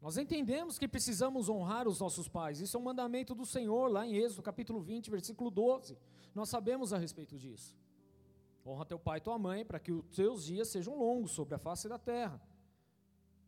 Nós 0.00 0.16
entendemos 0.16 0.78
que 0.78 0.88
precisamos 0.88 1.48
honrar 1.48 1.86
os 1.86 2.00
nossos 2.00 2.26
pais. 2.26 2.60
Isso 2.60 2.76
é 2.76 2.80
um 2.80 2.82
mandamento 2.82 3.34
do 3.34 3.46
Senhor, 3.46 3.88
lá 3.88 4.04
em 4.04 4.16
Êxodo, 4.16 4.42
capítulo 4.42 4.80
20, 4.80 5.10
versículo 5.10 5.50
12. 5.50 5.96
Nós 6.34 6.48
sabemos 6.48 6.92
a 6.92 6.98
respeito 6.98 7.38
disso. 7.38 7.78
Honra 8.66 8.84
teu 8.84 8.98
pai 8.98 9.18
e 9.18 9.20
tua 9.20 9.38
mãe, 9.38 9.64
para 9.64 9.78
que 9.78 9.92
os 9.92 10.04
teus 10.16 10.44
dias 10.44 10.68
sejam 10.68 10.98
longos 10.98 11.32
sobre 11.32 11.54
a 11.54 11.58
face 11.58 11.88
da 11.88 11.98
terra. 11.98 12.40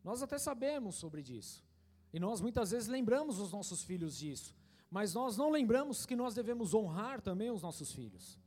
Nós 0.03 0.21
até 0.21 0.37
sabemos 0.37 0.95
sobre 0.95 1.21
disso. 1.21 1.65
E 2.13 2.19
nós 2.19 2.39
muitas 2.39 2.71
vezes 2.71 2.87
lembramos 2.87 3.39
os 3.39 3.51
nossos 3.51 3.83
filhos 3.83 4.17
disso. 4.17 4.55
Mas 4.89 5.13
nós 5.13 5.35
não 5.35 5.49
lembramos 5.49 6.05
que 6.05 6.15
nós 6.15 6.33
devemos 6.33 6.73
honrar 6.73 7.19
também 7.19 7.51
os 7.51 7.61
nossos 7.61 7.91
filhos. 7.91 8.39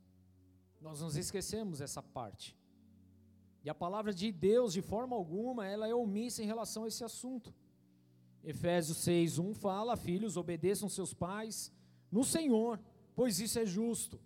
Nós 0.81 1.01
nos 1.01 1.15
esquecemos 1.15 1.81
essa 1.81 2.01
parte. 2.01 2.57
E 3.63 3.69
a 3.69 3.75
palavra 3.75 4.13
de 4.13 4.31
Deus, 4.31 4.73
de 4.73 4.81
forma 4.81 5.15
alguma, 5.15 5.67
ela 5.67 5.87
é 5.87 5.93
omissa 5.93 6.41
em 6.41 6.45
relação 6.45 6.83
a 6.85 6.87
esse 6.87 7.03
assunto. 7.03 7.53
Efésios 8.43 8.97
6:1 8.99 9.53
fala: 9.53 9.97
"Filhos, 9.97 10.37
obedeçam 10.37 10.87
seus 10.87 11.13
pais 11.13 11.71
no 12.11 12.23
Senhor, 12.23 12.79
pois 13.15 13.39
isso 13.39 13.59
é 13.59 13.65
justo." 13.65 14.19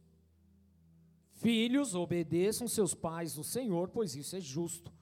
Filhos, 1.32 1.96
obedeçam 1.96 2.68
seus 2.68 2.94
pais 2.94 3.36
no 3.36 3.44
Senhor, 3.44 3.90
pois 3.90 4.16
isso 4.16 4.36
é 4.36 4.40
justo. 4.40 4.94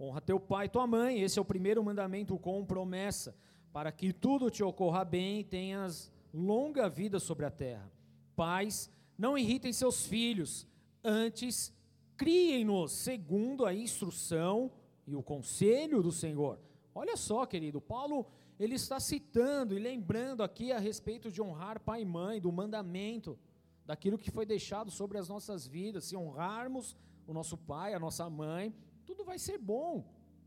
Honra 0.00 0.20
teu 0.20 0.40
pai 0.40 0.66
e 0.66 0.68
tua 0.68 0.86
mãe, 0.86 1.20
esse 1.20 1.38
é 1.38 1.42
o 1.42 1.44
primeiro 1.44 1.84
mandamento 1.84 2.38
com 2.38 2.64
promessa, 2.64 3.36
para 3.72 3.92
que 3.92 4.12
tudo 4.12 4.50
te 4.50 4.62
ocorra 4.62 5.04
bem 5.04 5.40
e 5.40 5.44
tenhas 5.44 6.10
longa 6.32 6.88
vida 6.88 7.20
sobre 7.20 7.44
a 7.44 7.50
terra. 7.50 7.92
Pais, 8.34 8.90
não 9.18 9.36
irritem 9.36 9.72
seus 9.72 10.06
filhos, 10.06 10.66
antes 11.04 11.72
criem-nos 12.22 12.92
segundo 12.92 13.66
a 13.66 13.74
instrução 13.74 14.70
e 15.04 15.16
o 15.16 15.22
conselho 15.24 16.00
do 16.00 16.12
Senhor. 16.12 16.56
Olha 16.94 17.16
só, 17.16 17.44
querido, 17.44 17.80
Paulo, 17.80 18.26
ele 18.60 18.76
está 18.76 19.00
citando 19.00 19.74
e 19.74 19.80
lembrando 19.80 20.44
aqui 20.44 20.70
a 20.70 20.78
respeito 20.78 21.32
de 21.32 21.42
honrar 21.42 21.80
pai 21.80 22.02
e 22.02 22.04
mãe, 22.04 22.40
do 22.40 22.52
mandamento, 22.52 23.36
daquilo 23.84 24.16
que 24.16 24.30
foi 24.30 24.46
deixado 24.46 24.88
sobre 24.88 25.18
as 25.18 25.28
nossas 25.28 25.66
vidas. 25.66 26.04
Se 26.04 26.16
honrarmos 26.16 26.96
o 27.26 27.32
nosso 27.32 27.56
pai, 27.58 27.92
a 27.92 27.98
nossa 27.98 28.30
mãe, 28.30 28.72
tudo 29.04 29.24
vai 29.24 29.36
ser 29.36 29.58
bom. 29.58 30.04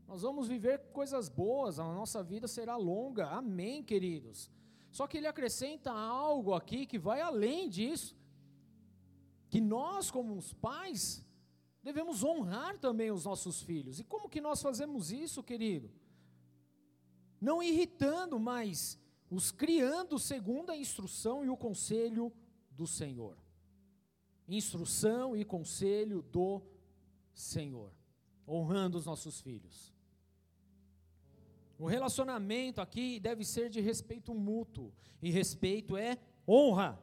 Nós 0.08 0.22
vamos 0.22 0.48
viver 0.48 0.78
coisas 0.94 1.28
boas, 1.28 1.78
a 1.78 1.84
nossa 1.84 2.22
vida 2.22 2.48
será 2.48 2.76
longa. 2.76 3.26
Amém, 3.26 3.82
queridos. 3.82 4.50
Só 4.90 5.06
que 5.06 5.18
ele 5.18 5.26
acrescenta 5.26 5.92
algo 5.92 6.54
aqui 6.54 6.86
que 6.86 6.98
vai 6.98 7.20
além 7.20 7.68
disso. 7.68 8.16
Que 9.50 9.60
nós, 9.60 10.10
como 10.10 10.34
os 10.34 10.54
pais, 10.54 11.25
devemos 11.86 12.24
honrar 12.24 12.76
também 12.78 13.12
os 13.12 13.24
nossos 13.24 13.62
filhos. 13.62 14.00
E 14.00 14.04
como 14.04 14.28
que 14.28 14.40
nós 14.40 14.60
fazemos 14.60 15.12
isso, 15.12 15.40
querido? 15.40 15.88
Não 17.40 17.62
irritando, 17.62 18.40
mas 18.40 18.98
os 19.30 19.52
criando 19.52 20.18
segundo 20.18 20.70
a 20.70 20.76
instrução 20.76 21.44
e 21.44 21.48
o 21.48 21.56
conselho 21.56 22.32
do 22.72 22.88
Senhor. 22.88 23.38
Instrução 24.48 25.36
e 25.36 25.44
conselho 25.44 26.22
do 26.22 26.60
Senhor. 27.32 27.92
Honrando 28.48 28.98
os 28.98 29.06
nossos 29.06 29.40
filhos. 29.40 29.94
O 31.78 31.86
relacionamento 31.86 32.80
aqui 32.80 33.20
deve 33.20 33.44
ser 33.44 33.70
de 33.70 33.80
respeito 33.80 34.34
mútuo. 34.34 34.92
E 35.22 35.30
respeito 35.30 35.96
é 35.96 36.18
honra. 36.48 37.00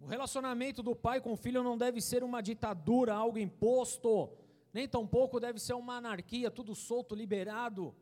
O 0.00 0.06
relacionamento 0.06 0.82
do 0.82 0.96
pai 0.96 1.20
com 1.20 1.32
o 1.32 1.36
filho 1.36 1.62
não 1.62 1.76
deve 1.76 2.00
ser 2.00 2.24
uma 2.24 2.40
ditadura, 2.40 3.12
algo 3.14 3.38
imposto, 3.38 4.30
nem 4.72 4.88
tampouco 4.88 5.38
deve 5.38 5.58
ser 5.58 5.74
uma 5.74 5.96
anarquia, 5.96 6.50
tudo 6.50 6.74
solto, 6.74 7.14
liberado. 7.14 7.94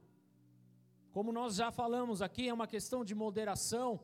Como 1.11 1.33
nós 1.33 1.57
já 1.57 1.73
falamos 1.73 2.23
aqui, 2.23 2.49
é 2.49 2.55
uma 2.55 2.69
questão 2.69 3.05
de 3.05 3.17
moderação, 3.17 4.01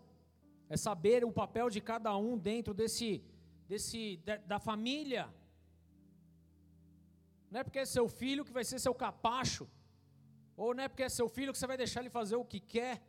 é 0.69 0.77
saber 0.77 1.25
o 1.25 1.31
papel 1.31 1.71
de 1.71 1.81
cada 1.81 2.17
um 2.17 2.37
dentro 2.37 2.75
desse, 2.75 3.23
desse 3.69 4.21
da 4.45 4.59
família. 4.59 5.33
Não 7.49 7.61
é 7.61 7.65
porque 7.65 7.79
é 7.79 7.85
seu 7.87 8.09
filho 8.09 8.45
que 8.45 8.53
vai 8.53 8.65
ser 8.65 8.81
seu 8.81 8.95
capacho, 8.95 9.69
ou 10.57 10.75
não 10.75 10.83
é 10.83 10.89
porque 10.89 11.05
é 11.05 11.09
seu 11.09 11.29
filho 11.29 11.53
que 11.53 11.59
você 11.59 11.67
vai 11.69 11.77
deixar 11.77 12.01
ele 12.01 12.11
fazer 12.11 12.35
o 12.35 12.45
que 12.45 12.59
quer. 12.59 13.01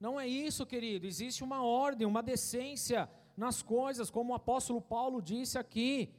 Não 0.00 0.18
é 0.18 0.26
isso, 0.26 0.66
querido. 0.66 1.06
Existe 1.06 1.44
uma 1.44 1.62
ordem, 1.62 2.06
uma 2.06 2.22
decência 2.22 3.08
nas 3.36 3.62
coisas, 3.62 4.10
como 4.10 4.32
o 4.32 4.36
apóstolo 4.36 4.80
Paulo 4.80 5.20
disse 5.20 5.58
aqui. 5.58 6.14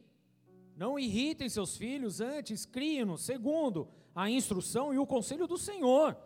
Não 0.76 1.00
irritem 1.00 1.48
seus 1.48 1.78
filhos, 1.78 2.20
antes 2.20 2.66
criem-nos, 2.66 3.22
segundo 3.24 3.88
a 4.14 4.30
instrução 4.30 4.94
e 4.94 4.98
o 4.98 5.08
conselho 5.08 5.48
do 5.48 5.58
Senhor. 5.58 6.18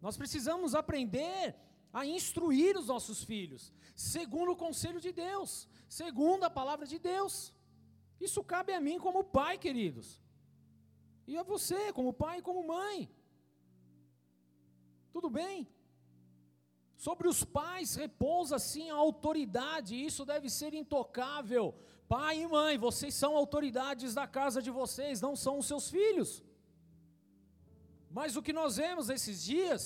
Nós 0.00 0.16
precisamos 0.16 0.74
aprender 0.74 1.56
a 1.92 2.06
instruir 2.06 2.76
os 2.76 2.86
nossos 2.86 3.22
filhos, 3.22 3.72
segundo 3.94 4.52
o 4.52 4.56
conselho 4.56 5.00
de 5.00 5.12
Deus, 5.12 5.68
segundo 5.88 6.44
a 6.44 6.50
palavra 6.50 6.86
de 6.86 6.98
Deus. 6.98 7.52
Isso 8.20 8.42
cabe 8.42 8.72
a 8.72 8.80
mim 8.80 8.98
como 8.98 9.24
pai, 9.24 9.58
queridos, 9.58 10.22
e 11.26 11.36
a 11.36 11.42
você, 11.42 11.92
como 11.92 12.12
pai 12.12 12.38
e 12.38 12.42
como 12.42 12.66
mãe. 12.66 13.10
Tudo 15.12 15.28
bem? 15.28 15.68
Sobre 17.06 17.26
os 17.26 17.42
pais 17.42 17.96
repousa 18.02 18.56
sim 18.60 18.88
a 18.88 18.94
autoridade, 18.94 19.92
isso 20.08 20.24
deve 20.24 20.48
ser 20.48 20.72
intocável. 20.72 21.64
Pai 22.08 22.34
e 22.42 22.46
mãe, 22.46 22.74
vocês 22.78 23.12
são 23.22 23.36
autoridades 23.36 24.14
da 24.18 24.24
casa 24.38 24.62
de 24.66 24.70
vocês, 24.70 25.20
não 25.26 25.34
são 25.44 25.54
os 25.58 25.66
seus 25.70 25.90
filhos. 25.90 26.30
Mas 28.18 28.36
o 28.36 28.42
que 28.46 28.52
nós 28.52 28.76
vemos 28.76 29.10
esses 29.16 29.42
dias, 29.42 29.82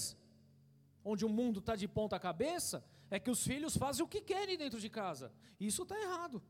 onde 1.02 1.24
o 1.24 1.30
mundo 1.38 1.60
está 1.60 1.74
de 1.74 1.88
ponta 1.88 2.18
cabeça, 2.20 2.84
é 3.10 3.18
que 3.18 3.30
os 3.34 3.42
filhos 3.50 3.78
fazem 3.84 4.04
o 4.04 4.12
que 4.14 4.20
querem 4.20 4.58
dentro 4.58 4.78
de 4.78 4.90
casa. 4.90 5.32
Isso 5.58 5.84
está 5.84 5.98
errado. 5.98 6.42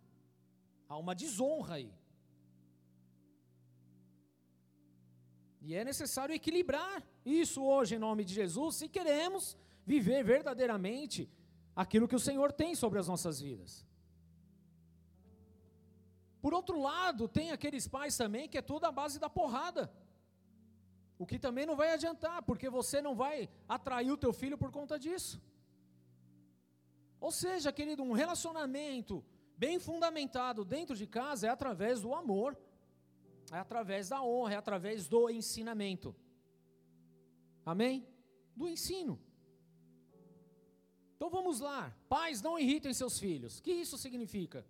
Há 0.88 0.96
uma 0.96 1.14
desonra 1.14 1.74
aí. 1.76 1.92
E 5.62 5.76
é 5.76 5.84
necessário 5.84 6.34
equilibrar 6.34 7.06
isso 7.24 7.62
hoje 7.62 7.94
em 7.94 8.00
nome 8.08 8.24
de 8.24 8.34
Jesus, 8.34 8.74
se 8.80 8.88
queremos 8.88 9.56
viver 9.86 10.24
verdadeiramente 10.24 11.30
aquilo 11.74 12.08
que 12.08 12.16
o 12.16 12.24
Senhor 12.28 12.52
tem 12.52 12.74
sobre 12.74 12.98
as 12.98 13.06
nossas 13.06 13.40
vidas. 13.40 13.86
Por 16.42 16.52
outro 16.52 16.80
lado, 16.80 17.28
tem 17.28 17.50
aqueles 17.52 17.86
pais 17.86 18.16
também 18.16 18.48
que 18.48 18.58
é 18.58 18.62
tudo 18.62 18.84
a 18.84 18.92
base 18.92 19.18
da 19.18 19.30
porrada. 19.30 19.92
O 21.18 21.26
que 21.26 21.38
também 21.38 21.64
não 21.64 21.76
vai 21.76 21.92
adiantar, 21.92 22.42
porque 22.42 22.68
você 22.68 23.00
não 23.00 23.14
vai 23.14 23.48
atrair 23.68 24.10
o 24.10 24.16
teu 24.16 24.32
filho 24.32 24.58
por 24.58 24.70
conta 24.70 24.98
disso. 24.98 25.40
Ou 27.18 27.32
seja, 27.32 27.72
querido, 27.72 28.02
um 28.02 28.12
relacionamento 28.12 29.24
bem 29.56 29.78
fundamentado 29.78 30.64
dentro 30.64 30.94
de 30.94 31.06
casa 31.06 31.46
é 31.46 31.50
através 31.50 32.00
do 32.00 32.14
amor, 32.14 32.56
é 33.50 33.58
através 33.58 34.10
da 34.10 34.22
honra, 34.22 34.54
é 34.54 34.56
através 34.56 35.08
do 35.08 35.30
ensinamento. 35.30 36.14
Amém? 37.64 38.06
Do 38.54 38.68
ensino. 38.68 39.18
Então 41.16 41.30
vamos 41.30 41.60
lá. 41.60 41.96
Pais, 42.08 42.42
não 42.42 42.58
irritem 42.58 42.92
seus 42.92 43.18
filhos. 43.18 43.58
O 43.58 43.62
que 43.62 43.72
isso 43.72 43.96
significa? 43.96 44.64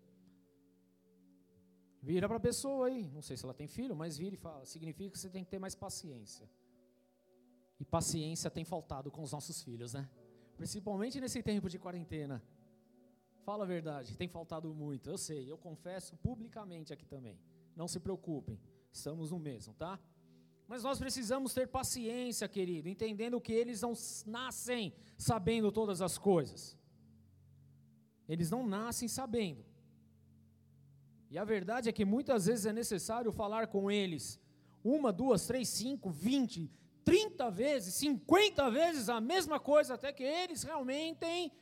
Vira 2.00 2.28
para 2.28 2.36
a 2.36 2.40
pessoa 2.40 2.86
aí, 2.86 3.10
não 3.10 3.20
sei 3.20 3.36
se 3.36 3.44
ela 3.44 3.52
tem 3.52 3.66
filho, 3.66 3.96
mas 3.96 4.16
vira 4.16 4.34
e 4.34 4.38
fala. 4.38 4.64
Significa 4.64 5.10
que 5.10 5.18
você 5.18 5.28
tem 5.28 5.42
que 5.44 5.50
ter 5.50 5.58
mais 5.58 5.74
paciência. 5.74 6.48
E 7.80 7.84
paciência 7.84 8.48
tem 8.48 8.64
faltado 8.64 9.10
com 9.10 9.22
os 9.22 9.32
nossos 9.32 9.60
filhos, 9.60 9.92
né? 9.92 10.08
Principalmente 10.56 11.20
nesse 11.20 11.42
tempo 11.42 11.68
de 11.68 11.78
quarentena. 11.78 12.40
Fala 13.44 13.64
a 13.64 13.66
verdade, 13.66 14.16
tem 14.16 14.28
faltado 14.28 14.72
muito. 14.72 15.10
Eu 15.10 15.18
sei, 15.18 15.50
eu 15.50 15.58
confesso 15.58 16.16
publicamente 16.16 16.92
aqui 16.92 17.04
também. 17.04 17.38
Não 17.74 17.88
se 17.88 17.98
preocupem, 17.98 18.58
estamos 18.92 19.32
no 19.32 19.38
mesmo, 19.38 19.74
tá? 19.74 20.00
Mas 20.68 20.82
nós 20.82 20.98
precisamos 20.98 21.54
ter 21.54 21.68
paciência, 21.68 22.48
querido, 22.48 22.88
entendendo 22.88 23.40
que 23.40 23.52
eles 23.52 23.80
não 23.82 23.92
nascem 24.26 24.92
sabendo 25.16 25.70
todas 25.70 26.02
as 26.02 26.18
coisas. 26.18 26.76
Eles 28.28 28.50
não 28.50 28.66
nascem 28.66 29.06
sabendo. 29.06 29.64
E 31.30 31.38
a 31.38 31.44
verdade 31.44 31.88
é 31.88 31.92
que 31.92 32.04
muitas 32.04 32.46
vezes 32.46 32.66
é 32.66 32.72
necessário 32.72 33.30
falar 33.30 33.68
com 33.68 33.90
eles 33.90 34.40
uma, 34.82 35.12
duas, 35.12 35.46
três, 35.46 35.68
cinco, 35.68 36.10
vinte, 36.10 36.70
trinta 37.04 37.50
vezes, 37.50 37.94
cinquenta 37.94 38.70
vezes 38.70 39.08
a 39.08 39.20
mesma 39.20 39.60
coisa, 39.60 39.94
até 39.94 40.12
que 40.12 40.24
eles 40.24 40.64
realmente 40.64 41.52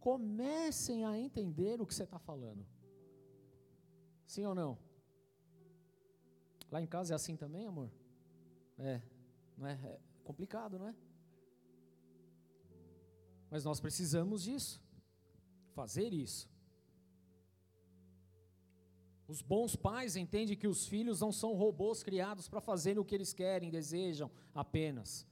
comecem 0.00 1.04
a 1.06 1.18
entender 1.18 1.80
o 1.80 1.86
que 1.86 1.94
você 1.94 2.04
está 2.04 2.18
falando. 2.18 2.66
Sim 4.26 4.44
ou 4.44 4.54
não? 4.54 4.78
Lá 6.70 6.82
em 6.82 6.86
casa 6.86 7.14
é 7.14 7.16
assim 7.16 7.36
também, 7.36 7.66
amor? 7.66 7.90
É, 8.78 9.00
não 9.56 9.66
é, 9.66 9.72
é 9.72 10.00
complicado, 10.24 10.78
não 10.78 10.88
é? 10.88 10.94
Mas 13.50 13.64
nós 13.64 13.80
precisamos 13.80 14.42
disso, 14.42 14.82
fazer 15.74 16.12
isso. 16.12 16.48
Os 19.26 19.40
bons 19.40 19.74
pais 19.74 20.16
entendem 20.16 20.56
que 20.56 20.68
os 20.68 20.86
filhos 20.86 21.20
não 21.20 21.32
são 21.32 21.54
robôs 21.54 22.02
criados 22.02 22.48
para 22.48 22.60
fazerem 22.60 23.00
o 23.00 23.04
que 23.04 23.14
eles 23.14 23.32
querem, 23.32 23.70
desejam 23.70 24.30
apenas. 24.54 25.26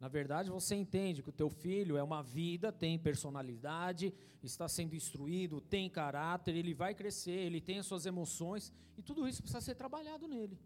Na 0.00 0.08
verdade, 0.08 0.48
você 0.48 0.74
entende 0.74 1.22
que 1.22 1.28
o 1.28 1.32
teu 1.32 1.50
filho 1.50 1.98
é 1.98 2.02
uma 2.02 2.22
vida, 2.22 2.72
tem 2.72 2.98
personalidade, 2.98 4.14
está 4.42 4.66
sendo 4.66 4.96
instruído, 4.96 5.60
tem 5.60 5.90
caráter, 5.90 6.56
ele 6.56 6.72
vai 6.72 6.94
crescer, 6.94 7.32
ele 7.32 7.60
tem 7.60 7.78
as 7.78 7.86
suas 7.86 8.06
emoções, 8.06 8.72
e 8.96 9.02
tudo 9.02 9.28
isso 9.28 9.42
precisa 9.42 9.60
ser 9.60 9.74
trabalhado 9.74 10.26
nele. 10.26 10.58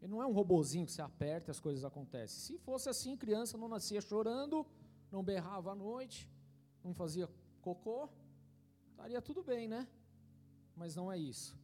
Ele 0.00 0.12
não 0.12 0.22
é 0.22 0.26
um 0.26 0.32
robozinho 0.32 0.86
que 0.86 0.92
você 0.92 1.02
aperta 1.02 1.50
e 1.50 1.52
as 1.52 1.60
coisas 1.60 1.84
acontecem. 1.84 2.38
Se 2.38 2.58
fosse 2.64 2.88
assim, 2.88 3.16
criança 3.16 3.56
não 3.56 3.68
nascia 3.68 4.00
chorando, 4.00 4.66
não 5.10 5.22
berrava 5.22 5.72
à 5.72 5.74
noite, 5.74 6.30
não 6.84 6.94
fazia 6.94 7.28
cocô, 7.60 8.08
estaria 8.90 9.20
tudo 9.20 9.42
bem, 9.42 9.66
né? 9.68 9.86
Mas 10.74 10.94
não 10.94 11.10
é 11.10 11.18
isso. 11.18 11.58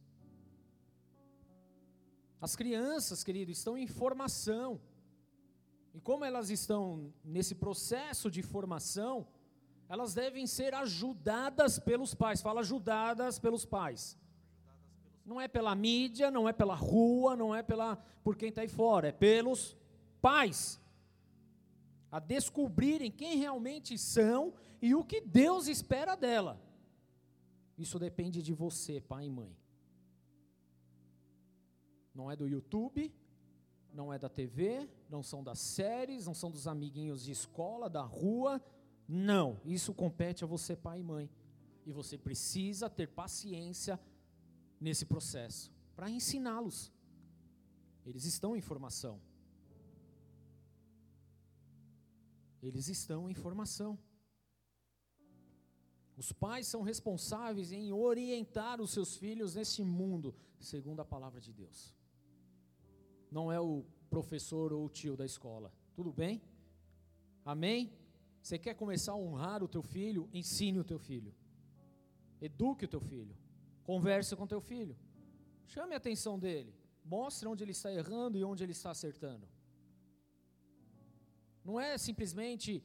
As 2.41 2.55
crianças, 2.55 3.23
querido, 3.23 3.51
estão 3.51 3.77
em 3.77 3.87
formação. 3.87 4.81
E 5.93 6.01
como 6.01 6.25
elas 6.25 6.49
estão 6.49 7.13
nesse 7.23 7.55
processo 7.55 8.29
de 8.29 8.41
formação, 8.41 9.27
elas 9.87 10.13
devem 10.13 10.45
ser 10.47 10.73
ajudadas 10.73 11.79
pelos 11.79 12.13
pais. 12.13 12.41
Fala 12.41 12.61
ajudadas 12.61 13.39
pelos 13.39 13.65
pais. 13.65 14.17
Não 15.25 15.39
é 15.39 15.47
pela 15.47 15.73
mídia, 15.73 16.29
não 16.29 16.47
é 16.47 16.53
pela 16.53 16.75
rua, 16.75 17.35
não 17.35 17.55
é 17.55 17.63
pela 17.63 17.95
por 18.23 18.35
quem 18.35 18.49
está 18.49 18.61
aí 18.61 18.67
fora, 18.67 19.07
é 19.07 19.11
pelos 19.11 19.75
pais. 20.21 20.79
A 22.11 22.19
descobrirem 22.19 23.11
quem 23.11 23.37
realmente 23.37 23.97
são 23.97 24.53
e 24.81 24.93
o 24.93 25.03
que 25.03 25.19
Deus 25.19 25.67
espera 25.67 26.15
dela. 26.15 26.61
Isso 27.77 27.97
depende 27.97 28.41
de 28.41 28.53
você, 28.53 29.01
pai 29.01 29.25
e 29.25 29.29
mãe. 29.29 29.57
Não 32.13 32.29
é 32.29 32.35
do 32.35 32.47
YouTube, 32.47 33.11
não 33.93 34.13
é 34.13 34.19
da 34.19 34.29
TV, 34.29 34.89
não 35.09 35.23
são 35.23 35.43
das 35.43 35.59
séries, 35.59 36.25
não 36.25 36.33
são 36.33 36.51
dos 36.51 36.67
amiguinhos 36.67 37.23
de 37.23 37.31
escola, 37.31 37.89
da 37.89 38.03
rua. 38.03 38.61
Não, 39.07 39.59
isso 39.65 39.93
compete 39.93 40.43
a 40.43 40.47
você, 40.47 40.75
pai 40.75 40.99
e 40.99 41.03
mãe. 41.03 41.29
E 41.85 41.91
você 41.91 42.17
precisa 42.17 42.89
ter 42.89 43.07
paciência 43.07 43.99
nesse 44.83 45.05
processo 45.05 45.71
para 45.95 46.09
ensiná-los. 46.09 46.91
Eles 48.05 48.25
estão 48.25 48.55
em 48.55 48.61
formação. 48.61 49.15
Eles 52.61 52.87
estão 52.87 53.29
em 53.29 53.33
formação. 53.33 53.97
Os 56.15 56.31
pais 56.31 56.67
são 56.67 56.81
responsáveis 56.81 57.71
em 57.71 57.91
orientar 57.91 58.81
os 58.81 58.91
seus 58.91 59.15
filhos 59.15 59.55
neste 59.55 59.81
mundo, 59.83 60.35
segundo 60.59 60.99
a 61.01 61.05
palavra 61.05 61.39
de 61.41 61.51
Deus. 61.51 61.95
Não 63.31 63.51
é 63.51 63.59
o 63.59 63.83
professor 64.09 64.71
ou 64.73 64.85
o 64.85 64.89
tio 64.89 65.15
da 65.15 65.25
escola. 65.25 65.73
Tudo 65.95 66.11
bem? 66.11 66.41
Amém? 67.43 67.91
Você 68.41 68.59
quer 68.59 68.75
começar 68.75 69.13
a 69.13 69.17
honrar 69.17 69.63
o 69.63 69.67
teu 69.67 69.81
filho? 69.81 70.29
Ensine 70.33 70.79
o 70.79 70.83
teu 70.83 70.99
filho. 70.99 71.33
Eduque 72.39 72.85
o 72.85 72.87
teu 72.87 73.01
filho. 73.01 73.35
Converse 73.83 74.35
com 74.35 74.47
teu 74.47 74.61
filho. 74.61 74.95
Chame 75.65 75.93
a 75.93 75.97
atenção 75.97 76.39
dele. 76.39 76.73
Mostre 77.03 77.47
onde 77.47 77.63
ele 77.63 77.71
está 77.71 77.91
errando 77.91 78.37
e 78.37 78.43
onde 78.43 78.63
ele 78.63 78.71
está 78.71 78.91
acertando. 78.91 79.47
Não 81.63 81.79
é 81.79 81.97
simplesmente 81.97 82.83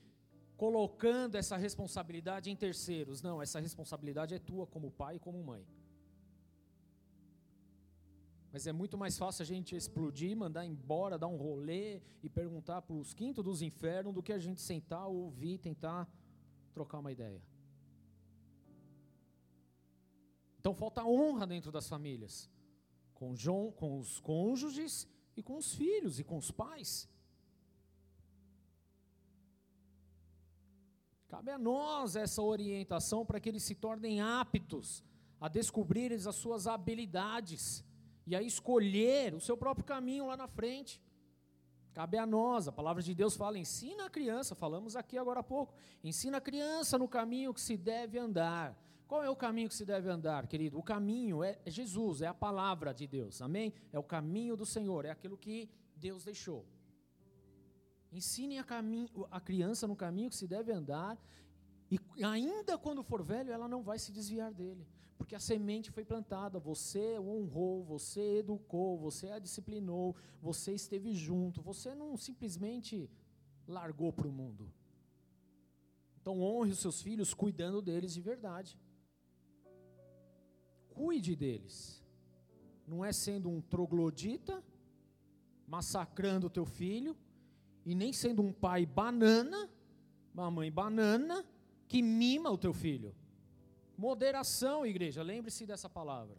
colocando 0.56 1.36
essa 1.36 1.56
responsabilidade 1.56 2.50
em 2.50 2.56
terceiros. 2.56 3.22
Não, 3.22 3.40
essa 3.40 3.60
responsabilidade 3.60 4.34
é 4.34 4.38
tua 4.38 4.66
como 4.66 4.90
pai 4.90 5.16
e 5.16 5.20
como 5.20 5.42
mãe. 5.42 5.64
Mas 8.52 8.66
é 8.66 8.72
muito 8.72 8.96
mais 8.96 9.16
fácil 9.16 9.42
a 9.42 9.46
gente 9.46 9.76
explodir, 9.76 10.36
mandar 10.36 10.64
embora, 10.64 11.18
dar 11.18 11.26
um 11.28 11.36
rolê 11.36 12.00
e 12.22 12.28
perguntar 12.28 12.82
para 12.82 12.96
os 12.96 13.12
quintos 13.12 13.44
dos 13.44 13.60
infernos 13.62 14.14
do 14.14 14.22
que 14.22 14.32
a 14.32 14.38
gente 14.38 14.60
sentar, 14.60 15.06
ouvir, 15.06 15.58
tentar 15.58 16.08
trocar 16.72 16.98
uma 16.98 17.12
ideia. 17.12 17.42
Então 20.58 20.74
falta 20.74 21.04
honra 21.04 21.46
dentro 21.46 21.70
das 21.70 21.88
famílias, 21.88 22.50
com, 23.14 23.34
com 23.76 23.98
os 23.98 24.20
cônjuges 24.20 25.08
e 25.36 25.42
com 25.42 25.56
os 25.56 25.74
filhos 25.74 26.18
e 26.18 26.24
com 26.24 26.36
os 26.36 26.50
pais. 26.50 27.08
Cabe 31.28 31.50
a 31.50 31.58
nós 31.58 32.16
essa 32.16 32.42
orientação 32.42 33.24
para 33.24 33.38
que 33.38 33.48
eles 33.48 33.62
se 33.62 33.74
tornem 33.74 34.20
aptos 34.20 35.04
a 35.40 35.48
descobrirem 35.48 36.16
as 36.16 36.34
suas 36.34 36.66
habilidades 36.66 37.84
e 38.26 38.34
a 38.34 38.42
escolher 38.42 39.34
o 39.34 39.40
seu 39.40 39.56
próprio 39.56 39.84
caminho 39.84 40.26
lá 40.26 40.36
na 40.36 40.48
frente. 40.48 41.00
Cabe 41.92 42.18
a 42.18 42.26
nós, 42.26 42.68
a 42.68 42.72
palavra 42.72 43.02
de 43.02 43.14
Deus 43.14 43.36
fala: 43.36 43.58
ensina 43.58 44.06
a 44.06 44.10
criança, 44.10 44.54
falamos 44.54 44.96
aqui 44.96 45.16
agora 45.16 45.40
há 45.40 45.42
pouco, 45.42 45.74
ensina 46.02 46.38
a 46.38 46.40
criança 46.40 46.98
no 46.98 47.08
caminho 47.08 47.54
que 47.54 47.60
se 47.60 47.76
deve 47.76 48.18
andar. 48.18 48.76
Qual 49.08 49.24
é 49.24 49.30
o 49.30 49.34
caminho 49.34 49.70
que 49.70 49.74
se 49.74 49.86
deve 49.86 50.10
andar, 50.10 50.46
querido? 50.46 50.78
O 50.78 50.82
caminho 50.82 51.42
é 51.42 51.58
Jesus, 51.66 52.20
é 52.20 52.26
a 52.26 52.34
palavra 52.34 52.92
de 52.92 53.06
Deus, 53.06 53.40
amém? 53.40 53.72
É 53.90 53.98
o 53.98 54.02
caminho 54.02 54.54
do 54.54 54.66
Senhor, 54.66 55.06
é 55.06 55.10
aquilo 55.10 55.38
que 55.38 55.70
Deus 55.96 56.24
deixou. 56.24 56.66
Ensine 58.12 58.58
a, 58.58 58.66
a 59.30 59.40
criança 59.40 59.86
no 59.86 59.96
caminho 59.96 60.28
que 60.28 60.36
se 60.36 60.46
deve 60.46 60.70
andar, 60.70 61.18
e 61.90 61.98
ainda 62.22 62.76
quando 62.76 63.02
for 63.02 63.22
velho, 63.22 63.50
ela 63.50 63.66
não 63.66 63.82
vai 63.82 63.98
se 63.98 64.12
desviar 64.12 64.52
dele, 64.52 64.86
Porque 65.16 65.34
a 65.34 65.40
semente 65.40 65.90
foi 65.90 66.04
plantada, 66.04 66.58
você 66.58 67.18
honrou, 67.18 67.82
você 67.82 68.40
educou, 68.40 68.98
você 68.98 69.30
a 69.30 69.38
disciplinou, 69.38 70.16
você 70.38 70.74
esteve 70.74 71.14
junto, 71.14 71.62
você 71.62 71.94
não 71.94 72.14
simplesmente 72.18 73.10
largou 73.66 74.12
para 74.12 74.28
o 74.28 74.32
mundo. 74.32 74.70
Então 76.20 76.42
honre 76.42 76.72
os 76.72 76.80
seus 76.80 77.00
filhos 77.00 77.32
cuidando 77.32 77.80
deles 77.80 78.12
de 78.12 78.20
verdade. 78.20 78.78
Cuide 80.98 81.36
deles. 81.36 82.02
Não 82.92 83.04
é 83.04 83.12
sendo 83.12 83.48
um 83.48 83.60
troglodita, 83.60 84.56
massacrando 85.74 86.48
o 86.48 86.50
teu 86.50 86.66
filho, 86.66 87.16
e 87.86 87.94
nem 87.94 88.12
sendo 88.12 88.42
um 88.42 88.52
pai 88.52 88.84
banana, 88.84 89.70
uma 90.34 90.50
mãe 90.50 90.70
banana, 90.72 91.36
que 91.86 92.02
mima 92.02 92.50
o 92.50 92.58
teu 92.58 92.74
filho. 92.84 93.14
Moderação, 93.96 94.84
igreja, 94.84 95.22
lembre-se 95.22 95.64
dessa 95.70 95.88
palavra. 95.88 96.36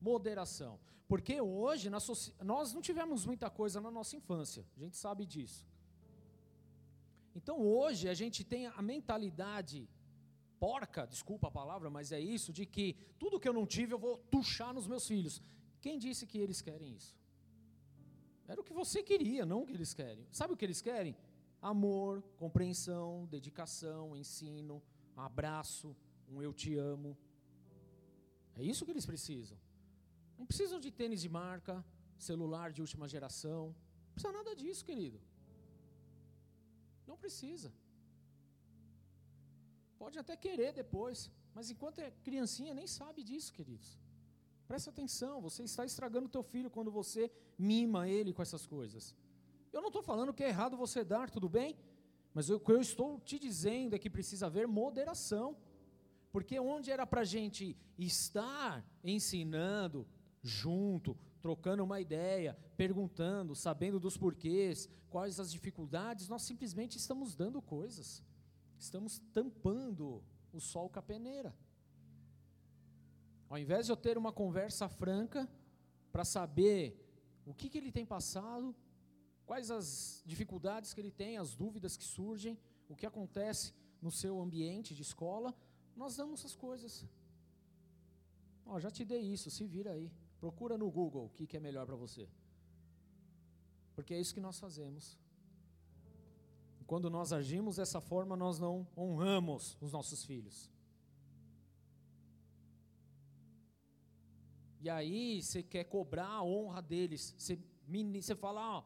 Moderação. 0.00 0.80
Porque 1.06 1.40
hoje 1.40 1.90
nós 1.90 2.72
não 2.74 2.80
tivemos 2.80 3.26
muita 3.26 3.50
coisa 3.50 3.78
na 3.80 3.90
nossa 3.90 4.16
infância, 4.16 4.64
a 4.76 4.80
gente 4.80 4.96
sabe 4.96 5.26
disso. 5.26 5.66
Então 7.34 7.56
hoje 7.60 8.08
a 8.08 8.14
gente 8.14 8.42
tem 8.52 8.66
a 8.66 8.82
mentalidade 8.92 9.88
porca, 10.64 11.06
desculpa 11.14 11.48
a 11.48 11.56
palavra, 11.60 11.88
mas 11.96 12.12
é 12.12 12.20
isso, 12.20 12.52
de 12.58 12.64
que 12.74 12.86
tudo 13.18 13.40
que 13.40 13.48
eu 13.48 13.56
não 13.58 13.66
tive 13.74 13.94
eu 13.94 13.98
vou 14.06 14.14
tuchar 14.34 14.72
nos 14.78 14.86
meus 14.92 15.06
filhos. 15.12 15.42
Quem 15.80 15.98
disse 16.04 16.26
que 16.30 16.38
eles 16.44 16.60
querem 16.60 16.94
isso? 16.94 17.16
Era 18.46 18.60
o 18.60 18.64
que 18.68 18.74
você 18.82 19.02
queria, 19.10 19.46
não 19.46 19.62
o 19.62 19.66
que 19.66 19.76
eles 19.78 19.94
querem. 20.00 20.26
Sabe 20.30 20.52
o 20.52 20.56
que 20.58 20.66
eles 20.68 20.82
querem? 20.88 21.16
Amor, 21.72 22.22
compreensão, 22.36 23.26
dedicação, 23.36 24.16
ensino, 24.22 24.82
abraço, 25.16 25.96
um 26.28 26.42
eu 26.46 26.52
te 26.52 26.76
amo. 26.76 27.16
É 28.54 28.62
isso 28.62 28.84
que 28.84 28.92
eles 28.94 29.06
precisam. 29.12 29.58
Não 30.38 30.46
precisam 30.50 30.78
de 30.84 30.90
tênis 30.90 31.20
de 31.24 31.28
marca, 31.28 31.84
celular 32.18 32.68
de 32.72 32.80
última 32.86 33.06
geração. 33.14 33.64
Não 34.06 34.14
precisa 34.14 34.32
nada 34.32 34.54
disso, 34.54 34.84
querido. 34.84 35.18
Não 37.06 37.16
precisa. 37.16 37.72
Pode 40.02 40.18
até 40.18 40.34
querer 40.44 40.72
depois, 40.72 41.30
mas 41.54 41.70
enquanto 41.72 41.98
é 41.98 42.10
criancinha 42.26 42.72
nem 42.72 42.86
sabe 42.86 43.22
disso, 43.22 43.52
queridos. 43.52 43.88
Presta 44.66 44.88
atenção, 44.88 45.42
você 45.42 45.62
está 45.62 45.84
estragando 45.84 46.34
teu 46.36 46.42
filho 46.42 46.70
quando 46.70 46.90
você 46.90 47.30
mima 47.58 48.08
ele 48.08 48.32
com 48.32 48.40
essas 48.40 48.64
coisas. 48.66 49.14
Eu 49.70 49.82
não 49.82 49.88
estou 49.88 50.02
falando 50.02 50.32
que 50.32 50.42
é 50.42 50.48
errado 50.48 50.74
você 50.84 51.04
dar, 51.04 51.28
tudo 51.28 51.50
bem? 51.50 51.76
Mas 52.32 52.48
o 52.48 52.58
que 52.58 52.72
eu 52.72 52.80
estou 52.80 53.20
te 53.20 53.38
dizendo 53.38 53.94
é 53.94 53.98
que 53.98 54.08
precisa 54.08 54.46
haver 54.46 54.66
moderação. 54.66 55.54
Porque 56.32 56.58
onde 56.58 56.90
era 56.90 57.06
para 57.06 57.20
a 57.20 57.30
gente 57.36 57.76
estar 57.98 58.82
ensinando 59.04 60.08
junto, 60.42 61.14
trocando 61.42 61.84
uma 61.84 62.00
ideia, 62.00 62.56
perguntando, 62.74 63.54
sabendo 63.54 64.00
dos 64.00 64.16
porquês, 64.16 64.88
quais 65.10 65.38
as 65.38 65.52
dificuldades, 65.52 66.26
nós 66.26 66.42
simplesmente 66.42 66.96
estamos 66.96 67.34
dando 67.34 67.60
coisas. 67.60 68.22
Estamos 68.80 69.18
tampando 69.34 70.24
o 70.54 70.58
sol 70.58 70.88
com 70.88 70.98
a 70.98 71.02
peneira. 71.02 71.54
Ao 73.50 73.58
invés 73.58 73.84
de 73.84 73.92
eu 73.92 73.96
ter 73.96 74.16
uma 74.16 74.32
conversa 74.32 74.88
franca 74.88 75.46
para 76.10 76.24
saber 76.24 76.82
o 77.44 77.52
que, 77.52 77.68
que 77.68 77.76
ele 77.76 77.92
tem 77.92 78.06
passado, 78.06 78.74
quais 79.44 79.70
as 79.70 80.22
dificuldades 80.24 80.94
que 80.94 81.00
ele 81.00 81.10
tem, 81.10 81.36
as 81.36 81.54
dúvidas 81.54 81.94
que 81.94 82.04
surgem, 82.04 82.58
o 82.88 82.96
que 82.96 83.04
acontece 83.04 83.74
no 84.00 84.10
seu 84.10 84.40
ambiente 84.40 84.94
de 84.94 85.02
escola, 85.02 85.54
nós 85.94 86.16
damos 86.16 86.40
essas 86.40 86.56
coisas. 86.56 87.06
Ó, 88.64 88.80
já 88.80 88.90
te 88.90 89.04
dei 89.04 89.20
isso, 89.20 89.50
se 89.50 89.66
vira 89.66 89.90
aí. 89.92 90.10
Procura 90.38 90.78
no 90.78 90.90
Google 90.90 91.26
o 91.26 91.30
que, 91.30 91.46
que 91.46 91.56
é 91.58 91.60
melhor 91.60 91.84
para 91.84 91.96
você. 91.96 92.26
Porque 93.94 94.14
é 94.14 94.20
isso 94.20 94.32
que 94.32 94.40
nós 94.40 94.58
fazemos. 94.58 95.18
Quando 96.90 97.08
nós 97.08 97.32
agimos 97.32 97.76
dessa 97.76 98.00
forma, 98.00 98.36
nós 98.36 98.58
não 98.58 98.84
honramos 98.96 99.78
os 99.80 99.92
nossos 99.92 100.24
filhos. 100.24 100.68
E 104.80 104.90
aí 104.90 105.40
você 105.40 105.62
quer 105.62 105.84
cobrar 105.84 106.26
a 106.26 106.42
honra 106.42 106.82
deles. 106.82 107.32
Você, 107.38 107.56
você 108.20 108.34
fala, 108.34 108.78
ó, 108.78 108.82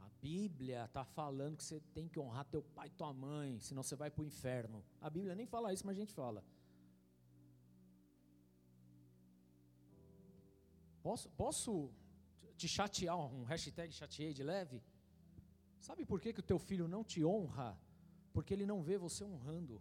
a 0.00 0.08
Bíblia 0.20 0.84
está 0.84 1.02
falando 1.02 1.56
que 1.56 1.64
você 1.64 1.80
tem 1.94 2.06
que 2.06 2.20
honrar 2.20 2.44
teu 2.44 2.62
pai 2.62 2.88
e 2.88 2.90
tua 2.90 3.14
mãe, 3.14 3.58
senão 3.58 3.82
você 3.82 3.96
vai 3.96 4.10
para 4.10 4.22
o 4.22 4.26
inferno. 4.26 4.84
A 5.00 5.08
Bíblia 5.08 5.34
nem 5.34 5.46
fala 5.46 5.72
isso, 5.72 5.86
mas 5.86 5.96
a 5.96 6.00
gente 6.00 6.12
fala. 6.12 6.44
Posso, 11.02 11.30
posso 11.30 11.90
te 12.54 12.68
chatear, 12.68 13.16
um 13.16 13.44
hashtag 13.44 13.90
chateei 13.94 14.34
de 14.34 14.42
leve? 14.42 14.82
Sabe 15.86 16.04
por 16.10 16.18
que, 16.22 16.32
que 16.32 16.40
o 16.44 16.48
teu 16.50 16.58
filho 16.68 16.86
não 16.94 17.02
te 17.10 17.20
honra? 17.24 17.68
Porque 18.34 18.52
ele 18.52 18.66
não 18.70 18.78
vê 18.88 18.94
você 19.06 19.22
honrando. 19.22 19.74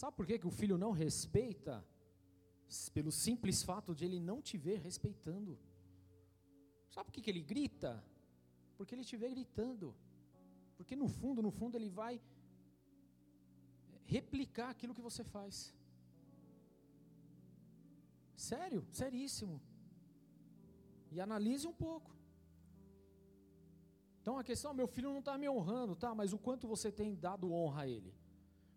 Sabe 0.00 0.16
por 0.16 0.26
que, 0.28 0.38
que 0.38 0.46
o 0.46 0.54
filho 0.60 0.78
não 0.84 0.92
respeita? 0.92 1.74
Pelo 2.94 3.12
simples 3.12 3.62
fato 3.70 3.94
de 3.94 4.06
ele 4.06 4.18
não 4.30 4.38
te 4.40 4.56
ver 4.56 4.78
respeitando. 4.88 5.58
Sabe 6.94 7.04
por 7.06 7.12
que, 7.12 7.24
que 7.26 7.32
ele 7.34 7.44
grita? 7.52 7.92
Porque 8.78 8.94
ele 8.94 9.04
te 9.10 9.16
vê 9.22 9.28
gritando. 9.36 9.94
Porque 10.78 10.96
no 10.96 11.08
fundo, 11.18 11.42
no 11.42 11.50
fundo, 11.50 11.76
ele 11.76 11.90
vai 11.90 12.14
replicar 14.06 14.70
aquilo 14.70 14.94
que 14.94 15.06
você 15.10 15.22
faz. 15.36 15.74
Sério, 18.50 18.82
seríssimo. 18.90 19.60
E 21.12 21.20
analise 21.20 21.66
um 21.66 21.78
pouco. 21.86 22.15
Então 24.26 24.38
a 24.40 24.42
questão, 24.42 24.74
meu 24.74 24.88
filho 24.88 25.10
não 25.12 25.20
está 25.20 25.38
me 25.38 25.48
honrando, 25.48 25.94
tá? 25.94 26.12
Mas 26.12 26.32
o 26.32 26.38
quanto 26.46 26.66
você 26.66 26.90
tem 26.90 27.14
dado 27.14 27.52
honra 27.52 27.82
a 27.82 27.88
ele? 27.88 28.12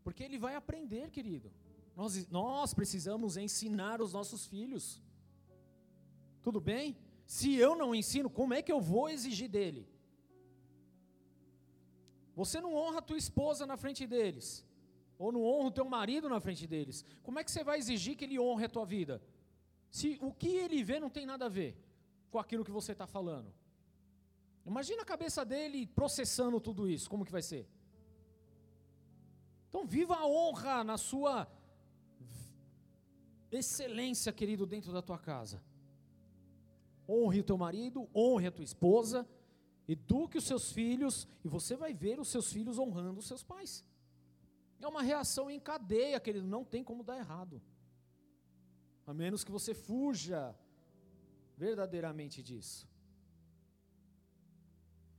Porque 0.04 0.24
ele 0.24 0.38
vai 0.38 0.54
aprender, 0.54 1.10
querido. 1.10 1.52
Nós, 1.96 2.28
nós 2.28 2.72
precisamos 2.72 3.36
ensinar 3.36 4.00
os 4.00 4.14
nossos 4.14 4.46
filhos. 4.46 5.02
Tudo 6.44 6.62
bem? 6.62 6.96
Se 7.26 7.56
eu 7.56 7.76
não 7.76 7.96
ensino, 7.96 8.30
como 8.30 8.54
é 8.54 8.62
que 8.62 8.72
eu 8.72 8.80
vou 8.80 9.10
exigir 9.10 9.50
dele? 9.50 9.90
Você 12.36 12.62
não 12.62 12.76
honra 12.76 13.00
a 13.00 13.08
tua 13.10 13.18
esposa 13.18 13.66
na 13.66 13.76
frente 13.76 14.06
deles, 14.06 14.64
ou 15.18 15.32
não 15.32 15.44
honra 15.44 15.70
o 15.70 15.78
teu 15.80 15.86
marido 15.86 16.30
na 16.30 16.40
frente 16.40 16.68
deles. 16.68 17.04
Como 17.24 17.40
é 17.40 17.44
que 17.44 17.50
você 17.50 17.64
vai 17.64 17.80
exigir 17.80 18.16
que 18.16 18.26
ele 18.26 18.40
honre 18.40 18.66
a 18.66 18.70
tua 18.70 18.86
vida? 18.86 19.20
Se 19.90 20.20
o 20.22 20.32
que 20.32 20.50
ele 20.50 20.84
vê 20.84 21.00
não 21.00 21.10
tem 21.10 21.26
nada 21.26 21.48
a 21.48 21.50
ver 21.50 21.76
com 22.30 22.38
aquilo 22.38 22.64
que 22.64 22.78
você 22.80 22.92
está 22.92 23.08
falando. 23.08 23.52
Imagina 24.66 25.02
a 25.02 25.06
cabeça 25.06 25.44
dele 25.44 25.88
processando 25.88 26.60
tudo 26.60 26.88
isso, 26.88 27.10
como 27.10 27.26
que 27.26 27.32
vai 27.32 27.42
ser? 27.42 27.68
Então 29.70 29.86
viva 29.86 30.16
a 30.16 30.28
honra 30.28 30.84
na 30.84 30.98
sua 30.98 31.48
excelência, 33.52 34.32
querido, 34.32 34.66
dentro 34.66 34.92
da 34.92 35.02
tua 35.02 35.18
casa. 35.18 35.62
Honre 37.08 37.40
o 37.40 37.44
teu 37.44 37.58
marido, 37.58 38.08
honre 38.14 38.48
a 38.48 38.52
tua 38.52 38.64
esposa, 38.64 39.28
eduque 39.88 40.38
os 40.38 40.44
seus 40.44 40.72
filhos, 40.72 41.28
e 41.44 41.48
você 41.48 41.76
vai 41.76 41.94
ver 41.94 42.20
os 42.20 42.28
seus 42.28 42.52
filhos 42.52 42.78
honrando 42.78 43.20
os 43.20 43.28
seus 43.28 43.44
pais. 43.44 43.84
É 44.80 44.88
uma 44.88 45.02
reação 45.02 45.50
em 45.50 45.60
cadeia, 45.60 46.20
querido, 46.20 46.48
não 46.48 46.64
tem 46.64 46.84
como 46.84 47.04
dar 47.04 47.18
errado 47.18 47.62
a 49.10 49.14
menos 49.14 49.44
que 49.44 49.52
você 49.52 49.74
fuja 49.74 50.56
verdadeiramente 51.58 52.44
disso. 52.44 52.88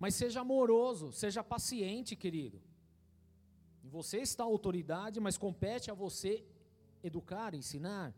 Mas 0.02 0.14
seja 0.14 0.40
amoroso, 0.40 1.06
seja 1.12 1.44
paciente, 1.54 2.16
querido. 2.16 2.58
Você 3.96 4.18
está 4.28 4.42
a 4.42 4.52
autoridade, 4.54 5.20
mas 5.20 5.36
compete 5.36 5.90
a 5.90 5.94
você 5.94 6.32
educar, 7.08 7.54
ensinar. 7.54 8.14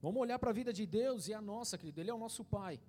Vamos 0.00 0.20
olhar 0.20 0.38
para 0.38 0.50
a 0.50 0.58
vida 0.60 0.72
de 0.72 0.86
Deus 0.86 1.28
e 1.28 1.34
a 1.34 1.40
nossa, 1.40 1.76
querido. 1.76 2.00
Ele 2.00 2.10
é 2.10 2.14
o 2.14 2.24
nosso 2.26 2.44
Pai. 2.44 2.80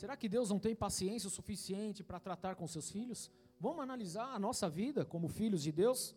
Será 0.00 0.16
que 0.16 0.28
Deus 0.28 0.48
não 0.50 0.60
tem 0.60 0.74
paciência 0.76 1.28
o 1.28 1.36
suficiente 1.38 2.04
para 2.04 2.20
tratar 2.20 2.54
com 2.54 2.66
seus 2.66 2.90
filhos? 2.90 3.30
Vamos 3.58 3.82
analisar 3.82 4.28
a 4.34 4.38
nossa 4.38 4.68
vida 4.68 5.04
como 5.04 5.28
filhos 5.28 5.62
de 5.62 5.72
Deus? 5.72 6.14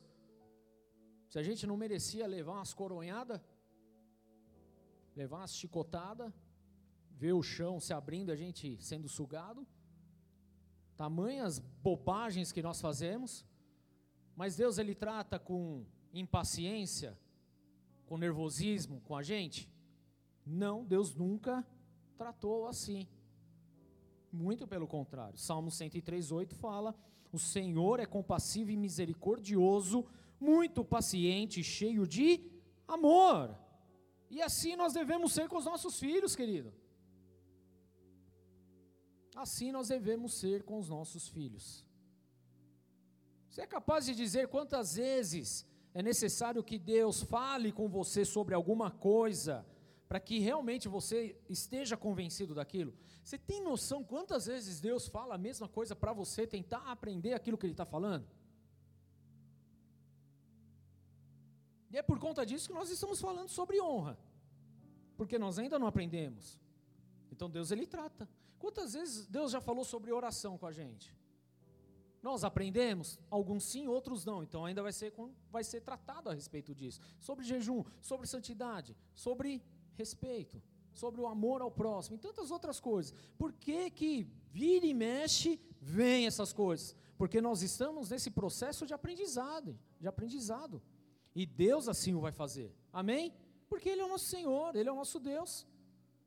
Se 1.29 1.39
a 1.39 1.43
gente 1.43 1.65
não 1.65 1.77
merecia 1.77 2.27
levar 2.27 2.53
umas 2.53 2.73
coronhadas, 2.73 3.39
levar 5.15 5.37
umas 5.37 5.55
chicotadas, 5.55 6.31
ver 7.17 7.33
o 7.33 7.41
chão 7.41 7.79
se 7.79 7.93
abrindo, 7.93 8.31
a 8.31 8.35
gente 8.35 8.77
sendo 8.79 9.09
sugado, 9.09 9.65
tamanhas 10.95 11.59
bobagens 11.59 12.51
que 12.51 12.61
nós 12.61 12.79
fazemos, 12.79 13.45
mas 14.35 14.55
Deus 14.55 14.77
ele 14.77 14.93
trata 14.93 15.39
com 15.39 15.85
impaciência, 16.13 17.17
com 18.05 18.17
nervosismo 18.17 19.01
com 19.01 19.15
a 19.15 19.23
gente? 19.23 19.69
Não, 20.45 20.85
Deus 20.85 21.15
nunca 21.15 21.65
tratou 22.17 22.67
assim. 22.67 23.07
Muito 24.31 24.67
pelo 24.67 24.87
contrário. 24.87 25.37
Salmo 25.37 25.71
103:8 25.71 26.53
fala: 26.53 26.95
"O 27.31 27.39
Senhor 27.39 27.99
é 27.99 28.05
compassivo 28.05 28.71
e 28.71 28.77
misericordioso, 28.77 30.05
muito 30.39 30.85
paciente, 30.85 31.63
cheio 31.63 32.05
de 32.07 32.41
amor. 32.87 33.57
E 34.29 34.41
assim 34.41 34.75
nós 34.75 34.93
devemos 34.93 35.33
ser 35.33 35.47
com 35.47 35.57
os 35.57 35.65
nossos 35.65 35.99
filhos, 35.99 36.35
querido. 36.35 36.73
Assim 39.43 39.71
nós 39.71 39.89
devemos 39.89 40.33
ser 40.33 40.63
com 40.63 40.79
os 40.79 40.89
nossos 40.89 41.27
filhos. 41.27 41.85
Você 43.47 43.61
é 43.61 43.67
capaz 43.67 44.05
de 44.07 44.15
dizer 44.15 44.47
quantas 44.47 44.95
vezes 44.95 45.65
é 45.93 46.01
necessário 46.01 46.63
que 46.63 46.79
Deus 46.79 47.21
fale 47.21 47.71
com 47.71 47.87
você 47.87 48.25
sobre 48.25 48.55
alguma 48.55 48.89
coisa, 48.89 49.63
para 50.07 50.19
que 50.19 50.39
realmente 50.39 50.87
você 50.87 51.39
esteja 51.47 51.95
convencido 51.95 52.55
daquilo? 52.55 52.95
Você 53.23 53.37
tem 53.37 53.61
noção 53.61 54.03
quantas 54.03 54.47
vezes 54.47 54.79
Deus 54.79 55.07
fala 55.07 55.35
a 55.35 55.37
mesma 55.37 55.67
coisa 55.67 55.95
para 55.95 56.13
você 56.13 56.47
tentar 56.47 56.83
aprender 56.91 57.33
aquilo 57.33 57.57
que 57.59 57.65
Ele 57.67 57.73
está 57.73 57.85
falando? 57.85 58.27
E 61.91 61.97
é 61.97 62.01
por 62.01 62.17
conta 62.19 62.43
disso 62.43 62.69
que 62.69 62.73
nós 62.73 62.89
estamos 62.89 63.21
falando 63.21 63.49
sobre 63.49 63.79
honra, 63.79 64.17
porque 65.15 65.37
nós 65.37 65.59
ainda 65.59 65.77
não 65.77 65.87
aprendemos. 65.87 66.59
Então 67.31 67.49
Deus 67.49 67.69
ele 67.69 67.85
trata. 67.85 68.27
Quantas 68.59 68.93
vezes 68.93 69.27
Deus 69.27 69.51
já 69.51 69.61
falou 69.61 69.85
sobre 69.85 70.11
oração 70.11 70.57
com 70.57 70.65
a 70.65 70.71
gente? 70.71 71.15
Nós 72.21 72.43
aprendemos, 72.43 73.19
alguns 73.29 73.63
sim, 73.63 73.87
outros 73.87 74.25
não. 74.25 74.43
Então 74.43 74.65
ainda 74.65 74.81
vai 74.81 74.91
ser, 74.91 75.13
vai 75.51 75.63
ser 75.63 75.81
tratado 75.81 76.29
a 76.29 76.33
respeito 76.33 76.73
disso. 76.73 76.99
Sobre 77.19 77.45
jejum, 77.45 77.83
sobre 78.01 78.27
santidade, 78.27 78.95
sobre 79.13 79.63
respeito, 79.95 80.61
sobre 80.93 81.21
o 81.21 81.27
amor 81.27 81.61
ao 81.61 81.71
próximo 81.71 82.15
e 82.17 82.19
tantas 82.19 82.51
outras 82.51 82.79
coisas. 82.79 83.13
Por 83.37 83.53
que 83.53 83.89
que 83.91 84.27
vira 84.51 84.85
e 84.85 84.93
mexe, 84.93 85.59
vem 85.79 86.25
essas 86.25 86.51
coisas? 86.51 86.95
Porque 87.17 87.39
nós 87.39 87.61
estamos 87.61 88.09
nesse 88.09 88.31
processo 88.31 88.85
de 88.85 88.93
aprendizado, 88.93 89.77
de 89.99 90.07
aprendizado. 90.07 90.81
E 91.35 91.45
Deus 91.45 91.87
assim 91.87 92.13
o 92.13 92.19
vai 92.19 92.31
fazer. 92.31 92.75
Amém? 92.91 93.33
Porque 93.69 93.89
Ele 93.89 94.01
é 94.01 94.05
o 94.05 94.09
nosso 94.09 94.25
Senhor, 94.25 94.75
Ele 94.75 94.89
é 94.89 94.91
o 94.91 94.95
nosso 94.95 95.19
Deus. 95.19 95.67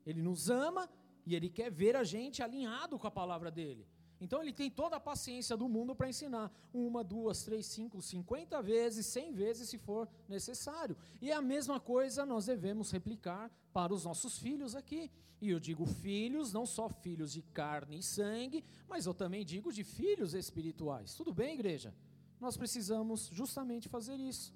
Ele 0.06 0.22
nos 0.22 0.48
ama 0.48 0.88
e 1.30 1.34
Ele 1.36 1.48
quer 1.48 1.70
ver 1.70 1.94
a 1.94 2.02
gente 2.02 2.42
alinhado 2.42 2.98
com 2.98 3.06
a 3.06 3.10
palavra 3.10 3.52
dEle. 3.52 3.86
Então 4.20 4.42
Ele 4.42 4.52
tem 4.52 4.68
toda 4.68 4.96
a 4.96 5.00
paciência 5.00 5.56
do 5.56 5.68
mundo 5.68 5.94
para 5.94 6.08
ensinar. 6.08 6.52
Uma, 6.74 7.04
duas, 7.04 7.44
três, 7.44 7.66
cinco, 7.66 8.02
cinquenta 8.02 8.60
vezes, 8.60 9.06
cem 9.06 9.32
vezes 9.32 9.68
se 9.68 9.78
for 9.78 10.08
necessário. 10.28 10.96
E 11.22 11.30
a 11.30 11.40
mesma 11.40 11.78
coisa 11.78 12.26
nós 12.26 12.46
devemos 12.46 12.90
replicar 12.90 13.48
para 13.72 13.94
os 13.94 14.04
nossos 14.04 14.38
filhos 14.38 14.74
aqui. 14.74 15.08
E 15.40 15.48
eu 15.50 15.60
digo 15.60 15.86
filhos, 15.86 16.52
não 16.52 16.66
só 16.66 16.88
filhos 16.88 17.32
de 17.32 17.42
carne 17.42 18.00
e 18.00 18.02
sangue, 18.02 18.64
mas 18.88 19.06
eu 19.06 19.14
também 19.14 19.44
digo 19.44 19.72
de 19.72 19.84
filhos 19.84 20.34
espirituais. 20.34 21.14
Tudo 21.14 21.32
bem, 21.32 21.54
igreja? 21.54 21.94
Nós 22.40 22.56
precisamos 22.56 23.30
justamente 23.32 23.88
fazer 23.88 24.16
isso. 24.16 24.52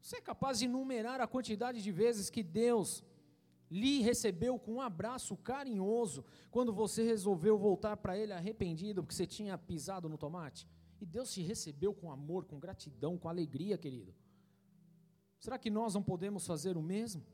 Você 0.00 0.16
é 0.16 0.20
capaz 0.20 0.58
de 0.58 0.66
numerar 0.66 1.20
a 1.20 1.26
quantidade 1.26 1.82
de 1.82 1.92
vezes 1.92 2.30
que 2.30 2.42
Deus 2.42 3.04
lhe 3.70 4.00
recebeu 4.00 4.58
com 4.58 4.74
um 4.74 4.80
abraço 4.80 5.36
carinhoso 5.36 6.24
quando 6.50 6.72
você 6.72 7.04
resolveu 7.04 7.56
voltar 7.56 7.96
para 7.96 8.18
Ele 8.18 8.32
arrependido 8.32 9.02
porque 9.02 9.14
você 9.14 9.26
tinha 9.26 9.56
pisado 9.56 10.08
no 10.08 10.18
tomate? 10.18 10.68
E 11.00 11.06
Deus 11.06 11.32
te 11.32 11.40
recebeu 11.40 11.94
com 11.94 12.10
amor, 12.10 12.44
com 12.44 12.58
gratidão, 12.58 13.16
com 13.16 13.28
alegria, 13.28 13.78
querido. 13.78 14.14
Será 15.38 15.58
que 15.58 15.70
nós 15.70 15.94
não 15.94 16.02
podemos 16.02 16.46
fazer 16.46 16.76
o 16.76 16.82
mesmo? 16.82 17.24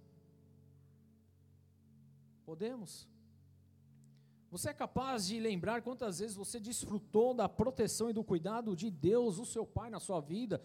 Podemos. 2.45 3.09
Você 4.49 4.71
é 4.71 4.73
capaz 4.73 5.27
de 5.27 5.41
lembrar 5.41 5.83
quantas 5.83 6.21
vezes 6.21 6.37
você 6.37 6.61
desfrutou 6.61 7.35
da 7.35 7.49
proteção 7.49 8.09
e 8.09 8.13
do 8.13 8.23
cuidado 8.23 8.77
de 8.77 8.91
Deus, 8.91 9.41
o 9.41 9.45
seu 9.45 9.67
Pai, 9.67 9.91
na 9.91 9.99
sua 9.99 10.21
vida, 10.21 10.63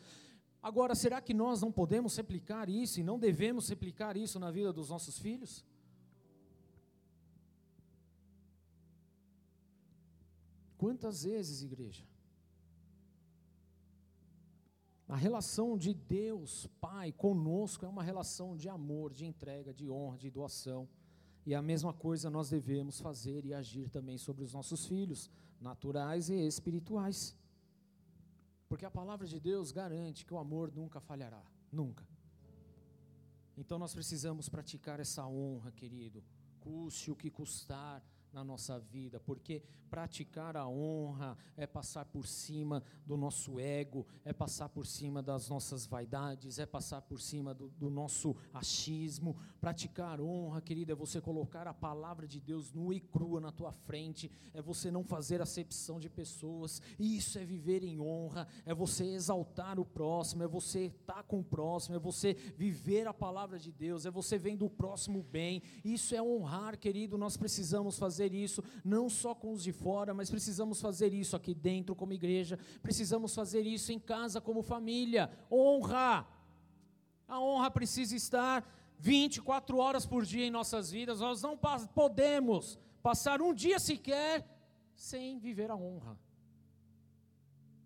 Agora, 0.62 0.94
será 0.94 1.20
que 1.20 1.34
nós 1.34 1.62
não 1.62 1.72
podemos 1.72 2.16
replicar 2.16 2.70
isso 2.70 3.00
e 3.00 3.04
não 3.04 3.18
devemos 3.18 3.68
replicar 3.68 4.16
isso 4.16 4.40
na 4.40 4.52
vida 4.52 4.72
dos 4.72 4.90
nossos 4.90 5.18
filhos? 5.18 5.66
Quantas 10.78 11.24
vezes, 11.24 11.64
igreja? 11.64 12.04
A 15.08 15.16
relação 15.16 15.78
de 15.78 15.94
Deus, 15.94 16.68
Pai, 16.80 17.12
conosco 17.12 17.86
é 17.86 17.90
uma 17.90 18.02
relação 18.02 18.56
de 18.56 18.70
amor, 18.70 19.12
de 19.14 19.26
entrega, 19.26 19.74
de 19.74 19.90
honra, 19.90 20.18
de 20.18 20.30
doação. 20.30 20.88
E 21.46 21.54
a 21.54 21.62
mesma 21.62 21.92
coisa 21.92 22.30
nós 22.30 22.50
devemos 22.50 23.02
fazer 23.02 23.46
e 23.46 23.54
agir 23.54 23.90
também 23.90 24.18
sobre 24.18 24.44
os 24.44 24.54
nossos 24.54 24.86
filhos, 24.86 25.30
naturais 25.60 26.30
e 26.30 26.36
espirituais. 26.36 27.36
Porque 28.72 28.86
a 28.86 28.90
palavra 28.90 29.28
de 29.28 29.38
Deus 29.38 29.70
garante 29.70 30.26
que 30.26 30.34
o 30.34 30.38
amor 30.38 30.72
nunca 30.74 31.02
falhará, 31.02 31.44
nunca. 31.70 32.08
Então 33.58 33.78
nós 33.78 33.94
precisamos 33.94 34.48
praticar 34.48 34.98
essa 34.98 35.28
honra, 35.28 35.74
querido, 35.74 36.24
custe 36.62 37.12
o 37.12 37.16
que 37.18 37.30
custar, 37.30 38.02
na 38.34 38.44
nossa 38.44 38.80
vida, 38.80 39.20
porque 39.20 39.62
praticar 39.90 40.56
a 40.56 40.66
honra 40.66 41.38
é 41.58 41.68
passar 41.68 42.06
por 42.06 42.26
cima 42.26 42.82
do 43.06 43.18
nosso 43.18 43.60
ego, 43.60 44.08
é 44.24 44.32
passar 44.32 44.70
por 44.70 44.86
cima 44.86 45.22
das 45.22 45.50
nossas 45.50 45.86
vaidades, 45.86 46.60
é 46.60 46.66
passar 46.66 47.02
por 47.02 47.20
cima 47.20 47.54
do, 47.54 47.68
do 47.72 47.90
nosso 47.90 48.34
achismo. 48.54 49.36
Praticar 49.60 50.22
honra, 50.22 50.62
querida, 50.62 50.94
é 50.94 50.96
você 50.96 51.20
colocar 51.20 51.68
a 51.68 51.74
palavra 51.74 52.26
de 52.26 52.40
Deus 52.40 52.72
nua 52.72 52.96
e 52.96 53.02
crua 53.02 53.42
na 53.42 53.52
tua 53.52 53.74
frente, 53.74 54.32
é 54.54 54.62
você 54.62 54.90
não 54.90 55.04
fazer 55.04 55.42
acepção 55.42 56.00
de 56.00 56.10
pessoas, 56.10 56.82
e 56.98 57.18
isso 57.18 57.38
é 57.38 57.44
viver 57.44 57.84
em 57.84 58.00
honra, 58.00 58.48
é 58.66 58.74
você 58.74 59.04
exaltar 59.04 59.78
o 59.78 59.86
próximo, 59.86 60.44
é 60.44 60.48
você 60.48 60.86
estar 60.86 61.24
com 61.24 61.42
o 61.42 61.44
próximo, 61.44 61.96
é 61.98 62.00
você 62.00 62.34
viver 62.56 63.08
a 63.08 63.14
palavra 63.14 63.60
de 63.60 63.72
Deus, 63.72 64.06
é 64.06 64.12
você 64.12 64.38
vendo 64.38 64.66
o 64.66 64.70
próximo 64.70 65.22
bem, 65.22 65.62
isso 65.84 66.16
é 66.16 66.22
honrar, 66.22 66.78
querido, 66.78 67.18
nós 67.18 67.36
precisamos 67.36 68.00
fazer 68.00 68.21
fazer 68.22 68.34
isso 68.34 68.64
não 68.84 69.10
só 69.10 69.34
com 69.34 69.52
os 69.52 69.64
de 69.64 69.72
fora, 69.72 70.14
mas 70.14 70.30
precisamos 70.30 70.80
fazer 70.80 71.14
isso 71.14 71.36
aqui 71.36 71.54
dentro 71.54 71.96
como 71.96 72.14
igreja, 72.14 72.58
precisamos 72.82 73.34
fazer 73.34 73.62
isso 73.62 73.92
em 73.92 74.00
casa 74.00 74.40
como 74.40 74.62
família. 74.62 75.32
Honra. 75.52 76.28
A 77.28 77.40
honra 77.40 77.72
precisa 77.72 78.16
estar 78.16 78.64
24 79.00 79.78
horas 79.78 80.06
por 80.06 80.26
dia 80.26 80.46
em 80.46 80.52
nossas 80.52 80.92
vidas. 80.92 81.20
Nós 81.20 81.42
não 81.42 81.58
podemos 81.96 82.78
passar 83.02 83.42
um 83.42 83.54
dia 83.54 83.80
sequer 83.80 84.46
sem 84.96 85.40
viver 85.40 85.72
a 85.72 85.76
honra. 85.76 86.18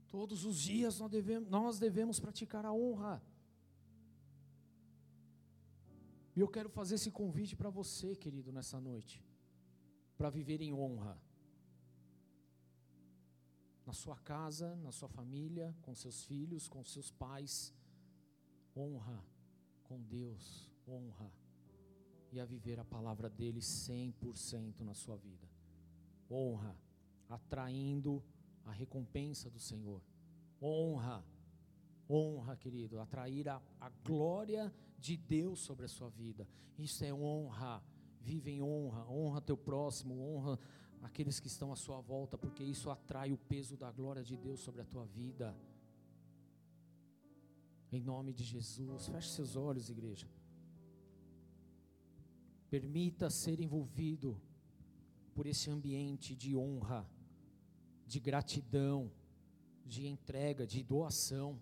Todos 0.10 0.46
os 0.46 0.58
dias 0.58 1.00
nós 1.00 1.12
devemos, 1.12 1.50
nós 1.50 1.80
devemos 1.80 2.20
praticar 2.20 2.66
a 2.66 2.74
honra. 2.74 3.22
E 6.36 6.42
eu 6.42 6.48
quero 6.50 6.70
fazer 6.70 6.96
esse 6.96 7.12
convite 7.12 7.56
para 7.56 7.70
você, 7.70 8.14
querido, 8.16 8.52
nessa 8.52 8.80
noite 8.80 9.25
para 10.18 10.30
viver 10.30 10.62
em 10.62 10.74
honra. 10.74 11.18
Na 13.86 13.94
sua 13.94 14.18
casa, 14.18 14.76
na 14.78 14.92
sua 14.92 15.08
família, 15.08 15.76
com 15.82 15.94
seus 15.94 16.24
filhos, 16.24 16.68
com 16.68 16.84
seus 16.84 17.12
pais. 17.12 17.74
Honra 18.76 19.24
com 19.84 20.02
Deus, 20.02 20.70
honra. 20.88 21.32
E 22.32 22.40
a 22.40 22.46
viver 22.46 22.80
a 22.80 22.86
palavra 22.86 23.30
dele 23.30 23.60
100% 23.60 24.82
na 24.82 24.94
sua 24.94 25.16
vida. 25.16 25.48
Honra, 26.30 26.76
atraindo 27.30 28.24
a 28.66 28.72
recompensa 28.72 29.50
do 29.50 29.60
Senhor. 29.60 30.02
Honra, 30.62 31.24
honra, 32.10 32.58
querido, 32.58 33.00
atrair 33.00 33.48
a, 33.48 33.62
a 33.80 33.90
glória 34.04 34.74
de 34.98 35.16
Deus 35.16 35.60
sobre 35.60 35.86
a 35.86 35.90
sua 35.90 36.10
vida. 36.10 36.48
Isso 36.78 37.06
é 37.06 37.14
honra 37.14 37.82
Vive 38.26 38.50
em 38.50 38.62
honra, 38.64 39.08
honra 39.08 39.40
teu 39.40 39.56
próximo, 39.56 40.20
honra 40.20 40.60
aqueles 41.08 41.40
que 41.40 41.48
estão 41.48 41.72
à 41.72 41.76
sua 41.76 42.00
volta, 42.02 42.36
porque 42.44 42.64
isso 42.64 42.90
atrai 42.90 43.32
o 43.32 43.38
peso 43.38 43.78
da 43.78 43.92
glória 43.92 44.24
de 44.24 44.36
Deus 44.36 44.62
sobre 44.62 44.82
a 44.82 44.86
tua 44.86 45.06
vida. 45.06 45.56
Em 47.92 48.02
nome 48.02 48.34
de 48.34 48.44
Jesus, 48.44 49.08
feche 49.08 49.30
seus 49.30 49.56
olhos, 49.56 49.92
igreja. 49.92 50.28
Permita 52.68 53.30
ser 53.30 53.60
envolvido 53.60 54.42
por 55.36 55.46
esse 55.46 55.70
ambiente 55.70 56.36
de 56.36 56.56
honra, 56.56 57.08
de 58.08 58.20
gratidão, 58.20 59.12
de 59.86 60.08
entrega, 60.08 60.66
de 60.66 60.82
doação. 60.82 61.60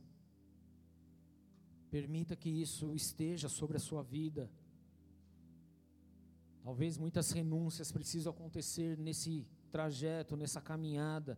Permita 1.91 2.37
que 2.37 2.49
isso 2.49 2.95
esteja 2.95 3.49
sobre 3.49 3.75
a 3.75 3.81
sua 3.81 4.01
vida. 4.01 4.49
Talvez 6.63 6.97
muitas 6.97 7.29
renúncias 7.31 7.91
precisam 7.91 8.31
acontecer 8.31 8.97
nesse 8.97 9.45
trajeto, 9.69 10.37
nessa 10.37 10.61
caminhada. 10.61 11.37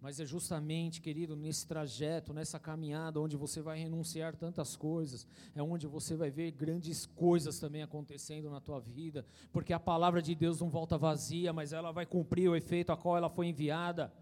Mas 0.00 0.20
é 0.20 0.26
justamente, 0.26 1.00
querido, 1.00 1.36
nesse 1.36 1.66
trajeto, 1.66 2.34
nessa 2.34 2.58
caminhada, 2.58 3.20
onde 3.20 3.36
você 3.36 3.62
vai 3.62 3.78
renunciar 3.78 4.36
tantas 4.36 4.76
coisas, 4.76 5.26
é 5.54 5.62
onde 5.62 5.86
você 5.86 6.16
vai 6.16 6.30
ver 6.30 6.50
grandes 6.50 7.06
coisas 7.06 7.58
também 7.58 7.82
acontecendo 7.82 8.50
na 8.50 8.60
tua 8.60 8.80
vida, 8.80 9.24
porque 9.52 9.72
a 9.72 9.80
palavra 9.80 10.20
de 10.20 10.34
Deus 10.34 10.60
não 10.60 10.68
volta 10.68 10.98
vazia, 10.98 11.52
mas 11.52 11.72
ela 11.72 11.92
vai 11.92 12.04
cumprir 12.04 12.48
o 12.48 12.56
efeito 12.56 12.90
a 12.90 12.96
qual 12.96 13.16
ela 13.16 13.30
foi 13.30 13.46
enviada. 13.46 14.12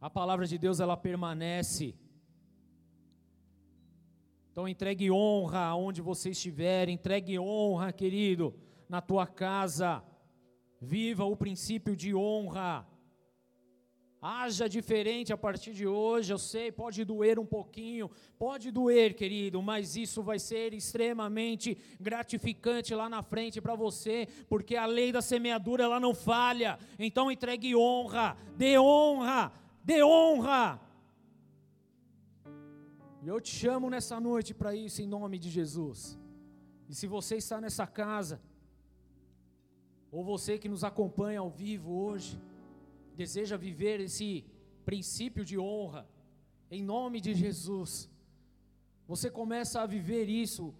A 0.00 0.10
palavra 0.10 0.46
de 0.46 0.58
Deus 0.58 0.80
ela 0.80 0.96
permanece. 0.96 1.94
Então 4.54 4.68
entregue 4.68 5.10
honra 5.10 5.64
aonde 5.64 6.00
você 6.00 6.30
estiver, 6.30 6.88
entregue 6.88 7.36
honra, 7.36 7.92
querido, 7.92 8.54
na 8.88 9.00
tua 9.00 9.26
casa. 9.26 10.00
Viva 10.80 11.24
o 11.24 11.36
princípio 11.36 11.96
de 11.96 12.14
honra. 12.14 12.86
Haja 14.22 14.68
diferente 14.68 15.32
a 15.32 15.36
partir 15.36 15.72
de 15.72 15.88
hoje, 15.88 16.32
eu 16.32 16.38
sei, 16.38 16.70
pode 16.70 17.04
doer 17.04 17.36
um 17.36 17.44
pouquinho, 17.44 18.08
pode 18.38 18.70
doer, 18.70 19.14
querido, 19.14 19.60
mas 19.60 19.96
isso 19.96 20.22
vai 20.22 20.38
ser 20.38 20.72
extremamente 20.72 21.76
gratificante 21.98 22.94
lá 22.94 23.08
na 23.08 23.24
frente 23.24 23.60
para 23.60 23.74
você, 23.74 24.28
porque 24.48 24.76
a 24.76 24.86
lei 24.86 25.10
da 25.10 25.20
semeadura 25.20 25.82
ela 25.82 25.98
não 25.98 26.14
falha. 26.14 26.78
Então 26.96 27.28
entregue 27.28 27.74
honra, 27.74 28.36
dê 28.56 28.78
honra, 28.78 29.52
dê 29.82 30.00
honra. 30.04 30.80
E 33.24 33.28
eu 33.28 33.40
te 33.40 33.50
chamo 33.50 33.88
nessa 33.88 34.20
noite 34.20 34.52
para 34.52 34.76
isso 34.76 35.00
em 35.00 35.06
nome 35.06 35.38
de 35.38 35.48
Jesus. 35.48 36.18
E 36.90 36.94
se 36.94 37.06
você 37.06 37.36
está 37.36 37.58
nessa 37.58 37.86
casa, 37.86 38.38
ou 40.12 40.22
você 40.22 40.58
que 40.58 40.68
nos 40.68 40.84
acompanha 40.84 41.40
ao 41.40 41.48
vivo 41.48 41.90
hoje, 41.90 42.38
deseja 43.16 43.56
viver 43.56 43.98
esse 43.98 44.44
princípio 44.84 45.42
de 45.42 45.58
honra, 45.58 46.06
em 46.70 46.82
nome 46.82 47.18
de 47.18 47.32
Jesus, 47.32 48.10
você 49.08 49.30
começa 49.30 49.80
a 49.80 49.86
viver 49.86 50.28
isso 50.28 50.74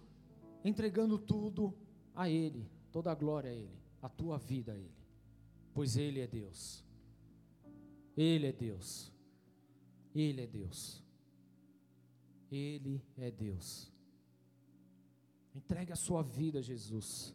entregando 0.63 1.17
tudo 1.17 1.75
a 2.13 2.29
Ele, 2.29 2.69
toda 2.91 3.11
a 3.11 3.15
glória 3.15 3.49
a 3.49 3.55
Ele, 3.55 3.79
a 4.03 4.07
tua 4.07 4.37
vida 4.37 4.73
a 4.73 4.77
Ele, 4.77 4.93
pois 5.73 5.97
Ele 5.97 6.19
é 6.19 6.27
Deus. 6.27 6.85
Ele 8.15 8.45
é 8.45 8.51
Deus. 8.51 9.11
Ele 10.13 10.41
é 10.41 10.47
Deus. 10.47 11.04
Ele 12.51 13.03
é 13.17 13.31
Deus. 13.31 13.91
Entregue 15.53 15.91
a 15.91 15.95
sua 15.95 16.21
vida 16.21 16.59
a 16.59 16.61
Jesus. 16.61 17.33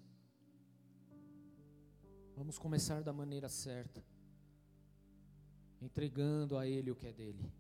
Vamos 2.37 2.59
começar 2.59 3.03
da 3.03 3.13
maneira 3.13 3.49
certa 3.49 4.05
entregando 5.81 6.59
a 6.59 6.67
Ele 6.67 6.91
o 6.91 6.97
que 6.97 7.07
é 7.07 7.13
dele. 7.13 7.51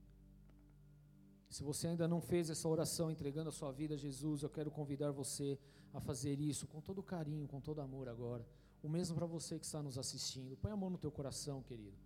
Se 1.48 1.64
você 1.64 1.88
ainda 1.88 2.06
não 2.06 2.20
fez 2.20 2.48
essa 2.48 2.68
oração 2.68 3.10
entregando 3.10 3.48
a 3.48 3.52
sua 3.52 3.72
vida 3.72 3.94
a 3.94 3.96
Jesus, 3.96 4.42
eu 4.42 4.50
quero 4.50 4.70
convidar 4.70 5.10
você 5.10 5.58
a 5.92 6.00
fazer 6.00 6.38
isso 6.38 6.66
com 6.66 6.80
todo 6.80 7.02
carinho, 7.02 7.48
com 7.48 7.60
todo 7.60 7.80
amor 7.80 8.08
agora. 8.08 8.46
O 8.82 8.88
mesmo 8.88 9.16
para 9.16 9.26
você 9.26 9.58
que 9.58 9.66
está 9.66 9.82
nos 9.82 9.98
assistindo. 9.98 10.56
Põe 10.56 10.70
a 10.70 10.76
mão 10.76 10.90
no 10.90 10.98
teu 10.98 11.10
coração, 11.10 11.62
querido. 11.62 11.96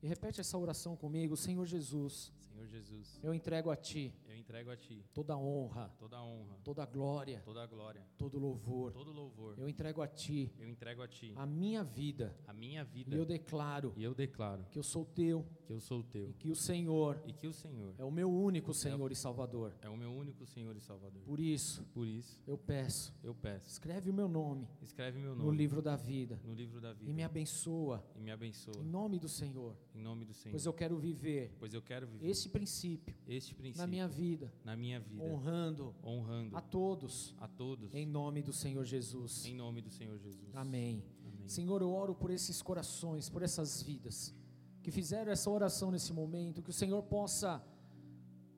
E 0.00 0.06
repete 0.06 0.40
essa 0.40 0.56
oração 0.56 0.96
comigo, 0.96 1.36
Senhor 1.36 1.66
Jesus. 1.66 2.32
Senhor 2.58 2.66
Jesus. 2.68 3.20
Eu 3.22 3.32
entrego 3.32 3.70
a 3.70 3.76
ti. 3.76 4.12
Eu 4.26 4.36
entrego 4.36 4.70
a 4.70 4.76
ti 4.76 5.04
toda 5.14 5.36
honra, 5.36 5.94
toda 5.98 6.20
honra, 6.22 6.56
toda 6.64 6.84
glória, 6.86 7.40
toda 7.44 7.64
glória, 7.66 8.04
todo 8.16 8.38
louvor. 8.38 8.92
todo 8.92 9.12
louvor. 9.12 9.54
Eu 9.58 9.68
entrego 9.68 10.02
a 10.02 10.08
ti 10.08 10.52
Eu 10.58 10.68
entrego 10.68 11.02
a 11.02 11.08
ti 11.08 11.32
a 11.36 11.46
minha 11.46 11.84
vida. 11.84 12.36
a 12.46 12.52
minha 12.52 12.84
vida. 12.84 13.14
E 13.14 13.18
eu 13.18 13.24
declaro 13.24 13.92
E 13.96 14.02
eu 14.02 14.14
declaro 14.14 14.64
que 14.70 14.78
eu 14.78 14.82
sou 14.82 15.04
teu 15.04 15.46
que 15.66 15.72
eu 15.72 15.80
sou 15.80 16.00
e 16.00 16.04
teu 16.04 16.32
que 16.38 16.50
o 16.50 16.56
Senhor 16.56 17.20
e 17.26 17.32
que 17.32 17.46
o 17.46 17.52
Senhor 17.52 17.94
é 17.98 18.04
o 18.04 18.10
meu 18.10 18.30
único 18.30 18.72
Senhor 18.74 19.12
e 19.12 19.14
Salvador. 19.14 19.74
é 19.82 19.88
o 19.88 19.96
meu 19.96 20.10
único 20.10 20.46
Senhor 20.46 20.74
e 20.76 20.80
Salvador. 20.80 21.22
Por 21.22 21.38
isso, 21.38 21.84
Por 21.92 22.06
isso, 22.06 22.40
eu 22.46 22.56
peço, 22.58 23.14
eu 23.22 23.34
peço, 23.34 23.68
escreve 23.68 24.10
o 24.10 24.14
meu 24.14 24.28
nome 24.28 24.66
escreve 24.82 25.18
meu 25.18 25.34
no 25.34 25.44
nome 25.44 25.56
livro 25.56 25.82
da 25.82 25.94
vida 25.96 26.40
no 26.44 26.54
livro 26.54 26.80
da 26.80 26.92
vida 26.92 27.10
e 27.10 27.12
me 27.12 27.22
abençoa 27.22 28.02
e 28.16 28.20
me 28.20 28.30
abençoa 28.30 28.80
em 28.82 28.84
nome 28.88 29.18
do 29.18 29.28
Senhor, 29.28 29.76
em 29.94 30.00
nome 30.00 30.24
do 30.24 30.32
Senhor. 30.34 30.52
pois 30.52 30.64
eu 30.66 30.72
quero 30.72 30.98
viver 30.98 31.54
Pois 31.58 31.74
eu 31.74 31.82
quero 31.82 32.06
viver 32.06 32.26
esse 32.28 32.47
princípio 32.48 33.14
este 33.26 33.54
princípio 33.54 33.80
na 33.80 33.86
minha 33.86 34.08
vida, 34.08 34.52
na 34.64 34.76
minha 34.76 35.00
vida, 35.00 35.22
honrando 35.22 35.94
honrando 36.02 36.56
a 36.56 36.60
todos 36.60 37.34
a 37.38 37.46
todos 37.46 37.94
em 37.94 38.06
nome 38.06 38.42
do 38.42 38.52
Senhor 38.52 38.84
Jesus. 38.84 39.44
em 39.46 39.54
nome 39.54 39.80
do 39.82 39.90
Senhor 39.90 40.18
Jesus. 40.18 40.54
Amém. 40.54 41.02
Amém. 41.26 41.48
Senhor, 41.48 41.80
eu 41.80 41.92
oro 41.92 42.14
por 42.14 42.30
esses 42.30 42.60
corações, 42.60 43.28
por 43.28 43.42
essas 43.42 43.82
vidas 43.82 44.34
que 44.82 44.90
fizeram 44.90 45.30
essa 45.30 45.50
oração 45.50 45.90
nesse 45.90 46.12
momento, 46.12 46.62
que 46.62 46.70
o 46.70 46.72
Senhor 46.72 47.02
possa 47.02 47.62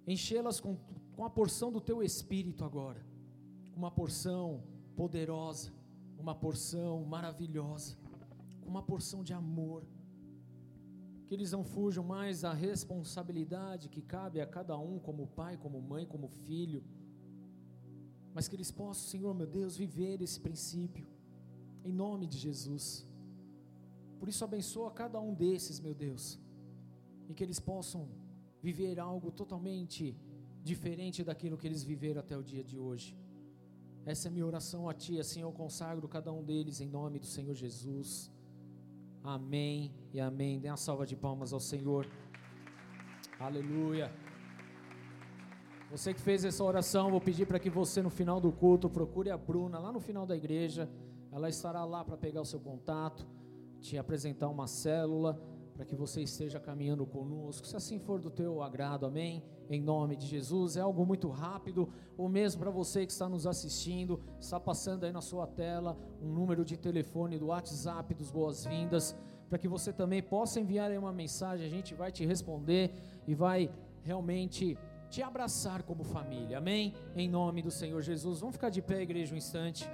enchê-las 0.06 0.60
com, 0.60 0.76
com 1.16 1.24
a 1.24 1.30
porção 1.30 1.72
do 1.72 1.80
teu 1.80 2.02
espírito 2.02 2.64
agora, 2.64 3.04
uma 3.74 3.90
porção 3.90 4.62
poderosa, 4.96 5.72
uma 6.18 6.34
porção 6.34 7.04
maravilhosa, 7.04 7.96
com 8.60 8.68
uma 8.68 8.82
porção 8.82 9.24
de 9.24 9.32
amor. 9.32 9.84
Que 11.30 11.36
eles 11.36 11.52
não 11.52 11.62
fujam 11.62 12.02
mais 12.02 12.40
da 12.40 12.52
responsabilidade 12.52 13.88
que 13.88 14.02
cabe 14.02 14.40
a 14.40 14.46
cada 14.54 14.76
um, 14.76 14.98
como 14.98 15.28
pai, 15.28 15.56
como 15.56 15.80
mãe, 15.80 16.04
como 16.04 16.26
filho, 16.26 16.82
mas 18.34 18.48
que 18.48 18.56
eles 18.56 18.72
possam, 18.72 19.10
Senhor 19.12 19.32
meu 19.32 19.46
Deus, 19.46 19.76
viver 19.76 20.20
esse 20.22 20.40
princípio, 20.40 21.06
em 21.84 21.92
nome 21.92 22.26
de 22.26 22.36
Jesus. 22.36 23.06
Por 24.18 24.28
isso, 24.28 24.42
abençoa 24.42 24.90
cada 24.90 25.20
um 25.20 25.32
desses, 25.32 25.78
meu 25.78 25.94
Deus, 25.94 26.36
e 27.28 27.32
que 27.32 27.44
eles 27.44 27.60
possam 27.60 28.08
viver 28.60 28.98
algo 28.98 29.30
totalmente 29.30 30.16
diferente 30.64 31.22
daquilo 31.22 31.56
que 31.56 31.68
eles 31.68 31.84
viveram 31.84 32.18
até 32.24 32.36
o 32.36 32.42
dia 32.42 32.64
de 32.64 32.76
hoje. 32.76 33.16
Essa 34.04 34.26
é 34.26 34.32
minha 34.32 34.48
oração 34.52 34.88
a 34.88 34.94
Ti, 34.94 35.20
assim 35.20 35.42
eu 35.42 35.52
consagro 35.52 36.08
cada 36.08 36.32
um 36.32 36.42
deles 36.42 36.80
em 36.80 36.88
nome 36.88 37.20
do 37.20 37.26
Senhor 37.36 37.54
Jesus. 37.54 38.32
Amém 39.22 39.99
e 40.12 40.20
amém. 40.20 40.58
Dê 40.58 40.68
uma 40.68 40.76
salva 40.76 41.06
de 41.06 41.16
palmas 41.16 41.52
ao 41.52 41.60
Senhor. 41.60 42.06
Aleluia. 43.38 44.12
Você 45.90 46.14
que 46.14 46.20
fez 46.20 46.44
essa 46.44 46.62
oração, 46.62 47.10
vou 47.10 47.20
pedir 47.20 47.46
para 47.46 47.58
que 47.58 47.70
você 47.70 48.00
no 48.02 48.10
final 48.10 48.40
do 48.40 48.52
culto 48.52 48.88
procure 48.88 49.30
a 49.30 49.36
Bruna 49.36 49.78
lá 49.78 49.90
no 49.90 50.00
final 50.00 50.26
da 50.26 50.36
igreja. 50.36 50.88
Ela 51.32 51.48
estará 51.48 51.84
lá 51.84 52.04
para 52.04 52.16
pegar 52.16 52.40
o 52.40 52.44
seu 52.44 52.60
contato, 52.60 53.26
te 53.80 53.96
apresentar 53.98 54.48
uma 54.48 54.66
célula, 54.66 55.40
para 55.80 55.86
que 55.86 55.96
você 55.96 56.20
esteja 56.20 56.60
caminhando 56.60 57.06
conosco, 57.06 57.66
se 57.66 57.74
assim 57.74 57.98
for 57.98 58.20
do 58.20 58.28
teu 58.28 58.62
agrado, 58.62 59.06
amém? 59.06 59.42
Em 59.70 59.80
nome 59.80 60.14
de 60.14 60.26
Jesus, 60.26 60.76
é 60.76 60.80
algo 60.80 61.06
muito 61.06 61.30
rápido, 61.30 61.88
ou 62.18 62.28
mesmo 62.28 62.60
para 62.60 62.70
você 62.70 63.06
que 63.06 63.12
está 63.12 63.26
nos 63.26 63.46
assistindo, 63.46 64.20
está 64.38 64.60
passando 64.60 65.04
aí 65.04 65.12
na 65.12 65.22
sua 65.22 65.46
tela 65.46 65.96
um 66.20 66.28
número 66.28 66.66
de 66.66 66.76
telefone 66.76 67.38
do 67.38 67.46
WhatsApp 67.46 68.12
dos 68.12 68.30
Boas-Vindas, 68.30 69.16
para 69.50 69.58
que 69.58 69.66
você 69.66 69.92
também 69.92 70.22
possa 70.22 70.60
enviar 70.60 70.92
aí 70.92 70.96
uma 70.96 71.12
mensagem, 71.12 71.66
a 71.66 71.68
gente 71.68 71.92
vai 71.92 72.12
te 72.12 72.24
responder 72.24 72.92
e 73.26 73.34
vai 73.34 73.68
realmente 74.04 74.78
te 75.10 75.22
abraçar 75.22 75.82
como 75.82 76.04
família, 76.04 76.58
amém? 76.58 76.94
Em 77.16 77.28
nome 77.28 77.60
do 77.60 77.70
Senhor 77.70 78.00
Jesus. 78.00 78.38
Vamos 78.38 78.54
ficar 78.54 78.70
de 78.70 78.80
pé, 78.80 79.02
igreja, 79.02 79.34
um 79.34 79.36
instante. 79.36 79.90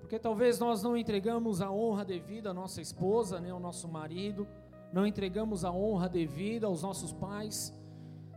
Porque 0.00 0.18
talvez 0.18 0.58
nós 0.58 0.82
não 0.82 0.94
entregamos 0.94 1.62
a 1.62 1.70
honra 1.70 2.04
devida 2.04 2.50
à 2.50 2.54
nossa 2.54 2.82
esposa, 2.82 3.40
nem 3.40 3.50
ao 3.50 3.58
nosso 3.58 3.88
marido, 3.88 4.46
não 4.92 5.06
entregamos 5.06 5.64
a 5.64 5.72
honra 5.72 6.06
devida 6.06 6.66
aos 6.66 6.82
nossos 6.82 7.10
pais, 7.10 7.74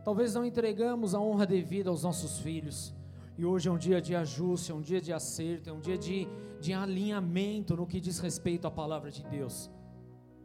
talvez 0.02 0.34
não 0.34 0.46
entregamos 0.46 1.14
a 1.14 1.20
honra 1.20 1.46
devida 1.46 1.90
aos 1.90 2.02
nossos 2.02 2.38
filhos. 2.38 2.96
E 3.38 3.46
hoje 3.46 3.68
é 3.68 3.72
um 3.72 3.78
dia 3.78 4.02
de 4.02 4.14
ajuste, 4.14 4.72
é 4.72 4.74
um 4.74 4.80
dia 4.82 5.00
de 5.00 5.12
acerto, 5.12 5.70
é 5.70 5.72
um 5.72 5.80
dia 5.80 5.96
de, 5.96 6.26
de 6.60 6.72
alinhamento 6.72 7.76
no 7.76 7.86
que 7.86 8.00
diz 8.00 8.18
respeito 8.18 8.66
à 8.66 8.70
palavra 8.70 9.10
de 9.10 9.22
Deus. 9.24 9.70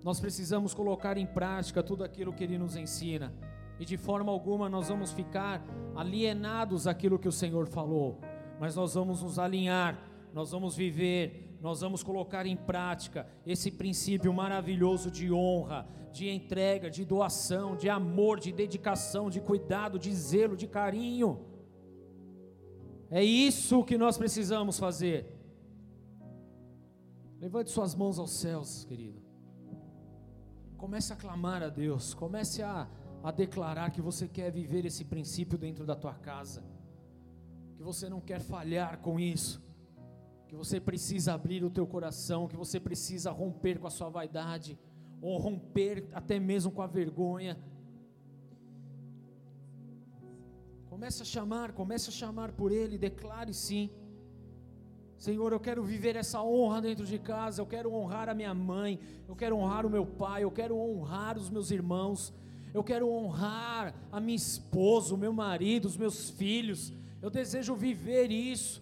Nós 0.04 0.20
precisamos 0.20 0.74
colocar 0.74 1.18
em 1.18 1.26
prática 1.26 1.82
tudo 1.82 2.04
aquilo 2.04 2.32
que 2.32 2.44
Ele 2.44 2.58
nos 2.58 2.76
ensina, 2.76 3.34
e 3.80 3.84
de 3.84 3.98
forma 3.98 4.32
alguma 4.32 4.70
nós 4.70 4.90
vamos 4.90 5.12
ficar 5.12 5.66
alienados 5.96 6.86
àquilo 6.86 7.18
que 7.18 7.28
o 7.28 7.32
Senhor 7.32 7.66
falou, 7.68 8.22
mas 8.60 8.76
nós 8.76 8.94
vamos 8.94 9.24
nos 9.24 9.40
alinhar 9.40 10.14
nós 10.34 10.50
vamos 10.50 10.76
viver, 10.76 11.56
nós 11.62 11.82
vamos 11.82 12.02
colocar 12.02 12.48
em 12.48 12.58
prática 12.58 13.28
esse 13.46 13.70
princípio 13.70 14.34
maravilhoso 14.34 15.12
de 15.12 15.32
honra, 15.32 15.88
de 16.12 16.28
entrega, 16.28 16.90
de 16.90 17.06
doação, 17.06 17.76
de 17.76 17.88
amor, 17.88 18.40
de 18.40 18.52
dedicação, 18.52 19.30
de 19.30 19.40
cuidado, 19.40 20.00
de 20.00 20.12
zelo, 20.14 20.58
de 20.58 20.68
carinho. 20.68 21.46
É 23.14 23.24
isso 23.24 23.84
que 23.84 23.98
nós 23.98 24.18
precisamos 24.18 24.80
fazer. 24.80 25.20
Levante 27.40 27.70
suas 27.70 27.94
mãos 27.94 28.18
aos 28.18 28.32
céus, 28.32 28.84
querido. 28.86 29.22
Comece 30.78 31.14
a 31.14 31.16
clamar 31.16 31.62
a 31.62 31.70
Deus, 31.70 32.14
comece 32.14 32.64
a, 32.64 32.90
a 33.24 33.32
declarar 33.32 33.92
que 33.92 34.02
você 34.02 34.28
quer 34.28 34.52
viver 34.52 34.86
esse 34.86 35.06
princípio 35.06 35.58
dentro 35.58 35.86
da 35.86 35.96
tua 35.96 36.14
casa, 36.14 36.64
que 37.78 37.84
você 37.84 38.10
não 38.10 38.20
quer 38.20 38.40
falhar 38.40 39.00
com 39.00 39.20
isso 39.20 39.62
que 40.54 40.58
você 40.58 40.80
precisa 40.80 41.34
abrir 41.34 41.64
o 41.64 41.70
teu 41.72 41.88
coração, 41.88 42.48
que 42.48 42.56
você 42.56 42.80
precisa 42.80 43.32
romper 43.32 43.80
com 43.80 43.88
a 43.88 43.90
sua 43.90 44.08
vaidade, 44.08 44.78
ou 45.20 45.36
romper 45.40 46.08
até 46.14 46.40
mesmo 46.40 46.72
com 46.72 46.84
a 46.84 46.86
vergonha. 46.86 47.58
Comece 51.04 51.22
a 51.22 51.26
chamar, 51.26 51.74
comece 51.74 52.10
a 52.10 52.14
chamar 52.14 52.54
por 52.54 52.72
Ele, 52.72 52.98
declare 52.98 53.54
sim. 53.54 53.90
Senhor, 55.18 55.52
eu 55.52 55.60
quero 55.60 55.84
viver 55.84 56.16
essa 56.16 56.42
honra 56.42 56.80
dentro 56.80 57.06
de 57.06 57.20
casa, 57.20 57.62
eu 57.62 57.66
quero 57.66 57.94
honrar 57.94 58.30
a 58.30 58.34
minha 58.34 58.54
mãe, 58.54 58.98
eu 59.28 59.36
quero 59.36 59.58
honrar 59.58 59.86
o 59.86 59.90
meu 59.90 60.06
pai, 60.06 60.46
eu 60.46 60.50
quero 60.50 60.78
honrar 60.78 61.38
os 61.38 61.50
meus 61.50 61.72
irmãos, 61.72 62.34
eu 62.74 62.82
quero 62.82 63.10
honrar 63.10 63.94
a 64.14 64.22
minha 64.22 64.38
esposa, 64.38 65.14
o 65.14 65.18
meu 65.18 65.34
marido, 65.34 65.90
os 65.90 65.98
meus 65.98 66.30
filhos, 66.30 66.94
Eu 67.22 67.30
desejo 67.30 67.76
viver 67.76 68.32
isso. 68.32 68.82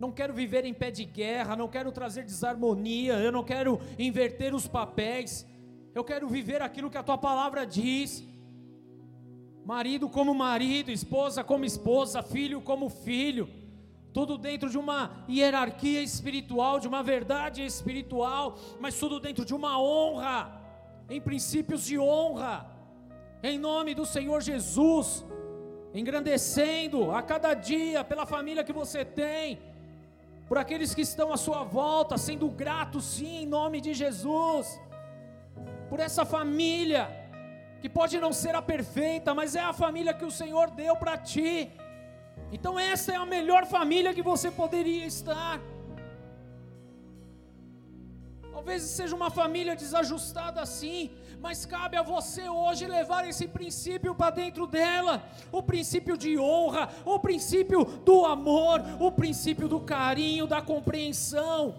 Não 0.00 0.10
quero 0.10 0.32
viver 0.32 0.64
em 0.64 0.72
pé 0.72 0.90
de 0.90 1.04
guerra, 1.04 1.54
não 1.54 1.68
quero 1.68 1.92
trazer 1.92 2.24
desarmonia, 2.24 3.18
eu 3.18 3.30
não 3.30 3.44
quero 3.44 3.78
inverter 3.98 4.54
os 4.54 4.66
papéis. 4.66 5.46
Eu 5.94 6.02
quero 6.02 6.26
viver 6.28 6.62
aquilo 6.62 6.88
que 6.90 6.96
a 6.96 7.02
tua 7.02 7.18
palavra 7.18 7.66
diz. 7.66 8.24
Marido 9.64 10.08
como 10.08 10.34
marido, 10.34 10.90
esposa 10.90 11.44
como 11.44 11.64
esposa, 11.64 12.22
filho 12.22 12.60
como 12.60 12.88
filho. 12.88 13.48
Tudo 14.12 14.36
dentro 14.36 14.68
de 14.68 14.76
uma 14.76 15.24
hierarquia 15.28 16.02
espiritual, 16.02 16.80
de 16.80 16.88
uma 16.88 17.02
verdade 17.02 17.64
espiritual, 17.64 18.58
mas 18.80 18.98
tudo 18.98 19.20
dentro 19.20 19.44
de 19.44 19.54
uma 19.54 19.80
honra, 19.80 20.60
em 21.08 21.20
princípios 21.20 21.84
de 21.84 21.98
honra, 21.98 22.66
em 23.42 23.58
nome 23.58 23.94
do 23.94 24.04
Senhor 24.04 24.42
Jesus, 24.42 25.24
engrandecendo 25.94 27.12
a 27.12 27.22
cada 27.22 27.54
dia 27.54 28.04
pela 28.04 28.26
família 28.26 28.64
que 28.64 28.72
você 28.72 29.04
tem, 29.04 29.60
por 30.48 30.58
aqueles 30.58 30.94
que 30.94 31.00
estão 31.02 31.32
à 31.32 31.36
sua 31.36 31.62
volta, 31.62 32.18
sendo 32.18 32.48
gratos 32.48 33.04
sim, 33.04 33.44
em 33.44 33.46
nome 33.46 33.80
de 33.80 33.94
Jesus, 33.94 34.78
por 35.88 36.00
essa 36.00 36.26
família, 36.26 37.21
que 37.82 37.88
pode 37.88 38.16
não 38.24 38.32
ser 38.32 38.54
a 38.54 38.62
perfeita, 38.62 39.34
mas 39.34 39.56
é 39.56 39.64
a 39.70 39.72
família 39.72 40.14
que 40.14 40.24
o 40.24 40.30
Senhor 40.30 40.70
deu 40.70 40.94
para 40.94 41.18
ti. 41.18 41.68
Então, 42.56 42.78
essa 42.78 43.10
é 43.12 43.16
a 43.16 43.26
melhor 43.26 43.66
família 43.66 44.14
que 44.14 44.22
você 44.22 44.48
poderia 44.52 45.04
estar. 45.04 45.60
Talvez 48.52 48.82
seja 48.82 49.16
uma 49.16 49.30
família 49.30 49.74
desajustada 49.74 50.60
assim, 50.60 51.10
mas 51.40 51.66
cabe 51.66 51.96
a 51.96 52.02
você 52.02 52.48
hoje 52.48 52.86
levar 52.86 53.26
esse 53.28 53.48
princípio 53.48 54.14
para 54.14 54.30
dentro 54.30 54.64
dela: 54.68 55.14
o 55.50 55.60
princípio 55.60 56.16
de 56.16 56.38
honra, 56.38 56.88
o 57.04 57.18
princípio 57.18 57.84
do 57.84 58.24
amor, 58.24 58.80
o 59.00 59.10
princípio 59.10 59.66
do 59.66 59.80
carinho, 59.80 60.46
da 60.46 60.62
compreensão. 60.62 61.74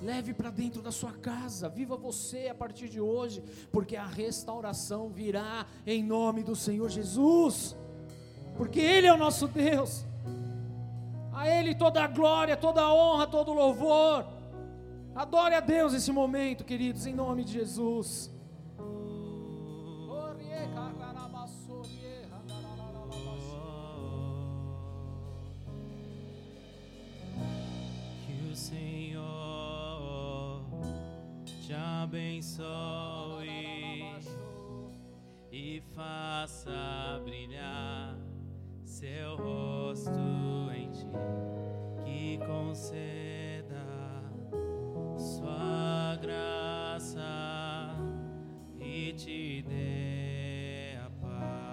Leve 0.00 0.32
para 0.32 0.50
dentro 0.50 0.80
da 0.80 0.92
sua 0.92 1.12
casa, 1.12 1.68
viva 1.68 1.96
você 1.96 2.48
a 2.48 2.54
partir 2.54 2.88
de 2.88 3.00
hoje, 3.00 3.42
porque 3.72 3.96
a 3.96 4.06
restauração 4.06 5.08
virá 5.08 5.66
em 5.86 6.04
nome 6.04 6.44
do 6.44 6.54
Senhor 6.54 6.88
Jesus, 6.88 7.76
porque 8.56 8.80
Ele 8.80 9.08
é 9.08 9.12
o 9.12 9.16
nosso 9.16 9.48
Deus, 9.48 10.04
a 11.32 11.48
Ele 11.48 11.74
toda 11.74 12.02
a 12.02 12.06
glória, 12.06 12.56
toda 12.56 12.80
a 12.80 12.94
honra, 12.94 13.26
todo 13.26 13.50
o 13.50 13.54
louvor. 13.54 14.24
Adore 15.16 15.54
a 15.54 15.60
Deus 15.60 15.92
nesse 15.92 16.12
momento, 16.12 16.64
queridos, 16.64 17.04
em 17.04 17.12
nome 17.12 17.44
de 17.44 17.54
Jesus. 17.54 18.30
Abençoe 32.02 33.48
e 35.50 35.82
faça 35.94 37.20
brilhar 37.24 38.16
seu 38.84 39.36
rosto 39.36 40.10
em 40.74 40.90
ti, 40.92 41.06
que 42.04 42.38
conceda 42.38 43.86
sua 45.16 46.16
graça 46.20 47.96
e 48.80 49.12
te 49.14 49.62
dê 49.62 50.96
a 51.04 51.10
paz. 51.20 51.68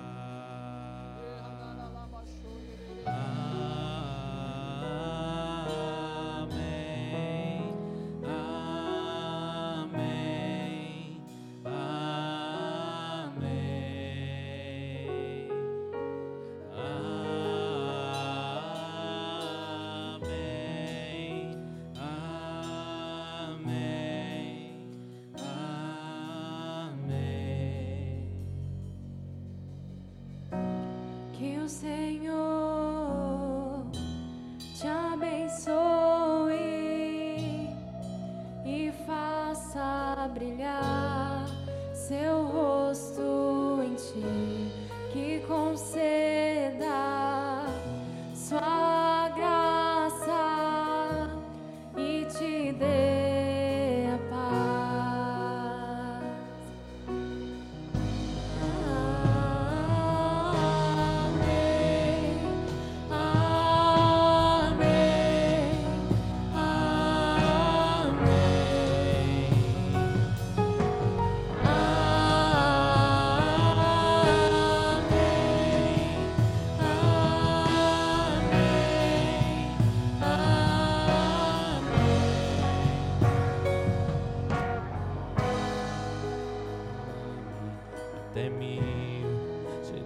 Senhor 31.68 32.45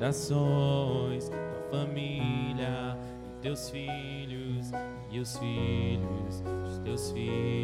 gerações, 0.09 1.29
tua 1.29 1.79
família 1.79 2.97
e 3.25 3.41
teus 3.41 3.69
filhos 3.69 4.71
e 5.11 5.19
os 5.19 5.37
filhos 5.37 6.41
dos 6.41 6.79
teus 6.79 7.11
filhos, 7.11 7.58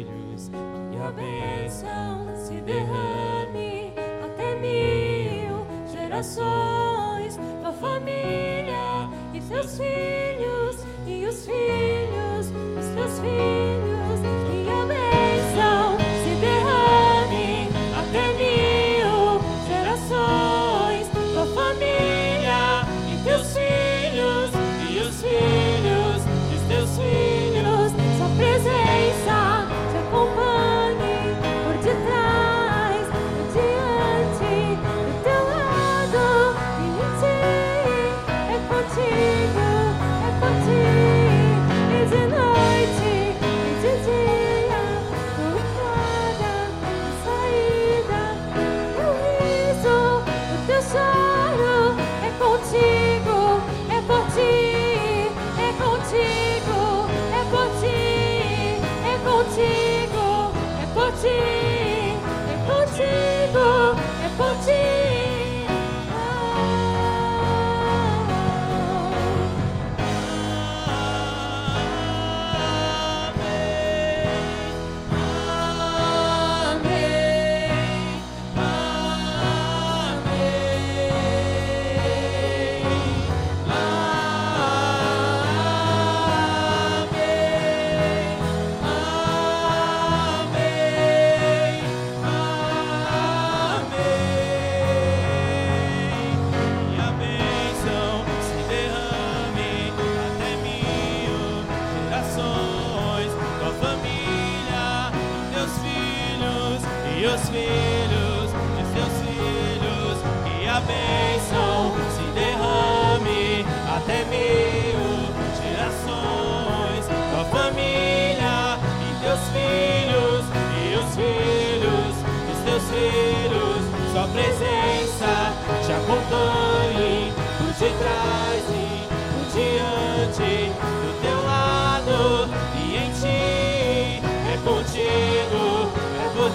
é 59.58 59.85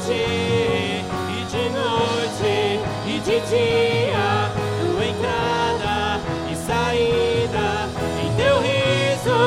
por 0.02 0.08
ti, 0.08 1.06
e 1.30 1.46
de 1.46 1.70
noite 1.70 2.80
e 3.06 3.20
de 3.20 3.40
dia, 3.42 4.52
tua 4.80 5.06
entrada 5.06 6.20
e 6.50 6.56
saída, 6.56 7.88
em 8.24 8.30
teu 8.36 8.56
riso, 8.62 9.40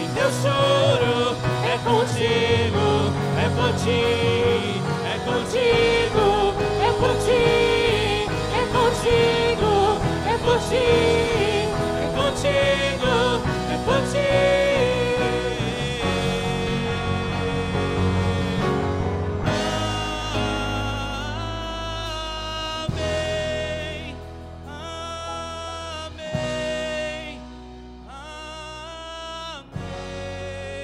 em 0.00 0.08
teu 0.14 0.30
choro, 0.42 1.36
é 1.64 1.76
contigo, 1.78 2.86
é 3.36 3.48
por 3.56 3.72
ti, 3.74 4.80
é 5.04 5.16
contigo, 5.24 6.26
é 6.80 6.90
por 7.00 7.14
ti, 7.24 7.44
é 8.54 8.62
contigo, 8.72 9.72
é 10.26 10.34
por 10.38 10.58
ti, 10.68 10.76
é 10.76 11.15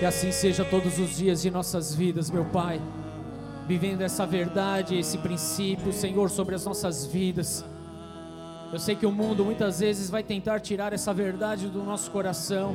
Que 0.03 0.07
assim 0.07 0.33
seja 0.33 0.65
todos 0.65 0.99
os 0.99 1.17
dias 1.17 1.43
de 1.43 1.49
nossas 1.49 1.95
vidas, 1.95 2.29
meu 2.29 2.45
Pai. 2.45 2.83
Vivendo 3.69 4.01
essa 4.01 4.27
verdade, 4.27 4.99
esse 4.99 5.17
princípio, 5.17 5.93
Senhor, 5.93 6.29
sobre 6.29 6.57
as 6.57 6.67
nossas 6.67 7.07
vidas. 7.07 7.65
Eu 8.73 8.81
sei 8.81 8.97
que 8.97 9.07
o 9.07 9.13
mundo 9.13 9.45
muitas 9.45 9.79
vezes 9.79 10.11
vai 10.11 10.25
tentar 10.25 10.59
tirar 10.59 10.93
essa 10.93 11.15
verdade 11.15 11.69
do 11.69 11.85
nosso 11.85 12.11
coração, 12.11 12.75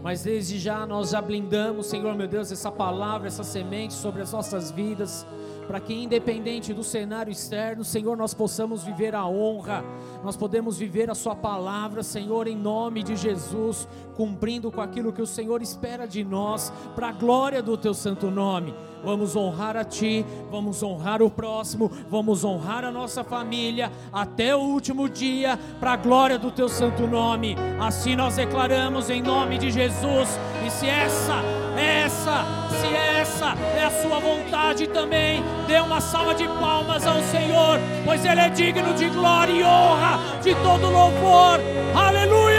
mas 0.00 0.22
desde 0.22 0.60
já 0.60 0.86
nós 0.86 1.10
já 1.10 1.20
blindamos, 1.20 1.86
Senhor 1.86 2.14
meu 2.14 2.28
Deus, 2.28 2.52
essa 2.52 2.70
palavra, 2.70 3.26
essa 3.26 3.42
semente 3.42 3.92
sobre 3.92 4.22
as 4.22 4.30
nossas 4.30 4.70
vidas, 4.70 5.26
para 5.70 5.78
que 5.78 5.94
independente 5.94 6.74
do 6.74 6.82
cenário 6.82 7.30
externo, 7.30 7.84
Senhor, 7.84 8.16
nós 8.16 8.34
possamos 8.34 8.82
viver 8.82 9.14
a 9.14 9.24
honra, 9.24 9.84
nós 10.24 10.36
podemos 10.36 10.76
viver 10.76 11.08
a 11.08 11.14
Sua 11.14 11.36
palavra, 11.36 12.02
Senhor, 12.02 12.48
em 12.48 12.56
nome 12.56 13.04
de 13.04 13.14
Jesus, 13.14 13.86
cumprindo 14.16 14.72
com 14.72 14.80
aquilo 14.80 15.12
que 15.12 15.22
o 15.22 15.26
Senhor 15.28 15.62
espera 15.62 16.08
de 16.08 16.24
nós, 16.24 16.72
para 16.96 17.10
a 17.10 17.12
glória 17.12 17.62
do 17.62 17.76
Teu 17.76 17.94
santo 17.94 18.32
nome. 18.32 18.74
Vamos 19.04 19.36
honrar 19.36 19.76
a 19.76 19.84
Ti, 19.84 20.26
vamos 20.50 20.82
honrar 20.82 21.22
o 21.22 21.30
próximo, 21.30 21.88
vamos 22.10 22.42
honrar 22.42 22.84
a 22.84 22.90
nossa 22.90 23.22
família 23.22 23.92
até 24.12 24.56
o 24.56 24.58
último 24.58 25.08
dia, 25.08 25.56
para 25.78 25.92
a 25.92 25.96
glória 25.96 26.36
do 26.36 26.50
Teu 26.50 26.68
santo 26.68 27.06
nome. 27.06 27.54
Assim 27.78 28.16
nós 28.16 28.34
declaramos 28.34 29.08
em 29.08 29.22
nome 29.22 29.56
de 29.56 29.70
Jesus. 29.70 30.36
E 30.66 30.68
se 30.68 30.88
essa, 30.88 31.36
essa, 31.76 32.44
se 32.70 33.09
é 33.46 33.84
a 33.84 33.90
Sua 33.90 34.18
vontade 34.18 34.86
também, 34.88 35.42
dê 35.66 35.80
uma 35.80 36.00
salva 36.00 36.34
de 36.34 36.46
palmas 36.46 37.06
ao 37.06 37.20
Senhor, 37.22 37.78
pois 38.04 38.24
Ele 38.24 38.40
é 38.40 38.48
digno 38.48 38.94
de 38.94 39.08
glória 39.08 39.52
e 39.52 39.64
honra, 39.64 40.40
de 40.42 40.54
todo 40.56 40.90
louvor. 40.90 41.60
Aleluia! 41.94 42.49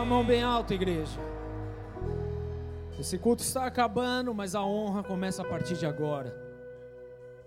Sua 0.00 0.04
mão 0.06 0.24
bem 0.24 0.42
alta, 0.42 0.72
igreja. 0.72 1.20
Esse 2.98 3.18
culto 3.18 3.42
está 3.42 3.66
acabando, 3.66 4.32
mas 4.34 4.54
a 4.54 4.64
honra 4.64 5.02
começa 5.02 5.42
a 5.42 5.44
partir 5.44 5.76
de 5.76 5.84
agora. 5.84 6.34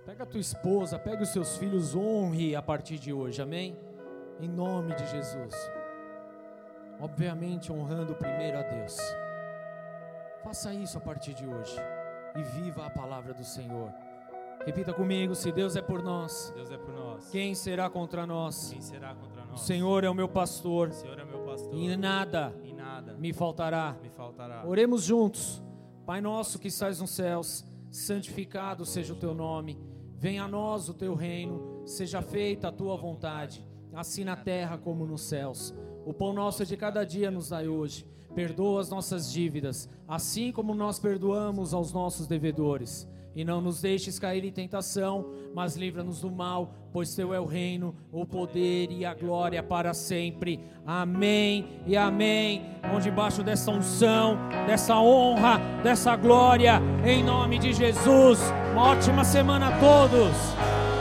Pega 0.05 0.21
a 0.21 0.25
tua 0.25 0.39
esposa, 0.39 0.99
pega 0.99 1.23
os 1.23 1.29
seus 1.29 1.57
filhos, 1.57 1.95
honre 1.95 2.55
a 2.55 2.61
partir 2.61 2.99
de 2.99 3.11
hoje, 3.11 3.41
amém? 3.41 3.75
Em 4.39 4.47
nome 4.47 4.93
de 4.93 5.03
Jesus. 5.07 5.55
Obviamente 7.01 7.71
honrando 7.71 8.13
primeiro 8.13 8.59
a 8.59 8.61
Deus. 8.61 8.97
Faça 10.43 10.71
isso 10.75 10.99
a 10.99 11.01
partir 11.01 11.33
de 11.33 11.47
hoje 11.47 11.75
e 12.35 12.43
viva 12.43 12.85
a 12.85 12.89
palavra 12.91 13.33
do 13.33 13.43
Senhor. 13.43 13.91
Repita 14.63 14.93
comigo: 14.93 15.33
se 15.33 15.51
Deus 15.51 15.75
é 15.75 15.81
por 15.81 16.03
nós, 16.03 16.53
Deus 16.55 16.69
é 16.69 16.77
por 16.77 16.93
nós. 16.93 17.29
quem 17.31 17.55
será 17.55 17.89
contra 17.89 18.27
nós? 18.27 18.69
Quem 18.69 18.81
será 18.81 19.15
contra 19.15 19.41
O 19.41 19.47
nós? 19.47 19.61
Senhor 19.61 20.03
é 20.03 20.09
o 20.09 20.13
meu 20.13 20.29
pastor 20.29 20.89
O 20.89 20.93
Senhor 20.93 21.17
é 21.17 21.25
meu 21.25 21.32
pastor. 21.53 21.75
e 21.75 21.95
nada 21.97 22.53
E 22.63 22.73
nada 22.73 23.13
me 23.13 23.31
faltará. 23.33 23.97
me 24.01 24.09
faltará. 24.09 24.63
Oremos 24.67 25.03
juntos. 25.03 25.61
Pai 26.05 26.19
nosso 26.19 26.59
que 26.59 26.67
estás 26.67 26.99
nos 26.99 27.11
céus, 27.11 27.65
santificado 27.89 28.85
seja 28.85 29.13
o 29.13 29.15
teu 29.15 29.33
nome. 29.33 29.79
Venha 30.17 30.43
a 30.43 30.47
nós 30.47 30.89
o 30.89 30.93
teu 30.93 31.15
reino, 31.15 31.81
seja 31.85 32.21
feita 32.21 32.67
a 32.67 32.71
tua 32.71 32.95
vontade, 32.95 33.65
assim 33.93 34.23
na 34.23 34.35
terra 34.35 34.77
como 34.77 35.05
nos 35.05 35.21
céus. 35.21 35.73
O 36.05 36.13
pão 36.13 36.33
nosso 36.33 36.65
de 36.65 36.75
cada 36.75 37.03
dia 37.05 37.31
nos 37.31 37.49
dai 37.49 37.67
hoje. 37.67 38.05
Perdoa 38.35 38.81
as 38.81 38.89
nossas 38.89 39.31
dívidas, 39.31 39.89
assim 40.07 40.51
como 40.51 40.73
nós 40.73 40.97
perdoamos 40.99 41.73
aos 41.73 41.93
nossos 41.93 42.25
devedores. 42.27 43.07
E 43.35 43.43
não 43.45 43.61
nos 43.61 43.81
deixes 43.81 44.17
cair 44.19 44.43
em 44.43 44.51
tentação, 44.51 45.25
mas 45.53 45.75
livra-nos 45.75 46.21
do 46.21 46.31
mal, 46.31 46.73
pois 46.93 47.15
teu 47.15 47.33
é 47.33 47.39
o 47.39 47.45
reino, 47.45 47.95
o 48.11 48.23
poder 48.23 48.91
e 48.91 49.03
a 49.03 49.15
glória 49.15 49.63
para 49.63 49.93
sempre. 49.95 50.59
Amém 50.85 51.81
e 51.87 51.97
amém. 51.97 52.61
Vão 52.87 52.99
debaixo 52.99 53.41
dessa 53.41 53.71
unção, 53.71 54.37
dessa 54.67 54.95
honra, 54.99 55.59
dessa 55.81 56.15
glória, 56.15 56.79
em 57.03 57.23
nome 57.23 57.57
de 57.57 57.73
Jesus. 57.73 58.39
Uma 58.71 58.89
ótima 58.89 59.23
semana 59.23 59.69
a 59.69 59.79
todos. 59.79 60.92